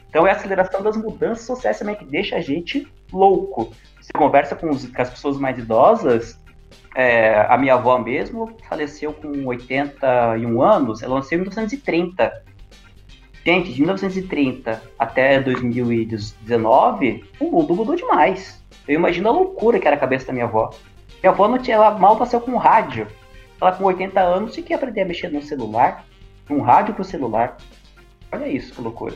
Então 0.10 0.26
é 0.26 0.32
a 0.32 0.34
aceleração 0.34 0.82
das 0.82 0.96
mudanças 0.96 1.46
sociais 1.46 1.78
também 1.78 1.96
que 1.96 2.06
deixa 2.06 2.38
a 2.38 2.42
gente 2.42 2.88
louco. 3.12 3.72
Você 4.00 4.12
conversa 4.14 4.56
com, 4.56 4.70
os, 4.70 4.88
com 4.88 5.02
as 5.02 5.10
pessoas 5.10 5.38
mais 5.38 5.58
idosas, 5.58 6.39
é, 6.96 7.46
a 7.48 7.58
minha 7.58 7.76
avó 7.76 7.98
mesmo 8.00 8.56
faleceu 8.68 9.14
com 9.14 9.46
81 9.46 10.62
anos, 10.62 11.04
ela 11.04 11.16
nasceu 11.16 11.38
em 11.38 11.42
1930. 11.42 12.44
Gente, 13.46 13.74
de 13.74 13.82
1930 13.82 14.82
até 14.98 15.40
2019, 15.40 17.24
o 17.40 17.52
mundo 17.52 17.76
mudou 17.76 17.96
demais. 17.96 18.64
Eu 18.88 18.96
imagino 18.96 19.30
a 19.30 19.32
loucura 19.32 19.80
que 19.80 19.88
era 19.88 19.96
a 19.96 20.00
cabeça 20.00 20.28
da 20.28 20.34
minha 20.34 20.46
avó. 20.46 20.72
Minha 21.22 21.32
avó 21.32 21.48
não 21.48 21.58
tinha, 21.58 21.76
ela 21.78 21.98
mal 21.98 22.18
nasceu 22.18 22.42
com 22.42 22.58
rádio. 22.58 23.08
Ela 23.62 23.72
com 23.72 23.84
80 23.84 24.20
anos 24.20 24.54
tinha 24.54 24.66
que 24.66 24.74
aprender 24.74 25.02
a 25.02 25.06
mexer 25.06 25.30
no 25.30 25.42
celular, 25.42 26.06
um 26.50 26.62
rádio 26.62 26.94
pro 26.94 27.04
celular. 27.04 27.58
Olha 28.32 28.48
isso, 28.48 28.74
que 28.74 28.82
loucura. 28.82 29.16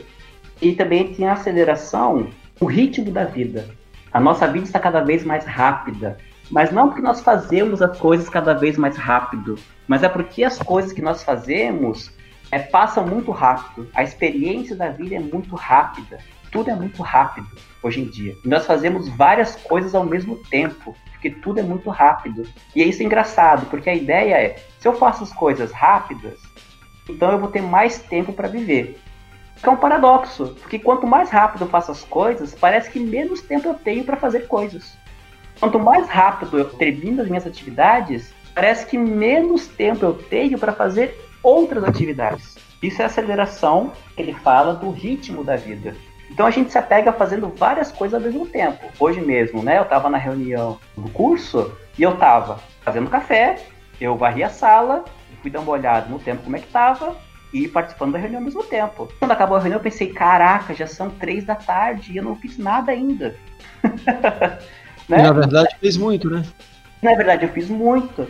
E 0.60 0.72
também 0.72 1.12
tem 1.14 1.26
a 1.26 1.32
aceleração, 1.32 2.28
o 2.60 2.66
ritmo 2.66 3.10
da 3.10 3.24
vida. 3.24 3.68
A 4.12 4.20
nossa 4.20 4.46
vida 4.46 4.64
está 4.64 4.78
cada 4.78 5.00
vez 5.00 5.24
mais 5.24 5.44
rápida. 5.44 6.18
Mas 6.50 6.70
não 6.70 6.88
porque 6.88 7.02
nós 7.02 7.20
fazemos 7.20 7.80
as 7.80 7.98
coisas 7.98 8.28
cada 8.28 8.54
vez 8.54 8.76
mais 8.76 8.96
rápido, 8.96 9.56
mas 9.88 10.02
é 10.02 10.08
porque 10.08 10.44
as 10.44 10.58
coisas 10.58 10.92
que 10.92 11.02
nós 11.02 11.22
fazemos 11.22 12.12
é, 12.50 12.58
passa 12.58 13.00
muito 13.02 13.30
rápido. 13.30 13.88
A 13.94 14.02
experiência 14.02 14.76
da 14.76 14.90
vida 14.90 15.16
é 15.16 15.18
muito 15.18 15.54
rápida. 15.56 16.18
Tudo 16.50 16.70
é 16.70 16.74
muito 16.74 17.02
rápido 17.02 17.48
hoje 17.82 18.00
em 18.00 18.04
dia. 18.04 18.36
Nós 18.44 18.64
fazemos 18.64 19.08
várias 19.08 19.56
coisas 19.56 19.94
ao 19.94 20.04
mesmo 20.04 20.36
tempo, 20.36 20.94
porque 21.10 21.30
tudo 21.30 21.58
é 21.58 21.62
muito 21.62 21.90
rápido. 21.90 22.46
E 22.76 22.82
é 22.82 22.86
isso 22.86 23.02
engraçado, 23.02 23.66
porque 23.66 23.90
a 23.90 23.94
ideia 23.94 24.34
é: 24.34 24.56
se 24.78 24.86
eu 24.86 24.94
faço 24.94 25.24
as 25.24 25.32
coisas 25.32 25.72
rápidas, 25.72 26.38
então 27.08 27.32
eu 27.32 27.38
vou 27.38 27.48
ter 27.48 27.62
mais 27.62 27.98
tempo 27.98 28.32
para 28.32 28.48
viver. 28.48 29.00
É 29.62 29.70
um 29.70 29.76
paradoxo, 29.76 30.54
porque 30.60 30.78
quanto 30.78 31.06
mais 31.06 31.30
rápido 31.30 31.62
eu 31.62 31.68
faço 31.68 31.90
as 31.90 32.04
coisas, 32.04 32.54
parece 32.54 32.90
que 32.90 33.00
menos 33.00 33.40
tempo 33.40 33.68
eu 33.68 33.74
tenho 33.74 34.04
para 34.04 34.16
fazer 34.16 34.46
coisas. 34.46 34.96
Quanto 35.60 35.78
mais 35.78 36.08
rápido 36.08 36.58
eu 36.58 36.64
termino 36.64 37.22
as 37.22 37.28
minhas 37.28 37.46
atividades, 37.46 38.34
parece 38.54 38.86
que 38.86 38.98
menos 38.98 39.66
tempo 39.66 40.04
eu 40.04 40.14
tenho 40.14 40.58
para 40.58 40.72
fazer 40.72 41.18
outras 41.42 41.84
atividades. 41.84 42.56
Isso 42.82 43.00
é 43.00 43.04
a 43.04 43.06
aceleração 43.06 43.92
que 44.14 44.22
ele 44.22 44.34
fala 44.34 44.74
do 44.74 44.90
ritmo 44.90 45.42
da 45.42 45.56
vida. 45.56 45.94
Então 46.30 46.46
a 46.46 46.50
gente 46.50 46.72
se 46.72 46.78
apega 46.78 47.12
fazendo 47.12 47.48
várias 47.48 47.92
coisas 47.92 48.14
ao 48.14 48.20
mesmo 48.20 48.46
tempo. 48.46 48.84
Hoje 48.98 49.20
mesmo, 49.20 49.62
né? 49.62 49.78
Eu 49.78 49.82
estava 49.82 50.10
na 50.10 50.18
reunião 50.18 50.78
do 50.96 51.08
curso 51.10 51.72
e 51.98 52.02
eu 52.02 52.14
estava 52.14 52.58
fazendo 52.82 53.08
café, 53.08 53.56
eu 54.00 54.16
varri 54.16 54.42
a 54.42 54.50
sala, 54.50 55.04
fui 55.44 55.50
dar 55.50 55.60
uma 55.60 55.72
olhada 55.72 56.08
no 56.08 56.18
tempo 56.18 56.42
como 56.42 56.56
é 56.56 56.58
que 56.58 56.66
estava 56.66 57.14
e 57.52 57.68
participando 57.68 58.12
da 58.12 58.18
reunião 58.18 58.40
ao 58.40 58.44
mesmo 58.44 58.64
tempo. 58.64 59.08
Quando 59.18 59.30
acabou 59.30 59.56
a 59.56 59.60
reunião, 59.60 59.78
eu 59.78 59.82
pensei, 59.82 60.10
caraca, 60.10 60.74
já 60.74 60.86
são 60.86 61.10
três 61.10 61.44
da 61.44 61.54
tarde 61.54 62.12
e 62.12 62.16
eu 62.16 62.24
não 62.24 62.34
fiz 62.34 62.58
nada 62.58 62.90
ainda. 62.90 63.36
né? 65.08 65.22
Na 65.22 65.32
verdade, 65.32 65.76
fez 65.80 65.96
muito, 65.96 66.30
né? 66.30 66.44
Na 67.02 67.14
verdade, 67.14 67.44
eu 67.44 67.48
fiz 67.50 67.68
muito. 67.68 68.26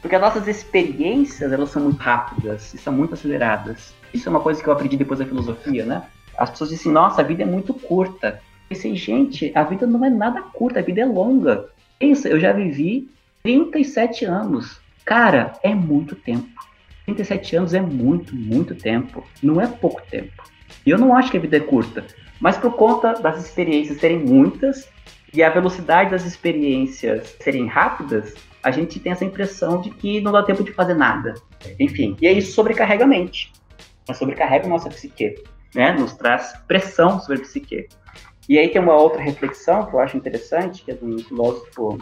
Porque 0.00 0.16
as 0.16 0.20
nossas 0.20 0.48
experiências, 0.48 1.52
elas 1.52 1.70
são 1.70 1.82
muito 1.82 2.00
rápidas 2.00 2.74
e 2.74 2.78
são 2.78 2.92
muito 2.92 3.14
aceleradas. 3.14 3.94
Isso 4.12 4.28
é 4.28 4.30
uma 4.30 4.40
coisa 4.40 4.62
que 4.62 4.68
eu 4.68 4.72
aprendi 4.72 4.96
depois 4.96 5.20
da 5.20 5.26
filosofia, 5.26 5.84
né? 5.84 6.02
As 6.36 6.50
pessoas 6.50 6.70
dizem, 6.70 6.90
nossa, 6.90 7.20
a 7.20 7.24
vida 7.24 7.42
é 7.42 7.46
muito 7.46 7.72
curta. 7.72 8.40
Eu 8.70 8.76
pensei, 8.76 8.96
gente, 8.96 9.52
a 9.54 9.62
vida 9.62 9.86
não 9.86 10.04
é 10.04 10.10
nada 10.10 10.42
curta, 10.42 10.80
a 10.80 10.82
vida 10.82 11.00
é 11.00 11.04
longa. 11.04 11.68
Pensa, 11.98 12.28
eu 12.28 12.40
já 12.40 12.52
vivi 12.52 13.08
37 13.42 14.24
anos. 14.24 14.80
Cara, 15.04 15.52
é 15.62 15.74
muito 15.74 16.16
tempo. 16.16 16.48
37 17.06 17.56
anos 17.56 17.74
é 17.74 17.80
muito, 17.80 18.34
muito 18.34 18.74
tempo. 18.74 19.24
Não 19.42 19.60
é 19.60 19.66
pouco 19.66 20.02
tempo. 20.10 20.42
E 20.84 20.90
eu 20.90 20.98
não 20.98 21.14
acho 21.14 21.30
que 21.30 21.36
a 21.36 21.40
vida 21.40 21.56
é 21.56 21.60
curta. 21.60 22.04
Mas 22.40 22.56
por 22.56 22.72
conta 22.72 23.14
das 23.14 23.44
experiências 23.44 24.00
serem 24.00 24.18
muitas 24.18 24.88
e 25.34 25.42
a 25.42 25.50
velocidade 25.50 26.10
das 26.10 26.24
experiências 26.24 27.36
serem 27.40 27.66
rápidas, 27.66 28.34
a 28.62 28.70
gente 28.70 29.00
tem 29.00 29.12
essa 29.12 29.24
impressão 29.24 29.80
de 29.80 29.90
que 29.90 30.20
não 30.20 30.30
dá 30.30 30.42
tempo 30.42 30.62
de 30.62 30.72
fazer 30.72 30.94
nada. 30.94 31.34
Enfim, 31.80 32.16
e 32.20 32.26
aí 32.26 32.38
isso 32.38 32.52
sobrecarrega 32.52 33.04
a 33.04 33.06
mente. 33.06 33.52
Sobrecarrega 34.12 34.66
a 34.66 34.68
nossa 34.68 34.88
psique, 34.88 35.34
né? 35.74 35.92
Nos 35.92 36.12
traz 36.12 36.52
pressão 36.68 37.18
sobre 37.18 37.38
a 37.38 37.40
psique. 37.40 37.88
E 38.48 38.58
aí 38.58 38.68
tem 38.68 38.80
uma 38.80 38.94
outra 38.94 39.22
reflexão 39.22 39.86
que 39.86 39.94
eu 39.94 40.00
acho 40.00 40.16
interessante, 40.16 40.84
que 40.84 40.90
é 40.90 40.94
de 40.94 41.04
um 41.04 41.18
filósofo 41.18 41.98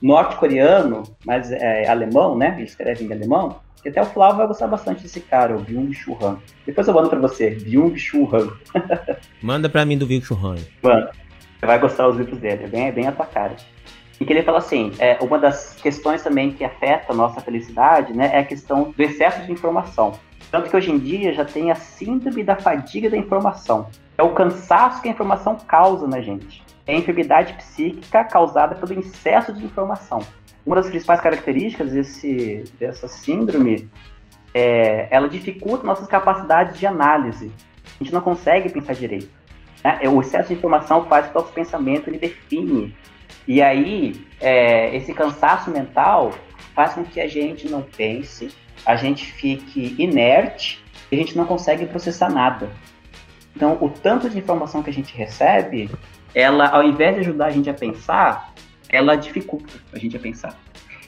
norte-coreano, 0.00 1.02
mas 1.24 1.50
é 1.50 1.88
alemão, 1.88 2.36
né? 2.36 2.54
Ele 2.56 2.64
escreve 2.64 3.04
em 3.04 3.12
alemão. 3.12 3.60
E 3.84 3.88
até 3.88 4.02
o 4.02 4.06
Flávio 4.06 4.38
vai 4.38 4.46
gostar 4.46 4.66
bastante 4.66 5.02
desse 5.02 5.20
cara, 5.20 5.56
o 5.56 5.60
Byung-Chul 5.60 6.18
Han. 6.20 6.38
Depois 6.64 6.88
eu 6.88 6.94
mando 6.94 7.08
pra 7.08 7.20
você, 7.20 7.50
Byung-Chul 7.50 8.28
Han. 8.34 8.52
Manda 9.40 9.68
pra 9.68 9.84
mim 9.84 9.96
do 9.96 10.06
Byung-Chul 10.06 10.38
Han. 10.44 10.56
Mano, 10.82 11.08
você 11.58 11.66
vai 11.66 11.78
gostar 11.78 12.06
dos 12.06 12.16
livros 12.16 12.38
dele, 12.38 12.64
é 12.64 12.68
bem, 12.68 12.88
é 12.88 12.92
bem 12.92 13.06
a 13.06 13.12
tua 13.12 13.26
cara. 13.26 13.56
E 14.18 14.24
que 14.24 14.32
ele 14.32 14.42
fala 14.42 14.58
assim, 14.58 14.92
é, 14.98 15.18
uma 15.20 15.38
das 15.38 15.74
questões 15.74 16.22
também 16.22 16.52
que 16.52 16.64
afeta 16.64 17.12
a 17.12 17.14
nossa 17.14 17.40
felicidade, 17.40 18.12
né, 18.14 18.30
é 18.32 18.38
a 18.38 18.44
questão 18.44 18.94
do 18.96 19.02
excesso 19.02 19.42
de 19.44 19.52
informação. 19.52 20.18
Tanto 20.50 20.70
que 20.70 20.76
hoje 20.76 20.90
em 20.90 20.98
dia 20.98 21.32
já 21.34 21.44
tem 21.44 21.70
a 21.70 21.74
síndrome 21.74 22.42
da 22.42 22.56
fadiga 22.56 23.10
da 23.10 23.16
informação. 23.16 23.88
É 24.16 24.22
o 24.22 24.32
cansaço 24.32 25.02
que 25.02 25.08
a 25.08 25.10
informação 25.10 25.56
causa 25.56 26.06
na 26.06 26.20
gente. 26.20 26.64
É 26.86 26.94
a 26.94 26.98
enfermidade 26.98 27.52
psíquica 27.54 28.24
causada 28.24 28.74
pelo 28.74 28.98
excesso 28.98 29.52
de 29.52 29.64
informação. 29.64 30.20
Uma 30.64 30.76
das 30.76 30.88
principais 30.88 31.20
características 31.20 31.92
desse, 31.92 32.64
dessa 32.78 33.08
síndrome 33.08 33.90
é 34.54 35.08
ela 35.10 35.28
dificulta 35.28 35.84
nossas 35.84 36.06
capacidades 36.06 36.78
de 36.78 36.86
análise. 36.86 37.52
A 38.00 38.02
gente 38.02 38.12
não 38.12 38.20
consegue 38.20 38.70
pensar 38.70 38.94
direito. 38.94 39.28
Né? 39.84 40.00
O 40.08 40.20
excesso 40.20 40.48
de 40.48 40.54
informação 40.54 41.06
faz 41.06 41.26
que 41.26 41.36
o 41.36 41.40
nosso 41.40 41.52
pensamento 41.52 42.08
ele 42.08 42.18
define 42.18 42.94
e 43.46 43.62
aí, 43.62 44.26
é, 44.40 44.94
esse 44.96 45.14
cansaço 45.14 45.70
mental 45.70 46.32
faz 46.74 46.94
com 46.94 47.04
que 47.04 47.20
a 47.20 47.28
gente 47.28 47.68
não 47.68 47.82
pense, 47.82 48.52
a 48.84 48.96
gente 48.96 49.24
fique 49.24 49.94
inerte 49.98 50.82
e 51.10 51.14
a 51.14 51.18
gente 51.18 51.36
não 51.36 51.46
consegue 51.46 51.86
processar 51.86 52.28
nada. 52.28 52.70
Então, 53.54 53.78
o 53.80 53.88
tanto 53.88 54.28
de 54.28 54.38
informação 54.38 54.82
que 54.82 54.90
a 54.90 54.92
gente 54.92 55.16
recebe, 55.16 55.88
ela, 56.34 56.68
ao 56.68 56.82
invés 56.82 57.14
de 57.14 57.20
ajudar 57.20 57.46
a 57.46 57.50
gente 57.50 57.70
a 57.70 57.74
pensar, 57.74 58.52
ela 58.88 59.14
dificulta 59.14 59.74
a 59.92 59.98
gente 59.98 60.16
a 60.16 60.20
pensar. 60.20 60.58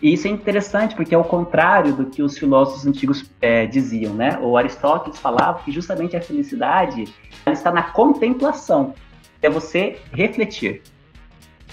E 0.01 0.13
isso 0.13 0.29
é 0.29 0.31
interessante 0.31 0.95
porque 0.95 1.15
é 1.15 1.19
o 1.19 1.25
contrário 1.25 1.93
do 1.93 2.07
que 2.07 2.23
os 2.23 2.39
filósofos 2.39 2.87
antigos 2.87 3.29
é, 3.41 3.67
diziam, 3.67 4.15
né? 4.15 4.39
O 4.41 4.57
Aristóteles 4.57 5.19
falava 5.19 5.61
que 5.65 5.73
justamente 5.73 6.17
a 6.17 6.21
felicidade 6.21 7.13
está 7.47 7.73
na 7.73 7.83
contemplação, 7.83 8.95
é 9.43 9.51
você 9.51 9.99
refletir. 10.13 10.83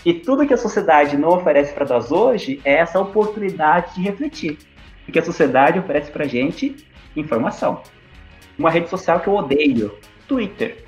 E 0.06 0.14
tudo 0.14 0.46
que 0.46 0.54
a 0.54 0.58
sociedade 0.58 1.18
não 1.18 1.30
oferece 1.30 1.74
para 1.74 1.86
nós 1.86 2.12
hoje 2.12 2.62
é 2.64 2.76
essa 2.76 3.00
oportunidade 3.00 3.96
de 3.96 4.02
refletir. 4.02 4.58
Porque 5.04 5.20
a 5.20 5.24
sociedade 5.24 5.80
oferece 5.80 6.12
para 6.12 6.26
gente 6.26 6.76
informação. 7.16 7.82
Uma 8.58 8.70
rede 8.70 8.90
social 8.90 9.20
que 9.20 9.28
eu 9.28 9.34
odeio, 9.34 9.98
Twitter. 10.28 10.84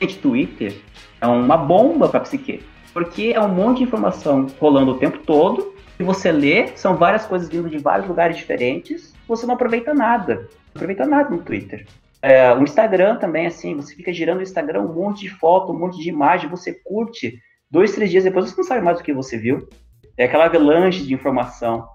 Gente, 0.00 0.18
Twitter 0.18 0.76
é 1.20 1.26
uma 1.26 1.56
bomba 1.56 2.08
para 2.08 2.20
psique. 2.20 2.62
Porque 2.92 3.32
é 3.34 3.40
um 3.40 3.48
monte 3.48 3.78
de 3.78 3.84
informação 3.84 4.46
rolando 4.58 4.92
o 4.92 4.98
tempo 4.98 5.18
todo. 5.18 5.74
E 5.98 6.04
você 6.04 6.30
lê, 6.30 6.68
são 6.76 6.96
várias 6.96 7.26
coisas 7.26 7.48
vindo 7.48 7.68
de 7.68 7.78
vários 7.78 8.08
lugares 8.08 8.36
diferentes. 8.36 9.14
Você 9.26 9.46
não 9.46 9.54
aproveita 9.54 9.94
nada. 9.94 10.34
Não 10.34 10.76
aproveita 10.76 11.06
nada 11.06 11.30
no 11.30 11.38
Twitter. 11.38 11.86
É, 12.20 12.52
o 12.52 12.62
Instagram 12.62 13.16
também, 13.16 13.46
assim, 13.46 13.74
você 13.74 13.94
fica 13.94 14.12
girando 14.12 14.38
o 14.38 14.42
Instagram, 14.42 14.82
um 14.82 14.94
monte 14.94 15.20
de 15.20 15.30
foto, 15.30 15.72
um 15.72 15.78
monte 15.78 15.98
de 16.00 16.08
imagem, 16.08 16.50
você 16.50 16.72
curte, 16.72 17.38
Dois, 17.68 17.92
três 17.92 18.10
dias 18.10 18.22
depois 18.22 18.48
você 18.48 18.56
não 18.56 18.64
sabe 18.64 18.80
mais 18.80 19.00
o 19.00 19.02
que 19.02 19.12
você 19.12 19.36
viu. 19.36 19.68
É 20.16 20.24
aquela 20.24 20.46
avalanche 20.46 21.04
de 21.04 21.12
informação. 21.12 21.88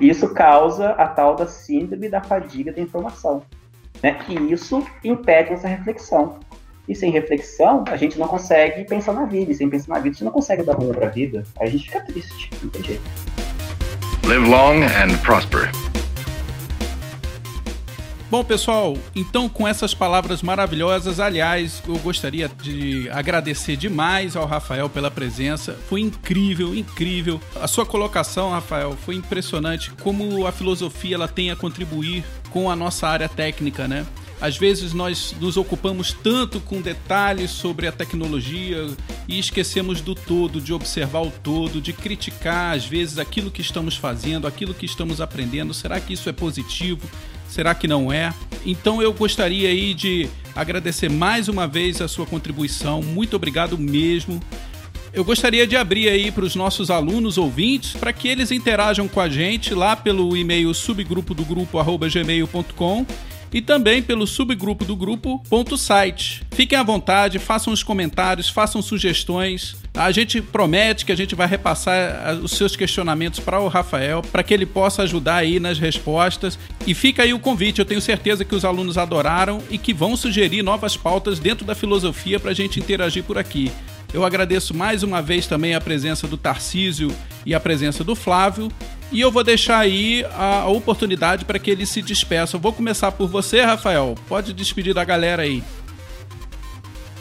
E 0.00 0.08
isso 0.08 0.32
causa 0.32 0.90
a 0.92 1.06
tal 1.06 1.36
da 1.36 1.46
síndrome 1.46 2.08
da 2.08 2.22
fadiga 2.22 2.72
da 2.72 2.80
informação. 2.80 3.42
Né? 4.02 4.14
Que 4.14 4.34
isso 4.34 4.84
impede 5.04 5.52
essa 5.52 5.68
reflexão. 5.68 6.40
E 6.88 6.94
sem 6.94 7.10
reflexão, 7.10 7.84
a 7.88 7.96
gente 7.96 8.18
não 8.18 8.28
consegue 8.28 8.84
pensar 8.84 9.12
na 9.12 9.24
vida. 9.24 9.50
E 9.50 9.54
sem 9.54 9.68
pensar 9.70 9.94
na 9.94 10.00
vida, 10.00 10.10
a 10.10 10.12
gente 10.12 10.24
não 10.24 10.32
consegue 10.32 10.62
dar 10.62 10.74
rumo 10.74 10.92
para 10.92 11.06
a 11.06 11.10
vida. 11.10 11.44
Aí 11.58 11.68
a 11.68 11.70
gente 11.70 11.84
fica 11.84 12.00
triste. 12.00 12.50
Não 12.62 12.68
tem 12.70 12.82
jeito. 12.82 13.02
Live 14.26 14.48
long 14.48 14.82
and 14.82 15.16
prosper. 15.22 15.70
Bom, 18.30 18.42
pessoal, 18.42 18.96
então 19.14 19.48
com 19.48 19.68
essas 19.68 19.94
palavras 19.94 20.42
maravilhosas, 20.42 21.20
aliás, 21.20 21.80
eu 21.86 21.96
gostaria 21.98 22.48
de 22.48 23.08
agradecer 23.10 23.76
demais 23.76 24.34
ao 24.34 24.44
Rafael 24.44 24.90
pela 24.90 25.08
presença. 25.08 25.78
Foi 25.88 26.00
incrível, 26.00 26.74
incrível. 26.74 27.40
A 27.60 27.68
sua 27.68 27.86
colocação, 27.86 28.50
Rafael, 28.50 28.96
foi 29.04 29.14
impressionante 29.14 29.92
como 30.02 30.46
a 30.46 30.52
filosofia 30.52 31.14
ela 31.14 31.28
tem 31.28 31.50
a 31.52 31.56
contribuir 31.56 32.24
com 32.50 32.68
a 32.68 32.74
nossa 32.74 33.06
área 33.06 33.28
técnica, 33.28 33.86
né? 33.86 34.04
Às 34.44 34.58
vezes 34.58 34.92
nós 34.92 35.34
nos 35.40 35.56
ocupamos 35.56 36.12
tanto 36.12 36.60
com 36.60 36.82
detalhes 36.82 37.50
sobre 37.50 37.86
a 37.86 37.92
tecnologia 37.92 38.88
e 39.26 39.38
esquecemos 39.38 40.02
do 40.02 40.14
todo, 40.14 40.60
de 40.60 40.70
observar 40.70 41.22
o 41.22 41.30
todo, 41.30 41.80
de 41.80 41.94
criticar 41.94 42.76
às 42.76 42.84
vezes 42.84 43.16
aquilo 43.16 43.50
que 43.50 43.62
estamos 43.62 43.96
fazendo, 43.96 44.46
aquilo 44.46 44.74
que 44.74 44.84
estamos 44.84 45.18
aprendendo. 45.22 45.72
Será 45.72 45.98
que 45.98 46.12
isso 46.12 46.28
é 46.28 46.32
positivo? 46.32 47.08
Será 47.48 47.74
que 47.74 47.88
não 47.88 48.12
é? 48.12 48.34
Então 48.66 49.00
eu 49.00 49.14
gostaria 49.14 49.70
aí 49.70 49.94
de 49.94 50.28
agradecer 50.54 51.08
mais 51.08 51.48
uma 51.48 51.66
vez 51.66 52.02
a 52.02 52.06
sua 52.06 52.26
contribuição. 52.26 53.00
Muito 53.00 53.36
obrigado 53.36 53.78
mesmo. 53.78 54.42
Eu 55.14 55.24
gostaria 55.24 55.66
de 55.66 55.74
abrir 55.74 56.10
aí 56.10 56.30
para 56.30 56.44
os 56.44 56.54
nossos 56.54 56.90
alunos 56.90 57.38
ouvintes 57.38 57.94
para 57.94 58.12
que 58.12 58.28
eles 58.28 58.50
interajam 58.50 59.08
com 59.08 59.20
a 59.20 59.28
gente 59.28 59.72
lá 59.72 59.96
pelo 59.96 60.36
e-mail 60.36 60.74
subgrupo 60.74 61.32
do 61.32 61.46
grupo 61.46 61.78
gmail.com 62.12 63.06
e 63.54 63.62
também 63.62 64.02
pelo 64.02 64.26
subgrupo 64.26 64.84
do 64.84 64.96
grupo 64.96 65.40
site. 65.78 66.42
Fiquem 66.50 66.76
à 66.76 66.82
vontade, 66.82 67.38
façam 67.38 67.72
os 67.72 67.84
comentários, 67.84 68.48
façam 68.48 68.82
sugestões. 68.82 69.76
A 69.94 70.10
gente 70.10 70.42
promete 70.42 71.04
que 71.04 71.12
a 71.12 71.16
gente 71.16 71.36
vai 71.36 71.46
repassar 71.46 72.22
ah, 72.26 72.32
os 72.42 72.50
seus 72.50 72.74
questionamentos 72.74 73.38
para 73.38 73.60
o 73.60 73.68
Rafael, 73.68 74.22
para 74.22 74.42
que 74.42 74.52
ele 74.52 74.66
possa 74.66 75.02
ajudar 75.02 75.36
aí 75.36 75.60
nas 75.60 75.78
respostas. 75.78 76.58
E 76.84 76.94
fica 76.94 77.22
aí 77.22 77.32
o 77.32 77.38
convite, 77.38 77.78
eu 77.78 77.84
tenho 77.84 78.00
certeza 78.00 78.44
que 78.44 78.56
os 78.56 78.64
alunos 78.64 78.98
adoraram 78.98 79.62
e 79.70 79.78
que 79.78 79.94
vão 79.94 80.16
sugerir 80.16 80.62
novas 80.62 80.96
pautas 80.96 81.38
dentro 81.38 81.64
da 81.64 81.76
filosofia 81.76 82.40
para 82.40 82.50
a 82.50 82.54
gente 82.54 82.80
interagir 82.80 83.22
por 83.22 83.38
aqui. 83.38 83.70
Eu 84.14 84.24
agradeço 84.24 84.72
mais 84.72 85.02
uma 85.02 85.20
vez 85.20 85.46
também 85.46 85.74
a 85.74 85.80
presença 85.80 86.28
do 86.28 86.36
Tarcísio 86.36 87.12
e 87.44 87.52
a 87.52 87.58
presença 87.58 88.04
do 88.04 88.14
Flávio. 88.14 88.70
E 89.12 89.20
eu 89.20 89.30
vou 89.30 89.44
deixar 89.44 89.78
aí 89.78 90.24
a 90.34 90.66
oportunidade 90.68 91.44
para 91.44 91.58
que 91.58 91.70
eles 91.70 91.88
se 91.88 92.02
despeçam. 92.02 92.58
Vou 92.58 92.72
começar 92.72 93.12
por 93.12 93.28
você, 93.28 93.60
Rafael. 93.60 94.14
Pode 94.28 94.52
despedir 94.52 94.94
da 94.94 95.04
galera 95.04 95.42
aí. 95.42 95.62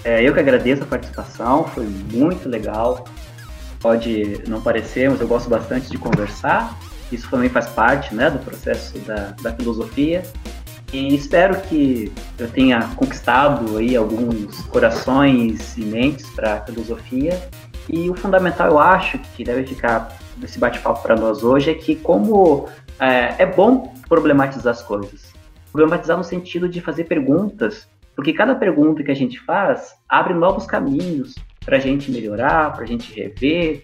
É, 0.03 0.21
eu 0.21 0.33
que 0.33 0.39
agradeço 0.39 0.83
a 0.83 0.85
participação, 0.85 1.65
foi 1.65 1.85
muito 1.85 2.49
legal. 2.49 3.05
Pode 3.79 4.41
não 4.47 4.61
parecer, 4.61 5.09
mas 5.09 5.21
eu 5.21 5.27
gosto 5.27 5.49
bastante 5.49 5.89
de 5.89 5.97
conversar. 5.97 6.77
Isso 7.11 7.29
também 7.29 7.49
faz 7.49 7.67
parte 7.67 8.13
né, 8.15 8.29
do 8.29 8.39
processo 8.39 8.97
da, 8.99 9.35
da 9.41 9.53
filosofia. 9.53 10.23
E 10.91 11.15
espero 11.15 11.59
que 11.61 12.11
eu 12.37 12.47
tenha 12.47 12.81
conquistado 12.95 13.77
aí 13.77 13.95
alguns 13.95 14.61
corações 14.65 15.77
e 15.77 15.81
mentes 15.81 16.29
para 16.29 16.55
a 16.55 16.61
filosofia. 16.61 17.49
E 17.89 18.09
o 18.09 18.15
fundamental, 18.15 18.69
eu 18.69 18.79
acho, 18.79 19.17
que 19.35 19.43
deve 19.43 19.65
ficar 19.65 20.17
nesse 20.43 20.59
bate-papo 20.59 21.01
para 21.01 21.15
nós 21.15 21.43
hoje, 21.43 21.71
é 21.71 21.73
que 21.73 21.95
como 21.95 22.67
é, 22.99 23.35
é 23.39 23.45
bom 23.45 23.93
problematizar 24.07 24.71
as 24.71 24.81
coisas. 24.81 25.33
Problematizar 25.71 26.17
no 26.17 26.23
sentido 26.23 26.69
de 26.69 26.81
fazer 26.81 27.05
perguntas, 27.05 27.87
porque 28.15 28.31
cada 28.33 28.53
pergunta 28.53 29.03
que 29.03 29.09
a 29.09 29.15
gente 29.15 29.39
faz 29.39 29.95
abre 30.07 30.33
novos 30.33 30.67
caminhos 30.67 31.33
para 31.65 31.77
a 31.77 31.79
gente 31.79 32.11
melhorar, 32.11 32.73
para 32.73 32.83
a 32.83 32.87
gente 32.87 33.11
rever, 33.13 33.83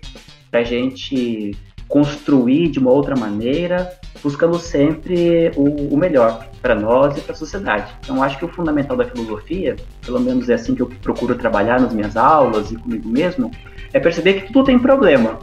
para 0.51 0.59
a 0.59 0.63
gente 0.63 1.57
construir 1.87 2.67
de 2.67 2.77
uma 2.77 2.91
outra 2.91 3.15
maneira, 3.15 3.91
buscando 4.21 4.59
sempre 4.59 5.51
o, 5.55 5.93
o 5.93 5.97
melhor 5.97 6.47
para 6.61 6.75
nós 6.75 7.17
e 7.17 7.21
para 7.21 7.33
a 7.33 7.35
sociedade. 7.35 7.91
Então, 8.03 8.21
acho 8.21 8.37
que 8.37 8.45
o 8.45 8.47
fundamental 8.47 8.95
da 8.95 9.05
filosofia, 9.05 9.75
pelo 10.05 10.19
menos 10.19 10.49
é 10.49 10.53
assim 10.53 10.75
que 10.75 10.81
eu 10.81 10.87
procuro 11.01 11.35
trabalhar 11.35 11.81
nas 11.81 11.91
minhas 11.91 12.15
aulas 12.15 12.71
e 12.71 12.75
comigo 12.75 13.09
mesmo, 13.09 13.49
é 13.91 13.99
perceber 13.99 14.33
que 14.33 14.53
tudo 14.53 14.65
tem 14.65 14.77
problema. 14.77 15.39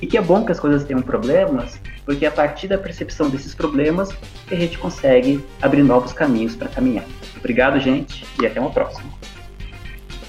E 0.00 0.06
que 0.06 0.18
é 0.18 0.20
bom 0.20 0.44
que 0.44 0.52
as 0.52 0.60
coisas 0.60 0.84
tenham 0.84 1.00
problemas, 1.00 1.80
porque 2.04 2.26
a 2.26 2.30
partir 2.30 2.68
da 2.68 2.76
percepção 2.76 3.30
desses 3.30 3.54
problemas 3.54 4.10
a 4.50 4.54
gente 4.54 4.78
consegue 4.78 5.44
abrir 5.60 5.82
novos 5.82 6.12
caminhos 6.12 6.54
para 6.54 6.68
caminhar. 6.68 7.04
Obrigado, 7.36 7.80
gente, 7.80 8.24
e 8.40 8.46
até 8.46 8.60
uma 8.60 8.70
próxima. 8.70 9.08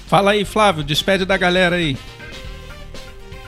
Fala 0.06 0.30
aí, 0.30 0.44
Flávio, 0.44 0.82
despede 0.82 1.24
da 1.24 1.36
galera 1.36 1.76
aí. 1.76 1.96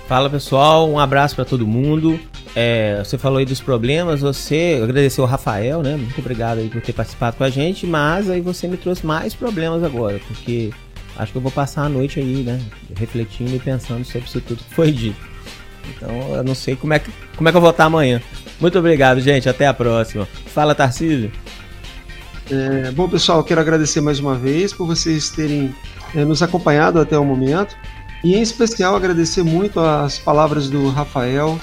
Fala 0.06 0.28
pessoal, 0.28 0.90
um 0.90 0.98
abraço 0.98 1.36
para 1.36 1.44
todo 1.44 1.66
mundo. 1.66 2.20
É, 2.54 3.00
você 3.02 3.16
falou 3.16 3.38
aí 3.38 3.44
dos 3.44 3.60
problemas, 3.60 4.20
você 4.20 4.80
agradeceu 4.82 5.22
o 5.22 5.26
Rafael, 5.26 5.82
né? 5.82 5.96
Muito 5.96 6.18
obrigado 6.18 6.58
aí 6.58 6.68
por 6.68 6.82
ter 6.82 6.92
participado 6.92 7.36
com 7.36 7.44
a 7.44 7.48
gente, 7.48 7.86
mas 7.86 8.28
aí 8.28 8.40
você 8.40 8.66
me 8.66 8.76
trouxe 8.76 9.06
mais 9.06 9.34
problemas 9.34 9.84
agora, 9.84 10.20
porque 10.26 10.70
acho 11.16 11.30
que 11.30 11.38
eu 11.38 11.42
vou 11.42 11.52
passar 11.52 11.84
a 11.84 11.88
noite 11.88 12.18
aí, 12.18 12.42
né? 12.42 12.60
Refletindo 12.96 13.54
e 13.54 13.58
pensando 13.60 14.04
sobre 14.04 14.26
isso 14.26 14.40
tudo 14.40 14.64
que 14.64 14.74
foi 14.74 14.90
dito. 14.90 15.29
Então 15.96 16.34
eu 16.34 16.44
não 16.44 16.54
sei 16.54 16.76
como 16.76 16.92
é 16.92 16.98
que, 16.98 17.10
como 17.36 17.48
é 17.48 17.52
que 17.52 17.56
eu 17.56 17.60
vou 17.60 17.70
estar 17.70 17.84
amanhã. 17.84 18.20
Muito 18.60 18.78
obrigado, 18.78 19.20
gente. 19.20 19.48
Até 19.48 19.66
a 19.66 19.74
próxima. 19.74 20.28
Fala, 20.46 20.74
Tarcísio. 20.74 21.32
É, 22.50 22.90
bom, 22.90 23.08
pessoal, 23.08 23.44
quero 23.44 23.60
agradecer 23.60 24.00
mais 24.00 24.18
uma 24.18 24.34
vez 24.34 24.72
por 24.72 24.86
vocês 24.86 25.30
terem 25.30 25.74
é, 26.14 26.24
nos 26.24 26.42
acompanhado 26.42 27.00
até 27.00 27.16
o 27.16 27.24
momento. 27.24 27.76
E 28.22 28.34
em 28.34 28.42
especial 28.42 28.94
agradecer 28.96 29.42
muito 29.42 29.80
as 29.80 30.18
palavras 30.18 30.68
do 30.68 30.88
Rafael, 30.88 31.58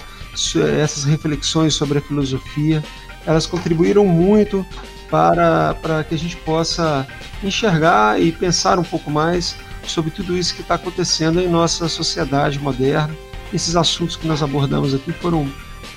essas 0.81 1.03
reflexões 1.03 1.73
sobre 1.73 1.99
a 1.99 2.01
filosofia. 2.01 2.83
Elas 3.25 3.45
contribuíram 3.45 4.05
muito 4.05 4.65
para, 5.09 5.75
para 5.75 6.03
que 6.03 6.15
a 6.15 6.17
gente 6.17 6.35
possa 6.37 7.05
enxergar 7.43 8.19
e 8.19 8.31
pensar 8.31 8.79
um 8.79 8.83
pouco 8.83 9.11
mais 9.11 9.55
sobre 9.85 10.11
tudo 10.11 10.37
isso 10.37 10.55
que 10.55 10.61
está 10.61 10.75
acontecendo 10.75 11.39
em 11.39 11.47
nossa 11.47 11.87
sociedade 11.87 12.59
moderna. 12.59 13.13
Esses 13.53 13.75
assuntos 13.75 14.15
que 14.15 14.27
nós 14.27 14.43
abordamos 14.43 14.93
aqui 14.93 15.11
foram 15.11 15.49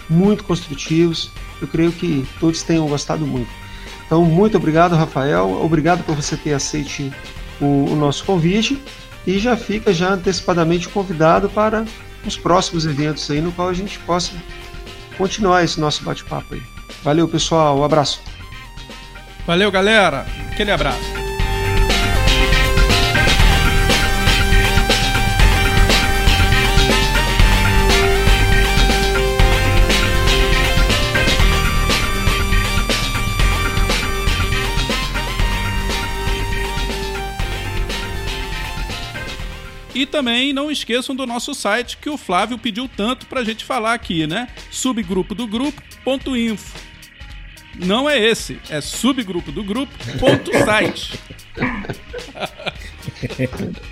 muito 0.09 0.45
construtivos. 0.45 1.31
Eu 1.61 1.69
creio 1.69 1.93
que 1.93 2.27
todos 2.39 2.63
tenham 2.63 2.87
gostado 2.87 3.27
muito. 3.27 3.51
Então, 4.07 4.25
muito 4.25 4.57
obrigado, 4.57 4.97
Rafael. 4.97 5.63
Obrigado 5.63 6.05
por 6.05 6.15
você 6.15 6.37
ter 6.37 6.53
aceito 6.53 7.13
o, 7.61 7.93
o 7.93 7.97
nosso 7.97 8.25
convite 8.25 8.81
e 9.27 9.39
já 9.39 9.57
fica 9.57 9.93
já 9.93 10.15
antecipadamente 10.15 10.89
convidado 10.89 11.49
para 11.49 11.85
os 12.27 12.37
próximos 12.37 12.87
eventos 12.87 13.31
aí 13.31 13.41
no 13.41 13.53
qual 13.53 13.69
a 13.69 13.73
gente 13.73 13.99
possa 14.01 14.33
continuar 15.17 15.63
esse 15.63 15.79
nosso 15.79 16.03
bate-papo 16.03 16.55
aí. 16.55 16.63
Valeu, 17.03 17.29
pessoal, 17.29 17.79
um 17.79 17.85
abraço. 17.85 18.21
Valeu, 19.47 19.71
galera. 19.71 20.27
Aquele 20.51 20.71
abraço. 20.71 21.30
Também 40.11 40.53
não 40.53 40.71
esqueçam 40.71 41.17
do 41.17 41.27
nosso 41.27 41.55
site 41.55 41.97
que 41.97 42.11
o 42.11 42.19
Flávio 42.19 42.59
pediu 42.59 42.89
tanto 42.95 43.25
pra 43.27 43.43
gente 43.43 43.65
falar 43.65 43.95
aqui, 43.95 44.27
né? 44.27 44.49
Subgrupo 44.71 45.35
do 45.35 45.47
grupo.info. 45.47 46.79
Não 47.77 48.11
é 48.11 48.19
esse, 48.19 48.61
é 48.69 48.81
subgrupo 48.81 49.51
do 49.51 49.65
grupo.site. 49.65 51.19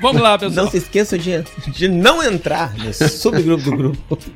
Vamos 0.00 0.20
lá, 0.20 0.36
pessoal. 0.36 0.64
Não 0.64 0.70
se 0.70 0.78
esqueçam 0.78 1.18
de, 1.18 1.42
de 1.68 1.88
não 1.88 2.22
entrar 2.22 2.74
no 2.74 2.92
subgrupo 2.92 3.64
do 3.64 3.76
grupo. 3.76 4.18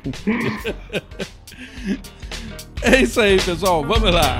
É 2.81 3.01
isso 3.01 3.19
aí, 3.19 3.37
pessoal. 3.41 3.83
Vamos 3.83 4.09
lá. 4.09 4.39